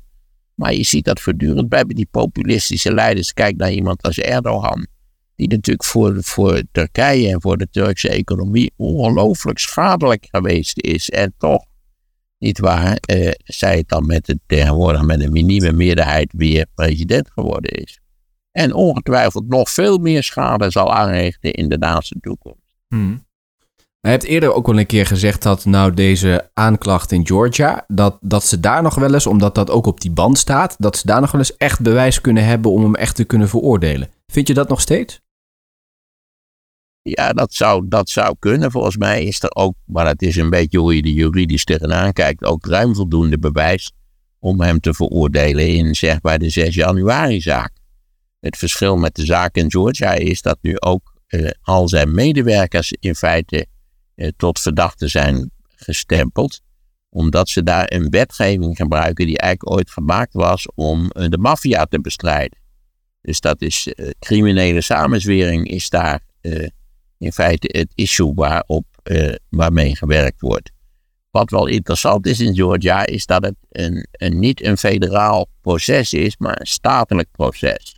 Maar 0.55 0.75
je 0.75 0.85
ziet 0.85 1.05
dat 1.05 1.21
voortdurend 1.21 1.69
bij 1.69 1.85
die 1.85 2.09
populistische 2.11 2.95
leiders. 2.95 3.33
Kijk 3.33 3.57
naar 3.57 3.73
iemand 3.73 4.03
als 4.03 4.19
Erdogan. 4.19 4.87
Die 5.37 5.49
natuurlijk 5.49 5.85
voor, 5.85 6.17
voor 6.23 6.63
Turkije 6.73 7.29
en 7.29 7.41
voor 7.41 7.57
de 7.57 7.69
Turkse 7.71 8.09
economie 8.09 8.73
ongelooflijk 8.77 9.59
schadelijk 9.59 10.27
geweest 10.31 10.81
is. 10.81 11.11
En 11.11 11.35
toch, 11.39 11.65
niet 12.39 12.59
waar, 12.59 12.97
eh, 12.97 13.31
zij 13.45 13.77
het 13.77 13.89
dan 13.89 14.07
met 14.07 14.27
het, 14.27 14.39
tegenwoordig 14.47 15.03
met 15.03 15.23
een 15.23 15.33
minieme 15.33 15.73
meerderheid 15.73 16.33
weer 16.37 16.67
president 16.75 17.31
geworden 17.31 17.71
is. 17.71 18.01
En 18.57 18.75
ongetwijfeld 18.75 19.49
nog 19.49 19.71
veel 19.71 19.99
meer 19.99 20.23
schade 20.23 20.71
zal 20.71 20.95
aanrichten 20.95 21.53
in 21.53 21.69
de 21.69 21.79
naaste 21.79 22.17
toekomst. 22.21 22.75
Hmm. 22.89 23.27
Je 24.01 24.09
hebt 24.09 24.25
eerder 24.25 24.55
ook 24.55 24.67
wel 24.67 24.79
een 24.79 24.87
keer 24.87 25.07
gezegd 25.07 25.43
dat 25.43 25.65
nou 25.65 25.95
deze 25.95 26.51
aanklacht 26.53 27.13
in 27.13 27.27
Georgia, 27.27 27.85
dat, 27.89 28.19
dat 28.21 28.45
ze 28.45 28.61
daar 28.61 28.83
nog 28.83 28.95
wel 28.95 29.15
eens, 29.15 29.27
omdat 29.27 29.55
dat 29.55 29.71
ook 29.71 29.87
op 29.87 30.01
die 30.01 30.11
band 30.11 30.39
staat, 30.39 30.77
dat 30.79 30.97
ze 30.97 31.07
daar 31.07 31.21
nog 31.21 31.31
wel 31.31 31.41
eens 31.41 31.57
echt 31.57 31.81
bewijs 31.81 32.21
kunnen 32.21 32.45
hebben 32.45 32.71
om 32.71 32.83
hem 32.83 32.95
echt 32.95 33.17
te 33.17 33.25
kunnen 33.25 33.49
veroordelen. 33.49 34.09
Vind 34.27 34.49
je 34.49 34.55
dat 34.55 34.69
nog 34.69 34.81
steeds? 34.81 35.21
Ja, 37.03 37.33
dat 37.33 37.55
zou, 37.55 37.89
dat 37.89 38.09
zou 38.09 38.37
kunnen. 38.39 38.71
Volgens 38.71 38.97
mij 38.97 39.25
is 39.25 39.43
er 39.43 39.55
ook, 39.55 39.75
maar 39.85 40.07
het 40.07 40.23
is 40.23 40.37
een 40.37 40.51
beetje 40.51 40.79
hoe 40.79 40.97
je 40.97 41.03
er 41.03 41.09
juridisch 41.09 41.65
tegenaan 41.65 42.13
kijkt, 42.13 42.45
ook 42.45 42.67
ruim 42.67 42.95
voldoende 42.95 43.39
bewijs 43.39 43.93
om 44.39 44.61
hem 44.61 44.81
te 44.81 44.95
veroordelen 44.95 45.69
in 45.69 45.95
zeg 45.95 46.23
maar 46.23 46.39
de 46.39 46.51
6 46.51 46.75
januari 46.75 47.41
zaak. 47.41 47.73
Het 48.45 48.57
verschil 48.57 48.97
met 48.97 49.15
de 49.15 49.25
zaak 49.25 49.57
in 49.57 49.71
Georgia 49.71 50.13
is 50.13 50.43
dat 50.43 50.59
nu 50.61 50.81
ook 50.81 51.15
uh, 51.29 51.51
al 51.63 51.89
zijn 51.89 52.15
medewerkers 52.15 52.93
in 53.01 53.15
feite 53.15 53.67
uh, 54.17 54.29
tot 54.37 54.61
verdachte 54.61 55.09
zijn 55.09 55.51
gestempeld. 55.77 56.61
Omdat 57.09 57.49
ze 57.49 57.63
daar 57.63 57.93
een 57.93 58.11
wetgeving 58.11 58.77
gebruiken 58.77 59.27
die 59.27 59.39
eigenlijk 59.39 59.77
ooit 59.77 59.91
gemaakt 59.91 60.33
was 60.33 60.69
om 60.75 61.11
uh, 61.13 61.29
de 61.29 61.39
maffia 61.39 61.85
te 61.85 62.01
bestrijden. 62.01 62.59
Dus 63.21 63.41
dat 63.41 63.63
is 63.63 63.89
criminele 64.19 64.81
samenzwering 64.81 65.69
is 65.69 65.89
daar 65.89 66.21
in 67.19 67.33
feite 67.33 67.79
het 67.79 67.93
issue 67.95 68.35
waarop, 68.35 68.87
waarmee 69.49 69.97
gewerkt 69.97 70.41
wordt. 70.41 70.71
Wat 71.31 71.51
wel 71.51 71.67
interessant 71.67 72.27
is 72.27 72.41
in 72.41 72.55
Georgia 72.55 73.07
is 73.07 73.27
dat 73.27 73.45
het 73.45 73.55
een, 73.71 74.07
een, 74.11 74.39
niet 74.39 74.65
een 74.65 74.79
federaal 74.79 75.49
proces 75.61 76.13
is, 76.13 76.37
maar 76.37 76.61
een 76.61 76.67
statelijk 76.67 77.29
proces. 77.31 77.94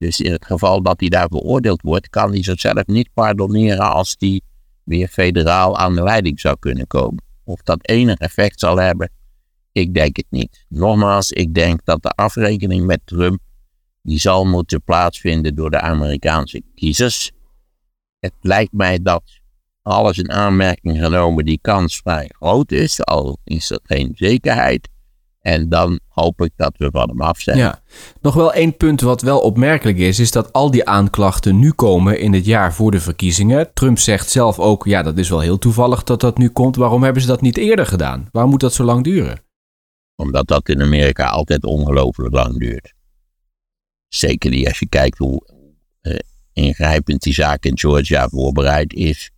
Dus 0.00 0.20
in 0.20 0.32
het 0.32 0.44
geval 0.44 0.82
dat 0.82 1.00
hij 1.00 1.08
daar 1.08 1.28
veroordeeld 1.28 1.82
wordt, 1.82 2.08
kan 2.08 2.30
hij 2.30 2.42
zichzelf 2.42 2.86
niet 2.86 3.12
pardoneren 3.14 3.92
als 3.92 4.16
hij 4.18 4.40
weer 4.84 5.08
federaal 5.08 5.78
aan 5.78 5.94
de 5.94 6.02
leiding 6.02 6.40
zou 6.40 6.56
kunnen 6.58 6.86
komen. 6.86 7.22
Of 7.44 7.62
dat 7.62 7.88
enig 7.88 8.18
effect 8.18 8.60
zal 8.60 8.76
hebben, 8.76 9.10
ik 9.72 9.94
denk 9.94 10.16
het 10.16 10.26
niet. 10.30 10.66
Nogmaals, 10.68 11.30
ik 11.30 11.54
denk 11.54 11.84
dat 11.84 12.02
de 12.02 12.10
afrekening 12.10 12.86
met 12.86 13.00
Trump, 13.04 13.40
die 14.02 14.18
zal 14.18 14.44
moeten 14.44 14.82
plaatsvinden 14.82 15.54
door 15.54 15.70
de 15.70 15.80
Amerikaanse 15.80 16.62
kiezers. 16.74 17.32
het 18.18 18.34
lijkt 18.40 18.72
mij 18.72 19.02
dat 19.02 19.22
alles 19.82 20.18
in 20.18 20.30
aanmerking 20.30 20.98
genomen 20.98 21.44
die 21.44 21.58
kans 21.60 21.96
vrij 21.96 22.30
groot 22.38 22.72
is, 22.72 23.04
al 23.04 23.38
is 23.44 23.70
er 23.70 23.80
geen 23.82 24.12
zekerheid. 24.14 24.89
En 25.40 25.68
dan 25.68 26.00
hoop 26.08 26.40
ik 26.40 26.52
dat 26.56 26.72
we 26.76 26.88
van 26.90 27.08
hem 27.08 27.20
af 27.20 27.40
zijn. 27.40 27.58
Ja. 27.58 27.82
Nog 28.20 28.34
wel 28.34 28.52
één 28.52 28.76
punt 28.76 29.00
wat 29.00 29.22
wel 29.22 29.40
opmerkelijk 29.40 29.98
is, 29.98 30.18
is 30.18 30.30
dat 30.30 30.52
al 30.52 30.70
die 30.70 30.84
aanklachten 30.84 31.58
nu 31.58 31.72
komen 31.72 32.20
in 32.20 32.32
het 32.32 32.44
jaar 32.44 32.74
voor 32.74 32.90
de 32.90 33.00
verkiezingen. 33.00 33.72
Trump 33.74 33.98
zegt 33.98 34.30
zelf 34.30 34.58
ook, 34.58 34.84
ja, 34.84 35.02
dat 35.02 35.18
is 35.18 35.28
wel 35.28 35.40
heel 35.40 35.58
toevallig 35.58 36.02
dat 36.02 36.20
dat 36.20 36.38
nu 36.38 36.48
komt. 36.48 36.76
Waarom 36.76 37.02
hebben 37.02 37.22
ze 37.22 37.28
dat 37.28 37.40
niet 37.40 37.56
eerder 37.56 37.86
gedaan? 37.86 38.28
Waarom 38.32 38.50
moet 38.50 38.60
dat 38.60 38.74
zo 38.74 38.84
lang 38.84 39.04
duren? 39.04 39.42
Omdat 40.16 40.46
dat 40.46 40.68
in 40.68 40.82
Amerika 40.82 41.26
altijd 41.26 41.64
ongelooflijk 41.64 42.34
lang 42.34 42.58
duurt. 42.58 42.94
Zeker 44.08 44.50
niet 44.50 44.66
als 44.66 44.78
je 44.78 44.88
kijkt 44.88 45.18
hoe 45.18 45.42
uh, 46.02 46.14
ingrijpend 46.52 47.22
die 47.22 47.34
zaak 47.34 47.64
in 47.64 47.78
Georgia 47.78 48.28
voorbereid 48.28 48.92
is. 48.92 49.30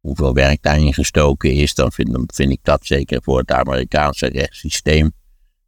Hoeveel 0.00 0.34
werk 0.34 0.62
daarin 0.62 0.94
gestoken 0.94 1.52
is, 1.52 1.74
dan 1.74 1.92
vind, 1.92 2.12
dan 2.12 2.28
vind 2.34 2.50
ik 2.50 2.60
dat 2.62 2.86
zeker 2.86 3.22
voor 3.22 3.38
het 3.38 3.50
Amerikaanse 3.50 4.26
rechtssysteem 4.26 5.12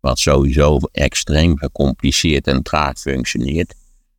wat 0.01 0.19
sowieso 0.19 0.79
extreem 0.93 1.59
gecompliceerd 1.59 2.47
en 2.47 2.63
traag 2.63 2.99
functioneert. 2.99 3.75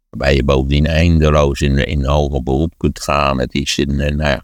Waarbij 0.10 0.36
je 0.36 0.44
bovendien 0.44 0.86
eindeloos 0.86 1.62
in, 1.62 1.78
in 1.88 2.06
hoger 2.06 2.44
beroep 2.44 2.74
kunt 2.78 3.02
gaan. 3.02 3.40
Het 3.40 3.54
is 3.54 3.78
in, 3.78 3.96
nou 3.96 4.16
ja, 4.18 4.44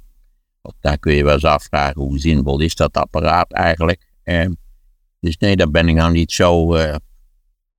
daar 0.80 0.98
kun 0.98 1.14
je 1.14 1.24
wel 1.24 1.34
eens 1.34 1.46
afvragen 1.46 2.02
hoe 2.02 2.20
zinvol 2.20 2.60
is 2.60 2.76
dat 2.76 2.98
apparaat 2.98 3.52
eigenlijk. 3.52 4.06
Eh, 4.24 4.46
dus 5.20 5.38
nee, 5.38 5.56
daar 5.56 5.72
ben 5.72 5.88
ik 5.88 5.96
nou 5.96 6.12
niet 6.12 6.32
zo, 6.32 6.76
uh, 6.76 6.96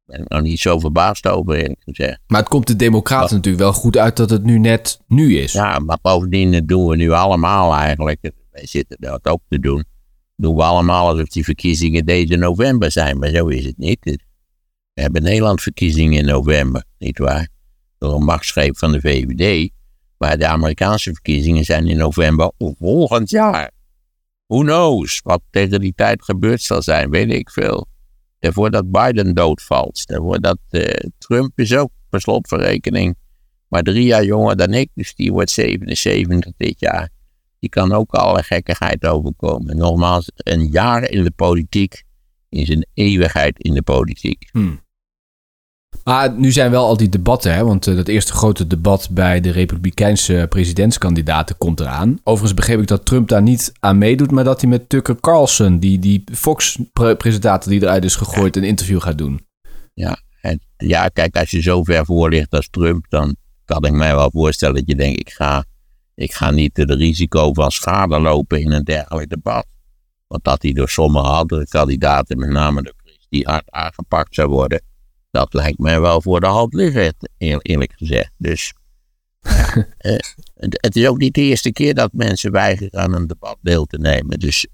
ben 0.05 0.21
ik 0.21 0.29
nou 0.29 0.43
niet 0.43 0.59
zo 0.61 0.79
verbaasd 0.79 1.27
over, 1.27 1.55
eerlijk 1.55 1.83
gezegd. 1.85 2.21
Maar 2.27 2.41
het 2.41 2.49
komt 2.49 2.67
de 2.67 2.77
Democraten 2.77 3.37
natuurlijk 3.37 3.65
wel 3.65 3.73
goed 3.73 3.97
uit 3.97 4.17
dat 4.17 4.31
het 4.31 4.43
nu 4.43 4.59
net 4.59 5.01
nu 5.07 5.39
is. 5.39 5.53
Ja, 5.53 5.79
maar 5.79 5.99
bovendien 6.03 6.67
doen 6.67 6.87
we 6.87 6.97
nu 6.97 7.11
allemaal 7.11 7.75
eigenlijk. 7.75 8.33
Wij 8.51 8.67
zitten 8.67 8.97
dat 9.01 9.27
ook 9.27 9.41
te 9.49 9.59
doen 9.59 9.85
doen 10.37 10.57
we 10.57 10.63
allemaal 10.63 11.09
alsof 11.09 11.29
die 11.29 11.45
verkiezingen 11.45 12.05
deze 12.05 12.37
november 12.37 12.93
zijn, 12.93 13.19
maar 13.19 13.29
zo 13.29 13.47
is 13.47 13.65
het 13.65 13.79
niet. 13.79 13.99
We 14.93 15.03
hebben 15.03 15.23
Nederland 15.23 15.63
verkiezingen 15.63 16.19
in 16.19 16.25
november, 16.25 16.85
nietwaar? 16.99 17.49
Door 17.99 18.15
een 18.15 18.25
machtsgreep 18.25 18.79
van 18.79 18.93
de 18.93 19.01
VVD. 19.01 19.71
Maar 20.19 20.39
de 20.39 20.47
Amerikaanse 20.47 21.13
verkiezingen 21.13 21.65
zijn 21.65 21.87
in 21.87 21.97
november 21.97 22.53
volgend 22.59 23.31
jaar. 23.31 23.71
Who 24.47 24.61
knows? 24.61 25.21
Wat 25.23 25.41
tegen 25.51 25.81
die 25.81 25.93
tijd 25.95 26.25
gebeurd 26.25 26.63
zal 26.63 26.83
zijn, 26.83 27.11
weet 27.11 27.33
ik 27.33 27.51
veel. 27.51 27.87
Daarvoor 28.39 28.71
dat 28.71 28.91
Biden 28.91 29.35
doodvalt. 29.35 30.07
Daarvoor 30.07 30.41
dat 30.41 30.59
uh, 30.71 30.83
Trump 31.19 31.59
is 31.59 31.77
ook 31.77 31.91
per 32.09 32.21
slotverrekening 32.21 33.17
maar 33.69 33.83
drie 33.83 34.05
jaar 34.05 34.25
jonger 34.25 34.57
dan 34.57 34.75
ik. 34.75 34.91
Dus 34.95 35.15
die 35.15 35.33
wordt 35.33 35.51
77 35.51 36.53
dit 36.57 36.81
jaar 36.81 37.11
die 37.67 37.83
kan 37.83 37.93
ook 37.93 38.15
alle 38.15 38.43
gekkigheid 38.43 39.07
overkomen. 39.07 39.77
Nogmaals, 39.77 40.31
een 40.35 40.67
jaar 40.71 41.11
in 41.11 41.25
de 41.25 41.31
politiek 41.31 42.03
is 42.49 42.69
een 42.69 42.87
eeuwigheid 42.95 43.59
in 43.59 43.75
de 43.75 43.83
politiek. 43.83 44.49
Hmm. 44.51 44.85
Maar 46.05 46.33
nu 46.33 46.53
zijn 46.53 46.71
wel 46.71 46.87
al 46.87 46.97
die 46.97 47.09
debatten, 47.09 47.55
hè? 47.55 47.65
want 47.65 47.87
uh, 47.87 47.97
dat 47.97 48.09
eerste 48.09 48.33
grote 48.33 48.67
debat 48.67 49.09
bij 49.11 49.41
de 49.41 49.51
Republikeinse 49.51 50.47
presidentskandidaten 50.49 51.59
komt 51.59 51.81
eraan. 51.81 52.19
Overigens 52.23 52.55
begreep 52.55 52.81
ik 52.81 52.87
dat 52.87 53.05
Trump 53.05 53.29
daar 53.29 53.43
niet 53.43 53.73
aan 53.81 53.99
meedoet, 53.99 54.31
maar 54.31 54.45
dat 54.45 54.61
hij 54.61 54.71
met 54.71 54.89
Tucker 54.89 55.21
Carlson, 55.21 55.79
die, 55.79 55.99
die 55.99 56.25
Fox-presentator 56.33 57.71
die 57.71 57.83
eruit 57.83 58.05
is 58.05 58.17
gegooid, 58.17 58.57
een 58.57 58.65
interview 58.65 59.01
gaat 59.01 59.19
doen. 59.19 59.47
Ja, 59.95 60.19
en, 60.41 60.61
ja, 60.77 61.09
kijk, 61.09 61.37
als 61.37 61.51
je 61.51 61.63
zo 61.63 61.83
ver 61.83 62.05
voor 62.05 62.31
ligt 62.31 62.53
als 62.53 62.69
Trump, 62.71 63.07
dan 63.09 63.37
kan 63.65 63.85
ik 63.85 63.93
mij 63.93 64.15
wel 64.15 64.31
voorstellen 64.31 64.75
dat 64.75 64.87
je 64.87 64.95
denkt, 64.95 65.21
ik 65.21 65.31
ga 65.31 65.65
ik 66.17 66.33
ga 66.33 66.51
niet 66.51 66.77
het 66.77 66.91
risico 66.91 67.53
van 67.53 67.71
schade 67.71 68.21
lopen 68.21 68.61
in 68.61 68.73
een 68.73 68.85
dergelijk 68.85 69.29
debat. 69.29 69.67
Want 70.27 70.45
dat 70.45 70.63
hij 70.63 70.73
door 70.73 70.89
sommige 70.89 71.29
andere 71.29 71.69
kandidaten, 71.69 72.39
met 72.39 72.49
name 72.49 72.83
de 72.83 72.95
die 73.29 73.45
hard 73.45 73.71
aangepakt 73.71 74.35
zou 74.35 74.49
worden, 74.49 74.83
dat 75.31 75.55
lijkt 75.55 75.79
mij 75.79 76.01
wel 76.01 76.23
voor 76.23 76.41
de 76.41 76.47
hand 76.47 76.75
liggen, 76.75 77.15
eerlijk 77.39 77.93
gezegd. 77.97 78.31
Dus 78.37 78.75
ja, 79.41 79.87
eh, 79.99 80.19
het 80.55 80.97
is 80.97 81.07
ook 81.07 81.19
niet 81.19 81.35
de 81.35 81.41
eerste 81.41 81.73
keer 81.73 81.95
dat 81.95 82.13
mensen 82.13 82.53
weigeren 82.53 83.01
aan 83.01 83.15
een 83.15 83.27
debat 83.27 83.57
deel 83.61 83.85
te 83.85 83.99
nemen. 83.99 84.39
Dus 84.39 84.67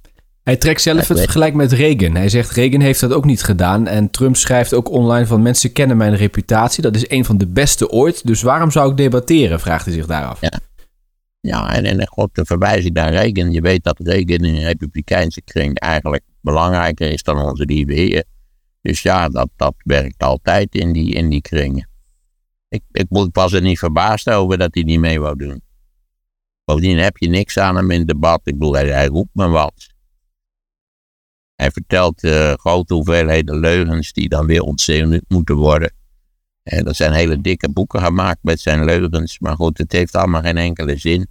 hij 0.42 0.56
trekt 0.56 0.82
zelf 0.82 1.08
het 1.08 1.18
vergelijk 1.20 1.54
met 1.54 1.72
Reagan. 1.72 2.14
Hij 2.14 2.28
zegt 2.28 2.50
Reagan 2.50 2.80
heeft 2.80 3.00
dat 3.00 3.12
ook 3.12 3.24
niet 3.24 3.42
gedaan. 3.42 3.86
En 3.86 4.10
Trump 4.10 4.36
schrijft 4.36 4.74
ook 4.74 4.90
online 4.90 5.26
van 5.26 5.42
mensen 5.42 5.72
kennen 5.72 5.96
mijn 5.96 6.16
reputatie. 6.16 6.82
Dat 6.82 6.96
is 6.96 7.10
een 7.10 7.24
van 7.24 7.38
de 7.38 7.46
beste 7.46 7.90
ooit. 7.90 8.26
Dus 8.26 8.42
waarom 8.42 8.70
zou 8.70 8.90
ik 8.90 8.96
debatteren? 8.96 9.60
Vraagt 9.60 9.84
hij 9.84 9.94
zich 9.94 10.06
daaraf. 10.06 10.40
Ja. 10.40 10.60
Ja, 11.42 11.74
en, 11.74 11.84
en 11.84 12.06
God, 12.06 12.34
de 12.34 12.44
verwijzing 12.44 12.94
naar 12.94 13.10
Reagan. 13.10 13.52
Je 13.52 13.60
weet 13.60 13.84
dat 13.84 13.98
Reagan 13.98 14.46
in 14.46 14.54
een 14.54 14.62
republikeinse 14.62 15.42
kring 15.42 15.78
eigenlijk 15.78 16.24
belangrijker 16.40 17.10
is 17.10 17.22
dan 17.22 17.38
onze 17.38 17.64
heer. 17.66 18.24
Dus 18.80 19.02
ja, 19.02 19.28
dat, 19.28 19.48
dat 19.56 19.74
werkt 19.78 20.22
altijd 20.22 20.74
in 20.74 20.92
die, 20.92 21.14
in 21.14 21.28
die 21.28 21.40
kringen. 21.40 21.88
Ik, 22.68 22.82
ik 22.90 23.06
was 23.32 23.52
er 23.52 23.60
niet 23.60 23.78
verbaasd 23.78 24.30
over 24.30 24.58
dat 24.58 24.74
hij 24.74 24.82
niet 24.82 25.00
mee 25.00 25.20
wou 25.20 25.36
doen. 25.36 25.62
Bovendien 26.64 26.98
heb 26.98 27.16
je 27.16 27.28
niks 27.28 27.58
aan 27.58 27.76
hem 27.76 27.90
in 27.90 28.06
debat. 28.06 28.40
Ik 28.44 28.58
bedoel, 28.58 28.74
hij, 28.74 28.88
hij 28.88 29.06
roept 29.06 29.34
me 29.34 29.48
wat. 29.48 29.86
Hij 31.54 31.70
vertelt 31.70 32.22
uh, 32.22 32.52
grote 32.52 32.94
hoeveelheden 32.94 33.58
leugens 33.58 34.12
die 34.12 34.28
dan 34.28 34.46
weer 34.46 34.62
ontzenuwd 34.62 35.24
moeten 35.28 35.56
worden. 35.56 35.92
En 36.62 36.86
er 36.86 36.94
zijn 36.94 37.12
hele 37.12 37.40
dikke 37.40 37.70
boeken 37.70 38.00
gemaakt 38.00 38.38
met 38.42 38.60
zijn 38.60 38.84
leugens. 38.84 39.38
Maar 39.38 39.56
goed, 39.56 39.78
het 39.78 39.92
heeft 39.92 40.16
allemaal 40.16 40.42
geen 40.42 40.56
enkele 40.56 40.96
zin. 40.96 41.26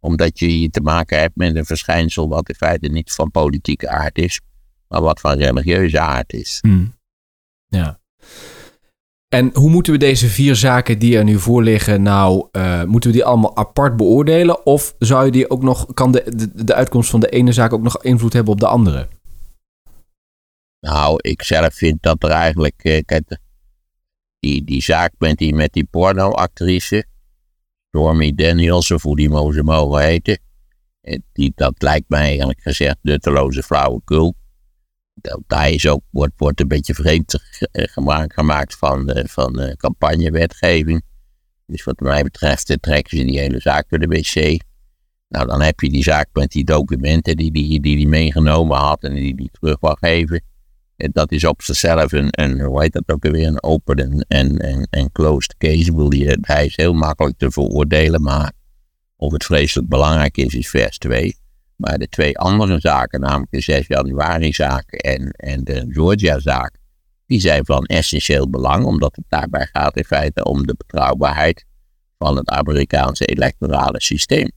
Omdat 0.00 0.38
je 0.38 0.46
hier 0.46 0.70
te 0.70 0.80
maken 0.80 1.18
hebt 1.18 1.36
met 1.36 1.56
een 1.56 1.64
verschijnsel 1.64 2.28
wat 2.28 2.48
in 2.48 2.54
feite 2.54 2.88
niet 2.88 3.12
van 3.12 3.30
politieke 3.30 3.88
aard 3.88 4.18
is. 4.18 4.40
Maar 4.88 5.02
wat 5.02 5.20
van 5.20 5.38
religieuze 5.38 6.00
aard 6.00 6.32
is. 6.32 6.58
Hmm. 6.60 6.94
Ja. 7.66 8.00
En 9.28 9.50
hoe 9.54 9.70
moeten 9.70 9.92
we 9.92 9.98
deze 9.98 10.28
vier 10.28 10.56
zaken 10.56 10.98
die 10.98 11.18
er 11.18 11.24
nu 11.24 11.38
voor 11.38 11.62
liggen, 11.62 12.02
nou, 12.02 12.48
uh, 12.52 12.84
moeten 12.84 13.10
we 13.10 13.16
die 13.16 13.24
allemaal 13.24 13.56
apart 13.56 13.96
beoordelen? 13.96 14.66
Of 14.66 14.94
zou 14.98 15.24
je 15.24 15.30
die 15.30 15.50
ook 15.50 15.62
nog, 15.62 15.94
kan 15.94 16.12
de, 16.12 16.24
de, 16.36 16.64
de 16.64 16.74
uitkomst 16.74 17.10
van 17.10 17.20
de 17.20 17.28
ene 17.28 17.52
zaak 17.52 17.72
ook 17.72 17.82
nog 17.82 18.02
invloed 18.02 18.32
hebben 18.32 18.52
op 18.52 18.60
de 18.60 18.66
andere? 18.66 19.08
Nou, 20.80 21.16
ik 21.20 21.42
zelf 21.42 21.74
vind 21.74 22.02
dat 22.02 22.22
er 22.22 22.30
eigenlijk, 22.30 22.74
eh, 22.82 23.02
kijk, 23.04 23.38
die, 24.42 24.64
die 24.64 24.82
zaak 24.82 25.12
met 25.18 25.38
die, 25.38 25.54
met 25.54 25.72
die 25.72 25.84
pornoactrice, 25.84 27.04
Stormy 27.88 28.32
Daniels, 28.34 28.90
of 28.90 29.02
hoe 29.02 29.16
die 29.16 29.52
ze 29.52 29.62
mogen 29.62 30.02
heten, 30.02 30.38
die, 31.32 31.52
dat 31.54 31.74
lijkt 31.82 32.08
mij 32.08 32.20
eigenlijk 32.20 32.60
gezegd 32.60 32.96
nutteloze 33.02 33.62
flauwekul. 33.62 34.34
Daar 35.46 35.70
is 35.70 35.86
ook, 35.86 36.02
wordt, 36.10 36.32
wordt 36.36 36.60
een 36.60 36.68
beetje 36.68 36.94
vreemd 36.94 37.34
gemaakt, 37.72 38.32
gemaakt 38.32 38.76
van, 38.76 39.26
van 39.28 39.74
campagnewetgeving. 39.76 41.02
Dus 41.66 41.84
wat 41.84 42.00
mij 42.00 42.22
betreft 42.22 42.76
trekken 42.80 43.18
ze 43.18 43.24
die 43.24 43.38
hele 43.38 43.60
zaak 43.60 43.88
door 43.88 43.98
de 43.98 44.06
wc. 44.06 44.62
Nou, 45.28 45.46
dan 45.46 45.62
heb 45.62 45.80
je 45.80 45.90
die 45.90 46.02
zaak 46.02 46.28
met 46.32 46.50
die 46.50 46.64
documenten 46.64 47.36
die 47.36 47.50
hij 47.52 47.62
die, 47.62 47.80
die, 47.80 47.96
die 47.96 48.08
meegenomen 48.08 48.76
had 48.76 49.02
en 49.02 49.14
die 49.14 49.34
hij 49.36 49.48
terug 49.52 49.80
wil 49.80 49.96
geven 50.00 50.42
dat 51.12 51.32
is 51.32 51.44
op 51.44 51.62
zichzelf 51.62 52.12
een, 52.12 52.28
een, 52.30 52.60
hoe 52.60 52.82
heet 52.82 52.92
dat 52.92 53.02
ook 53.06 53.22
weer, 53.22 53.46
een 53.46 53.62
open 53.62 53.96
en, 53.96 54.56
en, 54.58 54.86
en, 54.90 55.12
closed 55.12 55.54
case. 55.58 55.96
Wil 55.96 56.12
hij 56.40 56.66
is 56.66 56.76
heel 56.76 56.94
makkelijk 56.94 57.38
te 57.38 57.50
veroordelen, 57.50 58.22
maar 58.22 58.52
of 59.16 59.32
het 59.32 59.44
vreselijk 59.44 59.88
belangrijk 59.88 60.36
is, 60.36 60.54
is 60.54 60.68
vers 60.68 60.98
2. 60.98 61.36
Maar 61.76 61.98
de 61.98 62.08
twee 62.08 62.38
andere 62.38 62.80
zaken, 62.80 63.20
namelijk 63.20 63.50
de 63.50 63.60
6 63.60 63.86
januari 63.86 64.52
zaak 64.52 64.92
en, 64.92 65.30
en 65.30 65.64
de 65.64 65.86
Georgia 65.88 66.38
zaak, 66.38 66.76
die 67.26 67.40
zijn 67.40 67.64
van 67.64 67.84
essentieel 67.84 68.50
belang, 68.50 68.84
omdat 68.84 69.16
het 69.16 69.24
daarbij 69.28 69.68
gaat 69.72 69.96
in 69.96 70.04
feite 70.04 70.44
om 70.44 70.66
de 70.66 70.74
betrouwbaarheid 70.76 71.64
van 72.18 72.36
het 72.36 72.48
Amerikaanse 72.48 73.24
electorale 73.24 74.00
systeem. 74.00 74.50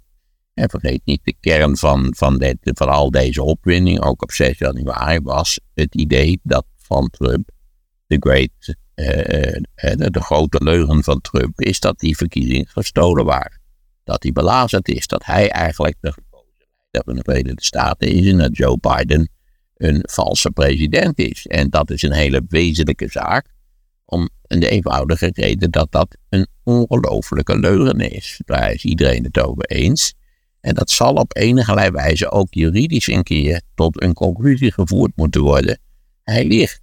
En 0.56 0.70
vergeet 0.70 1.02
niet, 1.06 1.20
de 1.24 1.36
kern 1.40 1.78
van, 1.78 2.14
van, 2.16 2.56
van 2.62 2.90
al 2.90 3.12
deze 3.12 3.44
opwinding, 3.44 4.02
ook 4.02 4.22
op 4.22 4.32
6 4.32 4.58
januari, 4.58 5.20
was 5.20 5.60
het 5.74 5.96
idee 5.96 6.40
dat 6.44 6.66
van 6.78 7.10
Trump, 7.10 7.50
de 8.08 8.18
great, 8.20 8.50
uh, 8.96 9.96
de, 9.96 10.12
de, 10.12 10.22
grote 10.22 10.64
leugen 10.64 11.04
van 11.04 11.22
Trump, 11.22 11.62
is 11.62 11.80
dat 11.80 12.00
die 12.00 12.18
verkiezingen 12.18 12.68
gestolen 12.68 13.26
waren. 13.26 13.62
Dat 14.04 14.24
hij 14.24 14.32
belazerd 14.32 14.88
is, 14.88 15.08
dat 15.08 15.26
hij 15.26 15.50
eigenlijk 15.50 15.96
de 16.00 16.12
gekozen 16.12 16.68
leider 16.92 17.04
van 17.04 17.16
de 17.16 17.22
Verenigde 17.24 17.64
Staten 17.64 18.08
is 18.08 18.28
en 18.28 18.38
dat 18.38 18.58
Joe 18.58 18.78
Biden 18.80 19.30
een 19.78 20.00
valse 20.02 20.52
president 20.52 21.20
is. 21.20 21.48
En 21.48 21.70
dat 21.70 21.92
is 21.92 22.02
een 22.02 22.14
hele 22.14 22.46
wezenlijke 22.48 23.08
zaak, 23.10 23.54
om 24.06 24.30
de 24.48 24.70
eenvoudige 24.70 25.30
reden 25.34 25.72
dat 25.72 25.92
dat 25.92 26.18
een 26.30 26.48
ongelofelijke 26.64 27.60
leugen 27.60 28.00
is. 28.00 28.42
Daar 28.46 28.72
is 28.72 28.86
iedereen 28.86 29.24
het 29.24 29.40
over 29.40 29.66
eens. 29.66 30.14
En 30.66 30.74
dat 30.74 30.90
zal 30.90 31.14
op 31.14 31.36
enige 31.36 31.92
wijze 31.92 32.32
ook 32.32 32.48
juridisch 32.50 33.08
een 33.08 33.24
keer 33.24 33.62
tot 33.76 34.02
een 34.02 34.14
conclusie 34.14 34.72
gevoerd 34.72 35.12
moeten 35.16 35.42
worden. 35.42 35.80
Hij 36.24 36.46
ligt. 36.46 36.82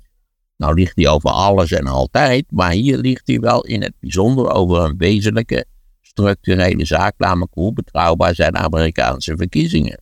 Nou 0.56 0.74
ligt 0.74 0.96
hij 0.96 1.08
over 1.08 1.30
alles 1.30 1.72
en 1.72 1.86
altijd, 1.86 2.44
maar 2.50 2.70
hier 2.70 2.98
ligt 2.98 3.26
hij 3.26 3.38
wel 3.38 3.64
in 3.64 3.82
het 3.82 3.92
bijzonder 4.00 4.50
over 4.50 4.84
een 4.84 4.96
wezenlijke, 4.96 5.64
structurele 6.00 6.84
zaak, 6.84 7.14
namelijk 7.18 7.54
hoe 7.54 7.72
betrouwbaar 7.72 8.34
zijn 8.34 8.56
Amerikaanse 8.56 9.36
verkiezingen. 9.36 10.00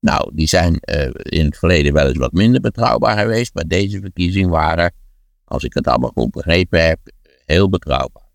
Nou, 0.00 0.30
die 0.34 0.48
zijn 0.48 0.80
uh, 0.84 1.08
in 1.12 1.44
het 1.44 1.58
verleden 1.58 1.92
wel 1.92 2.08
eens 2.08 2.18
wat 2.18 2.32
minder 2.32 2.60
betrouwbaar 2.60 3.18
geweest, 3.18 3.54
maar 3.54 3.66
deze 3.66 4.00
verkiezingen 4.00 4.50
waren, 4.50 4.92
als 5.44 5.64
ik 5.64 5.74
het 5.74 5.86
allemaal 5.86 6.12
goed 6.14 6.30
begrepen 6.30 6.86
heb, 6.86 6.98
heel 7.44 7.68
betrouwbaar. 7.68 8.25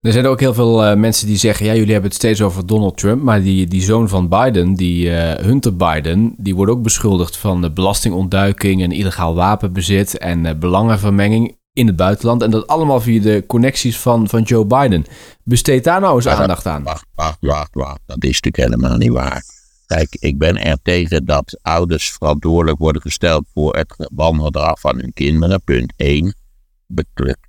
Er 0.00 0.12
zijn 0.12 0.26
ook 0.26 0.40
heel 0.40 0.54
veel 0.54 0.90
uh, 0.90 0.96
mensen 0.96 1.26
die 1.26 1.36
zeggen, 1.36 1.66
ja, 1.66 1.74
jullie 1.74 1.92
hebben 1.92 2.10
het 2.10 2.18
steeds 2.18 2.42
over 2.42 2.66
Donald 2.66 2.98
Trump, 2.98 3.22
maar 3.22 3.42
die, 3.42 3.66
die 3.66 3.82
zoon 3.82 4.08
van 4.08 4.28
Biden, 4.28 4.74
die 4.74 5.06
uh, 5.06 5.32
Hunter 5.32 5.76
Biden, 5.76 6.34
die 6.36 6.54
wordt 6.54 6.72
ook 6.72 6.82
beschuldigd 6.82 7.36
van 7.36 7.74
belastingontduiking 7.74 8.82
en 8.82 8.92
illegaal 8.92 9.34
wapenbezit 9.34 10.18
en 10.18 10.58
belangenvermenging 10.58 11.56
in 11.72 11.86
het 11.86 11.96
buitenland. 11.96 12.42
En 12.42 12.50
dat 12.50 12.66
allemaal 12.66 13.00
via 13.00 13.20
de 13.20 13.44
connecties 13.46 13.98
van, 13.98 14.28
van 14.28 14.42
Joe 14.42 14.66
Biden. 14.66 15.04
Besteed 15.42 15.84
daar 15.84 16.00
nou 16.00 16.14
eens 16.14 16.26
aandacht 16.26 16.66
aan. 16.66 16.82
Wacht, 16.82 17.06
wacht, 17.14 17.38
wacht, 17.40 17.74
wacht. 17.74 18.00
Dat 18.06 18.24
is 18.24 18.40
natuurlijk 18.40 18.70
helemaal 18.70 18.98
niet 18.98 19.12
waar. 19.12 19.42
Kijk, 19.86 20.16
ik 20.18 20.38
ben 20.38 20.56
er 20.56 20.78
tegen 20.82 21.24
dat 21.24 21.58
ouders 21.62 22.12
verantwoordelijk 22.12 22.78
worden 22.78 23.02
gesteld 23.02 23.44
voor 23.54 23.76
het 23.76 24.08
wangedrag 24.14 24.80
van 24.80 24.98
hun 24.98 25.12
kinderen. 25.12 25.62
Punt 25.64 25.92
1. 25.96 26.34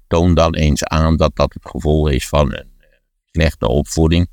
Toon 0.07 0.33
dan 0.33 0.55
eens 0.55 0.83
aan 0.83 1.17
dat 1.17 1.35
dat 1.35 1.53
het 1.53 1.71
gevolg 1.71 2.09
is 2.11 2.27
van 2.27 2.53
een 2.53 2.71
eh, 2.77 2.87
slechte 3.31 3.67
opvoeding. 3.67 4.27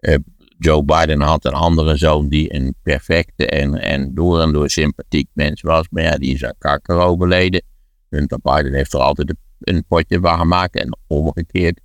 Uh, 0.00 0.16
Joe 0.58 0.84
Biden 0.84 1.20
had 1.20 1.44
een 1.44 1.52
andere 1.52 1.96
zoon 1.96 2.28
die 2.28 2.54
een 2.54 2.74
perfecte 2.82 3.46
en, 3.46 3.74
en 3.74 4.14
door 4.14 4.40
en 4.40 4.52
door 4.52 4.70
sympathiek 4.70 5.28
mens 5.32 5.60
was. 5.60 5.86
Maar 5.90 6.18
die 6.18 6.34
is 6.34 6.44
aan 6.44 6.54
kanker 6.58 6.96
overleden. 6.96 7.62
Hunter 8.08 8.38
Biden 8.42 8.74
heeft 8.74 8.92
er 8.92 9.00
altijd 9.00 9.34
een 9.58 9.84
potje 9.88 10.20
van 10.20 10.38
gemaakt. 10.38 10.76
En 10.76 10.98
omgekeerd 11.06 11.80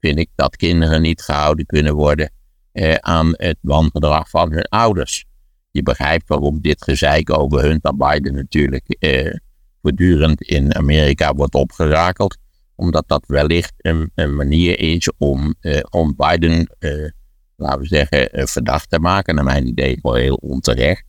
vind 0.00 0.18
ik 0.18 0.28
dat 0.34 0.56
kinderen 0.56 1.02
niet 1.02 1.22
gehouden 1.22 1.66
kunnen 1.66 1.94
worden 1.94 2.32
eh, 2.72 2.94
aan 2.94 3.32
het 3.36 3.58
wangedrag 3.60 4.28
van 4.28 4.52
hun 4.52 4.68
ouders. 4.68 5.24
Je 5.70 5.82
begrijpt 5.82 6.28
waarom 6.28 6.60
dit 6.60 6.82
gezeik 6.84 7.38
over 7.38 7.62
Hunter 7.62 7.96
Biden 7.96 8.34
natuurlijk 8.34 8.96
eh, 8.98 9.34
voortdurend 9.82 10.42
in 10.42 10.74
Amerika 10.74 11.34
wordt 11.34 11.54
opgerakeld. 11.54 12.38
Omdat 12.82 13.04
dat 13.06 13.24
wellicht 13.26 13.72
een, 13.76 14.10
een 14.14 14.34
manier 14.34 14.78
is 14.78 15.12
om, 15.18 15.54
eh, 15.60 15.80
om 15.90 16.14
Biden, 16.16 16.76
eh, 16.78 17.08
laten 17.56 17.80
we 17.80 17.86
zeggen, 17.86 18.32
eh, 18.32 18.46
verdacht 18.46 18.90
te 18.90 18.98
maken. 18.98 19.34
Naar 19.34 19.44
mijn 19.44 19.66
idee 19.66 19.98
wel 20.02 20.14
heel 20.14 20.34
onterecht. 20.34 21.04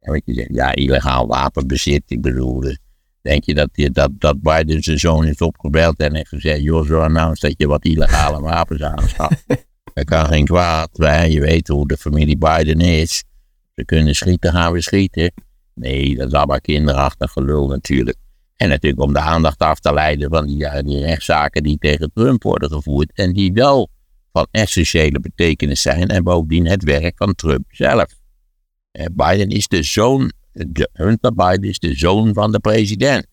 En 0.00 0.12
wat 0.12 0.22
je 0.24 0.34
zegt, 0.34 0.48
ja, 0.52 0.74
illegaal 0.74 1.26
wapenbezit. 1.26 2.02
Ik 2.06 2.20
bedoel, 2.20 2.62
denk 3.22 3.44
je 3.44 3.54
dat, 3.54 3.68
dat, 3.92 4.10
dat 4.18 4.42
Biden 4.42 4.82
zijn 4.82 4.98
zoon 4.98 5.26
is 5.26 5.40
opgebeld 5.40 5.96
en 5.96 6.14
heeft 6.14 6.28
gezegd: 6.28 6.62
Joh, 6.62 6.86
zo 6.86 7.08
nou 7.08 7.28
eens 7.28 7.40
dat 7.40 7.54
je 7.56 7.66
wat 7.66 7.84
illegale 7.84 8.40
wapens 8.50 8.82
aanschaft. 8.82 9.44
Dat 9.94 10.04
kan 10.04 10.26
geen 10.26 10.44
kwaad. 10.44 10.90
Wij, 10.92 11.30
je 11.30 11.40
weet 11.40 11.68
hoe 11.68 11.88
de 11.88 11.96
familie 11.96 12.38
Biden 12.38 12.80
is. 12.80 13.24
Ze 13.74 13.84
kunnen 13.84 14.14
schieten, 14.14 14.52
gaan 14.52 14.72
we 14.72 14.80
schieten. 14.80 15.32
Nee, 15.74 16.16
dat 16.16 16.26
is 16.26 16.32
allemaal 16.32 16.60
kinderachtig 16.60 17.30
gelul 17.32 17.66
natuurlijk. 17.66 18.16
En 18.56 18.68
natuurlijk 18.68 19.02
om 19.02 19.12
de 19.12 19.20
aandacht 19.20 19.58
af 19.58 19.80
te 19.80 19.92
leiden 19.92 20.30
van 20.30 20.46
die, 20.46 20.82
die 20.82 21.00
rechtszaken 21.00 21.62
die 21.62 21.78
tegen 21.78 22.10
Trump 22.14 22.42
worden 22.42 22.70
gevoerd. 22.70 23.12
En 23.14 23.32
die 23.32 23.52
wel 23.52 23.90
van 24.32 24.46
essentiële 24.50 25.20
betekenis 25.20 25.82
zijn. 25.82 26.08
En 26.08 26.24
bovendien 26.24 26.66
het 26.66 26.84
werk 26.84 27.16
van 27.16 27.34
Trump 27.34 27.64
zelf. 27.68 28.06
Eh, 28.90 29.06
Biden 29.12 29.48
is 29.48 29.68
de 29.68 29.82
zoon, 29.82 30.32
Hunter 30.92 31.34
Biden 31.34 31.68
is 31.68 31.78
de 31.78 31.94
zoon 31.94 32.34
van 32.34 32.52
de 32.52 32.58
president. 32.58 33.26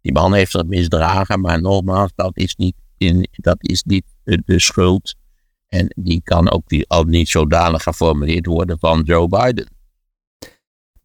Die 0.00 0.12
man 0.12 0.34
heeft 0.34 0.52
dat 0.52 0.66
misdragen, 0.66 1.40
maar 1.40 1.60
nogmaals, 1.60 2.10
dat 2.14 2.36
is 2.36 2.56
niet, 2.56 2.74
in, 2.98 3.28
dat 3.30 3.56
is 3.58 3.82
niet 3.82 4.04
de 4.22 4.58
schuld 4.60 5.14
en 5.70 5.92
die 5.96 6.20
kan 6.24 6.50
ook 6.50 6.68
die, 6.68 6.88
al 6.88 7.04
niet 7.04 7.28
zodanig 7.28 7.82
geformuleerd 7.82 8.46
worden 8.46 8.78
van 8.78 9.02
Joe 9.02 9.28
Biden. 9.28 9.68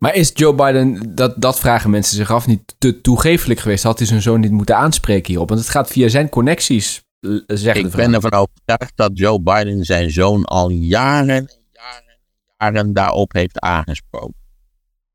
Maar 0.06 0.16
is 0.16 0.32
Joe 0.34 0.56
Biden, 0.56 1.16
dat, 1.16 1.34
dat 1.42 1.60
vragen 1.60 1.90
mensen 1.90 2.16
zich 2.16 2.32
af, 2.32 2.48
niet 2.48 2.76
te 2.78 3.02
toegefelijk 3.02 3.60
geweest? 3.60 3.84
Had 3.84 3.98
hij 3.98 4.08
zijn 4.08 4.22
zoon 4.22 4.40
niet 4.40 4.52
moeten 4.52 4.78
aanspreken 4.78 5.28
hierop? 5.28 5.50
Want 5.50 5.62
het 5.62 5.70
gaat 5.70 5.92
via 5.92 6.08
zijn 6.08 6.30
connecties, 6.30 7.04
zeggen 7.48 7.86
Ik 7.86 7.92
ben 7.92 8.14
ervan 8.14 8.32
overtuigd 8.32 8.92
dat 8.96 9.12
Joe 9.14 9.42
Biden 9.42 9.84
zijn 9.84 10.12
zoon 10.12 10.46
al 10.46 10.70
jaren, 10.70 11.50
jaren, 11.72 12.18
jaren 12.58 12.94
daarop 12.94 13.34
heeft 13.34 13.60
aangesproken. 13.60 14.36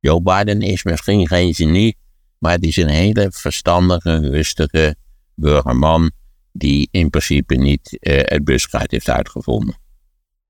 Joe 0.00 0.22
Biden 0.22 0.60
is 0.60 0.82
misschien 0.82 1.26
geen 1.26 1.54
genie, 1.54 1.96
maar 2.38 2.52
het 2.52 2.64
is 2.64 2.76
een 2.76 2.88
hele 2.88 3.28
verstandige, 3.32 4.18
rustige 4.18 4.96
burgerman 5.34 6.10
die 6.52 6.88
in 6.90 7.10
principe 7.10 7.54
niet 7.54 7.98
uh, 8.00 8.20
het 8.22 8.44
buskruid 8.44 8.90
heeft 8.90 9.08
uitgevonden. 9.08 9.78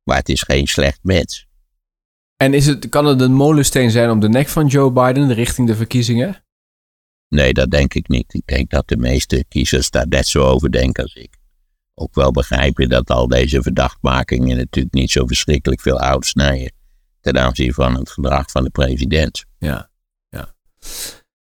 Maar 0.02 0.16
het 0.16 0.28
is 0.28 0.42
geen 0.42 0.66
slecht 0.66 0.98
mens. 1.02 1.48
En 2.42 2.54
is 2.54 2.66
het, 2.66 2.88
kan 2.88 3.06
het 3.06 3.20
een 3.20 3.32
molensteen 3.32 3.90
zijn 3.90 4.10
om 4.10 4.20
de 4.20 4.28
nek 4.28 4.48
van 4.48 4.66
Joe 4.66 4.92
Biden 4.92 5.34
richting 5.34 5.66
de 5.66 5.76
verkiezingen? 5.76 6.44
Nee, 7.28 7.52
dat 7.52 7.70
denk 7.70 7.94
ik 7.94 8.08
niet. 8.08 8.34
Ik 8.34 8.46
denk 8.46 8.70
dat 8.70 8.88
de 8.88 8.96
meeste 8.96 9.44
kiezers 9.48 9.90
daar 9.90 10.08
net 10.08 10.26
zo 10.26 10.44
over 10.44 10.70
denken 10.72 11.02
als 11.02 11.14
ik. 11.14 11.36
Ook 11.94 12.14
wel 12.14 12.30
begrijpen 12.30 12.88
dat 12.88 13.10
al 13.10 13.28
deze 13.28 13.62
verdachtmakingen 13.62 14.56
natuurlijk 14.56 14.94
niet 14.94 15.10
zo 15.10 15.26
verschrikkelijk 15.26 15.80
veel 15.80 15.98
hout 15.98 16.26
snijden 16.26 16.72
ten 17.20 17.38
aanzien 17.38 17.72
van 17.72 17.94
het 17.94 18.10
gedrag 18.10 18.50
van 18.50 18.64
de 18.64 18.70
president. 18.70 19.44
Ja, 19.58 19.90
ja. 20.28 20.54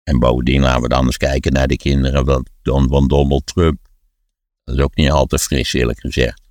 En 0.03 0.19
bovendien 0.19 0.61
laten 0.61 0.81
we 0.81 0.87
dan 0.87 1.05
eens 1.05 1.17
kijken 1.17 1.53
naar 1.53 1.67
de 1.67 1.77
kinderen 1.77 2.25
van, 2.25 2.45
van 2.89 3.07
Donald 3.07 3.45
Trump. 3.45 3.79
Dat 4.63 4.75
is 4.75 4.81
ook 4.81 4.95
niet 4.95 5.11
al 5.11 5.25
te 5.25 5.39
fris, 5.39 5.73
eerlijk 5.73 5.99
gezegd. 5.99 6.41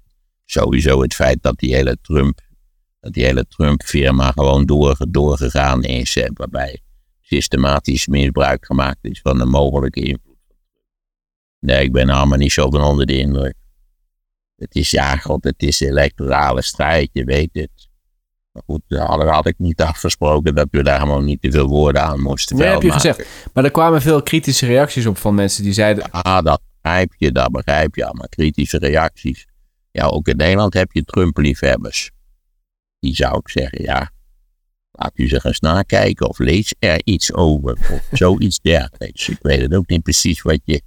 Sowieso 0.44 1.02
het 1.02 1.14
feit 1.14 1.42
dat 1.42 1.58
die 1.58 1.74
hele 1.74 1.98
Trump, 2.02 2.40
die 3.12 3.24
hele 3.24 3.46
Trump-firma 3.48 4.30
gewoon 4.30 4.66
door, 4.66 4.96
doorgegaan 5.08 5.82
is, 5.82 6.26
waarbij 6.34 6.80
systematisch 7.20 8.06
misbruik 8.06 8.66
gemaakt 8.66 8.98
is 9.00 9.20
van 9.20 9.38
de 9.38 9.44
mogelijke 9.44 10.00
invloed. 10.00 10.36
Nee, 11.60 11.84
ik 11.84 11.92
ben 11.92 12.08
allemaal 12.08 12.38
niet 12.38 12.52
zo 12.52 12.70
van 12.70 12.82
onder 12.82 13.06
de 13.06 13.18
indruk. 13.18 13.54
Het 14.56 14.74
is 14.74 14.90
ja, 14.90 15.16
god, 15.16 15.44
het 15.44 15.62
is 15.62 15.80
electorale 15.80 16.62
strijd, 16.62 17.08
je 17.12 17.24
weet 17.24 17.50
het. 17.52 17.88
Maar 18.52 18.62
goed, 18.66 18.82
daar 18.86 19.26
had 19.26 19.46
ik 19.46 19.58
niet 19.58 19.80
afgesproken 19.80 20.54
dat 20.54 20.68
we 20.70 20.82
daar 20.82 21.00
gewoon 21.00 21.24
niet 21.24 21.42
te 21.42 21.50
veel 21.50 21.68
woorden 21.68 22.02
aan 22.02 22.20
moesten 22.20 22.56
Nee, 22.56 22.68
heb 22.68 22.82
je 22.82 22.92
gezegd. 22.92 23.26
Maar 23.52 23.64
er 23.64 23.70
kwamen 23.70 24.02
veel 24.02 24.22
kritische 24.22 24.66
reacties 24.66 25.06
op 25.06 25.16
van 25.16 25.34
mensen 25.34 25.62
die 25.62 25.72
zeiden... 25.72 26.10
Ah, 26.10 26.44
dat 26.44 26.60
begrijp 26.80 27.14
je, 27.16 27.32
dat 27.32 27.50
begrijp 27.52 27.94
je. 27.94 28.04
Allemaal 28.04 28.28
kritische 28.28 28.78
reacties. 28.78 29.46
Ja, 29.90 30.06
ook 30.06 30.28
in 30.28 30.36
Nederland 30.36 30.74
heb 30.74 30.92
je 30.92 31.04
Trump-liefhebbers. 31.04 32.10
Die 33.00 33.14
zou 33.14 33.38
ik 33.38 33.48
zeggen, 33.48 33.82
ja, 33.82 34.10
laat 34.92 35.12
u 35.14 35.28
zich 35.28 35.44
eens 35.44 35.60
nakijken 35.60 36.28
of 36.28 36.38
lees 36.38 36.74
er 36.78 37.00
iets 37.04 37.32
over. 37.32 37.72
Of 37.72 38.08
zoiets 38.18 38.60
dergelijks. 38.60 39.28
Ik 39.28 39.38
weet 39.40 39.60
het 39.60 39.74
ook 39.74 39.88
niet 39.88 40.02
precies 40.02 40.42
wat 40.42 40.60
je, 40.64 40.82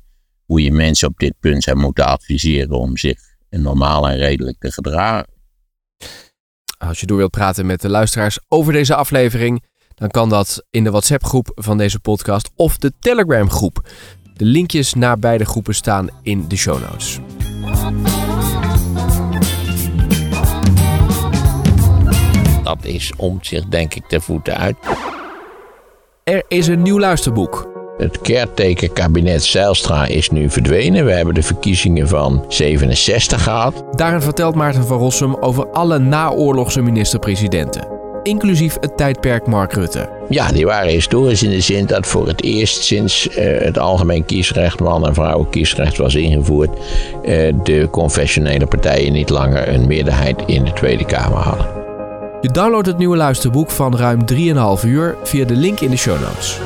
hoe 0.45 0.61
je 0.61 0.71
mensen 0.71 1.07
op 1.07 1.19
dit 1.19 1.33
punt 1.39 1.63
zou 1.63 1.77
moeten 1.77 2.05
adviseren 2.05 2.77
om 2.77 2.97
zich 2.97 3.19
normaal 3.49 4.09
en 4.09 4.17
redelijk 4.17 4.59
te 4.59 4.71
gedragen. 4.71 5.29
Als 6.77 6.99
je 6.99 7.05
door 7.05 7.17
wilt 7.17 7.31
praten 7.31 7.65
met 7.65 7.81
de 7.81 7.89
luisteraars 7.89 8.39
over 8.47 8.73
deze 8.73 8.95
aflevering, 8.95 9.63
dan 9.95 10.09
kan 10.09 10.29
dat 10.29 10.65
in 10.69 10.83
de 10.83 10.89
WhatsApp-groep 10.89 11.51
van 11.55 11.77
deze 11.77 11.99
podcast 11.99 12.49
of 12.55 12.77
de 12.77 12.93
Telegram-groep. 12.99 13.89
De 14.33 14.45
linkjes 14.45 14.93
naar 14.93 15.19
beide 15.19 15.45
groepen 15.45 15.75
staan 15.75 16.09
in 16.21 16.47
de 16.47 16.55
show 16.55 16.81
notes. 16.81 17.19
Dat 22.75 22.85
is 22.85 23.11
om 23.17 23.37
zich 23.41 23.65
denk 23.65 23.93
ik 23.93 24.03
te 24.07 24.21
voeten 24.21 24.57
uit. 24.57 24.75
Er 26.23 26.43
is 26.47 26.67
een 26.67 26.81
nieuw 26.81 26.99
luisterboek. 26.99 27.69
Het 27.97 28.21
caretaker-kabinet 28.21 29.43
Zijlstra 29.43 30.05
is 30.05 30.29
nu 30.29 30.49
verdwenen. 30.49 31.05
We 31.05 31.11
hebben 31.11 31.33
de 31.33 31.43
verkiezingen 31.43 32.07
van 32.07 32.45
67 32.47 33.43
gehad. 33.43 33.83
Daarin 33.91 34.21
vertelt 34.21 34.55
Maarten 34.55 34.87
van 34.87 34.97
Rossum 34.97 35.35
over 35.35 35.67
alle 35.67 35.99
naoorlogse 35.99 36.81
minister-presidenten 36.81 37.99
inclusief 38.23 38.77
het 38.79 38.97
tijdperk 38.97 39.47
Mark 39.47 39.73
Rutte. 39.73 40.09
Ja, 40.29 40.51
die 40.51 40.65
waren 40.65 40.91
historisch 40.91 41.43
in 41.43 41.49
de 41.49 41.61
zin 41.61 41.85
dat 41.85 42.07
voor 42.07 42.27
het 42.27 42.43
eerst 42.43 42.83
sinds 42.83 43.27
uh, 43.27 43.59
het 43.59 43.77
algemeen 43.77 44.25
kiesrecht, 44.25 44.79
man- 44.79 45.07
en 45.07 45.13
vrouwenkiesrecht 45.13 45.97
was 45.97 46.15
ingevoerd, 46.15 46.69
uh, 47.23 47.53
de 47.63 47.87
confessionele 47.91 48.65
partijen 48.65 49.13
niet 49.13 49.29
langer 49.29 49.67
een 49.67 49.87
meerderheid 49.87 50.43
in 50.45 50.63
de 50.63 50.73
Tweede 50.73 51.05
Kamer 51.05 51.37
hadden. 51.37 51.80
Je 52.41 52.51
downloadt 52.51 52.87
het 52.87 52.97
nieuwe 52.97 53.17
luisterboek 53.17 53.69
van 53.69 53.95
ruim 53.95 54.19
3,5 54.81 54.85
uur 54.85 55.17
via 55.23 55.45
de 55.45 55.55
link 55.55 55.79
in 55.79 55.89
de 55.89 55.97
show 55.97 56.21
notes. 56.21 56.59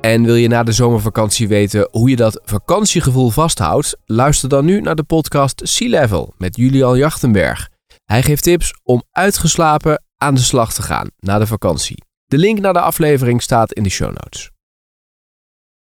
En 0.00 0.22
wil 0.22 0.34
je 0.34 0.48
na 0.48 0.62
de 0.62 0.72
zomervakantie 0.72 1.48
weten 1.48 1.88
hoe 1.90 2.10
je 2.10 2.16
dat 2.16 2.40
vakantiegevoel 2.44 3.30
vasthoudt? 3.30 3.96
Luister 4.04 4.48
dan 4.48 4.64
nu 4.64 4.80
naar 4.80 4.94
de 4.94 5.02
podcast 5.02 5.60
Sea 5.64 5.88
Level 5.88 6.34
met 6.36 6.56
Julian 6.56 6.98
Jachtenberg. 6.98 7.68
Hij 8.04 8.22
geeft 8.22 8.42
tips 8.42 8.80
om 8.82 9.02
uitgeslapen 9.12 10.02
aan 10.16 10.34
de 10.34 10.40
slag 10.40 10.72
te 10.72 10.82
gaan 10.82 11.10
na 11.18 11.38
de 11.38 11.46
vakantie. 11.46 12.02
De 12.26 12.38
link 12.38 12.58
naar 12.60 12.72
de 12.72 12.80
aflevering 12.80 13.42
staat 13.42 13.72
in 13.72 13.82
de 13.82 13.90
show 13.90 14.08
notes. 14.08 14.50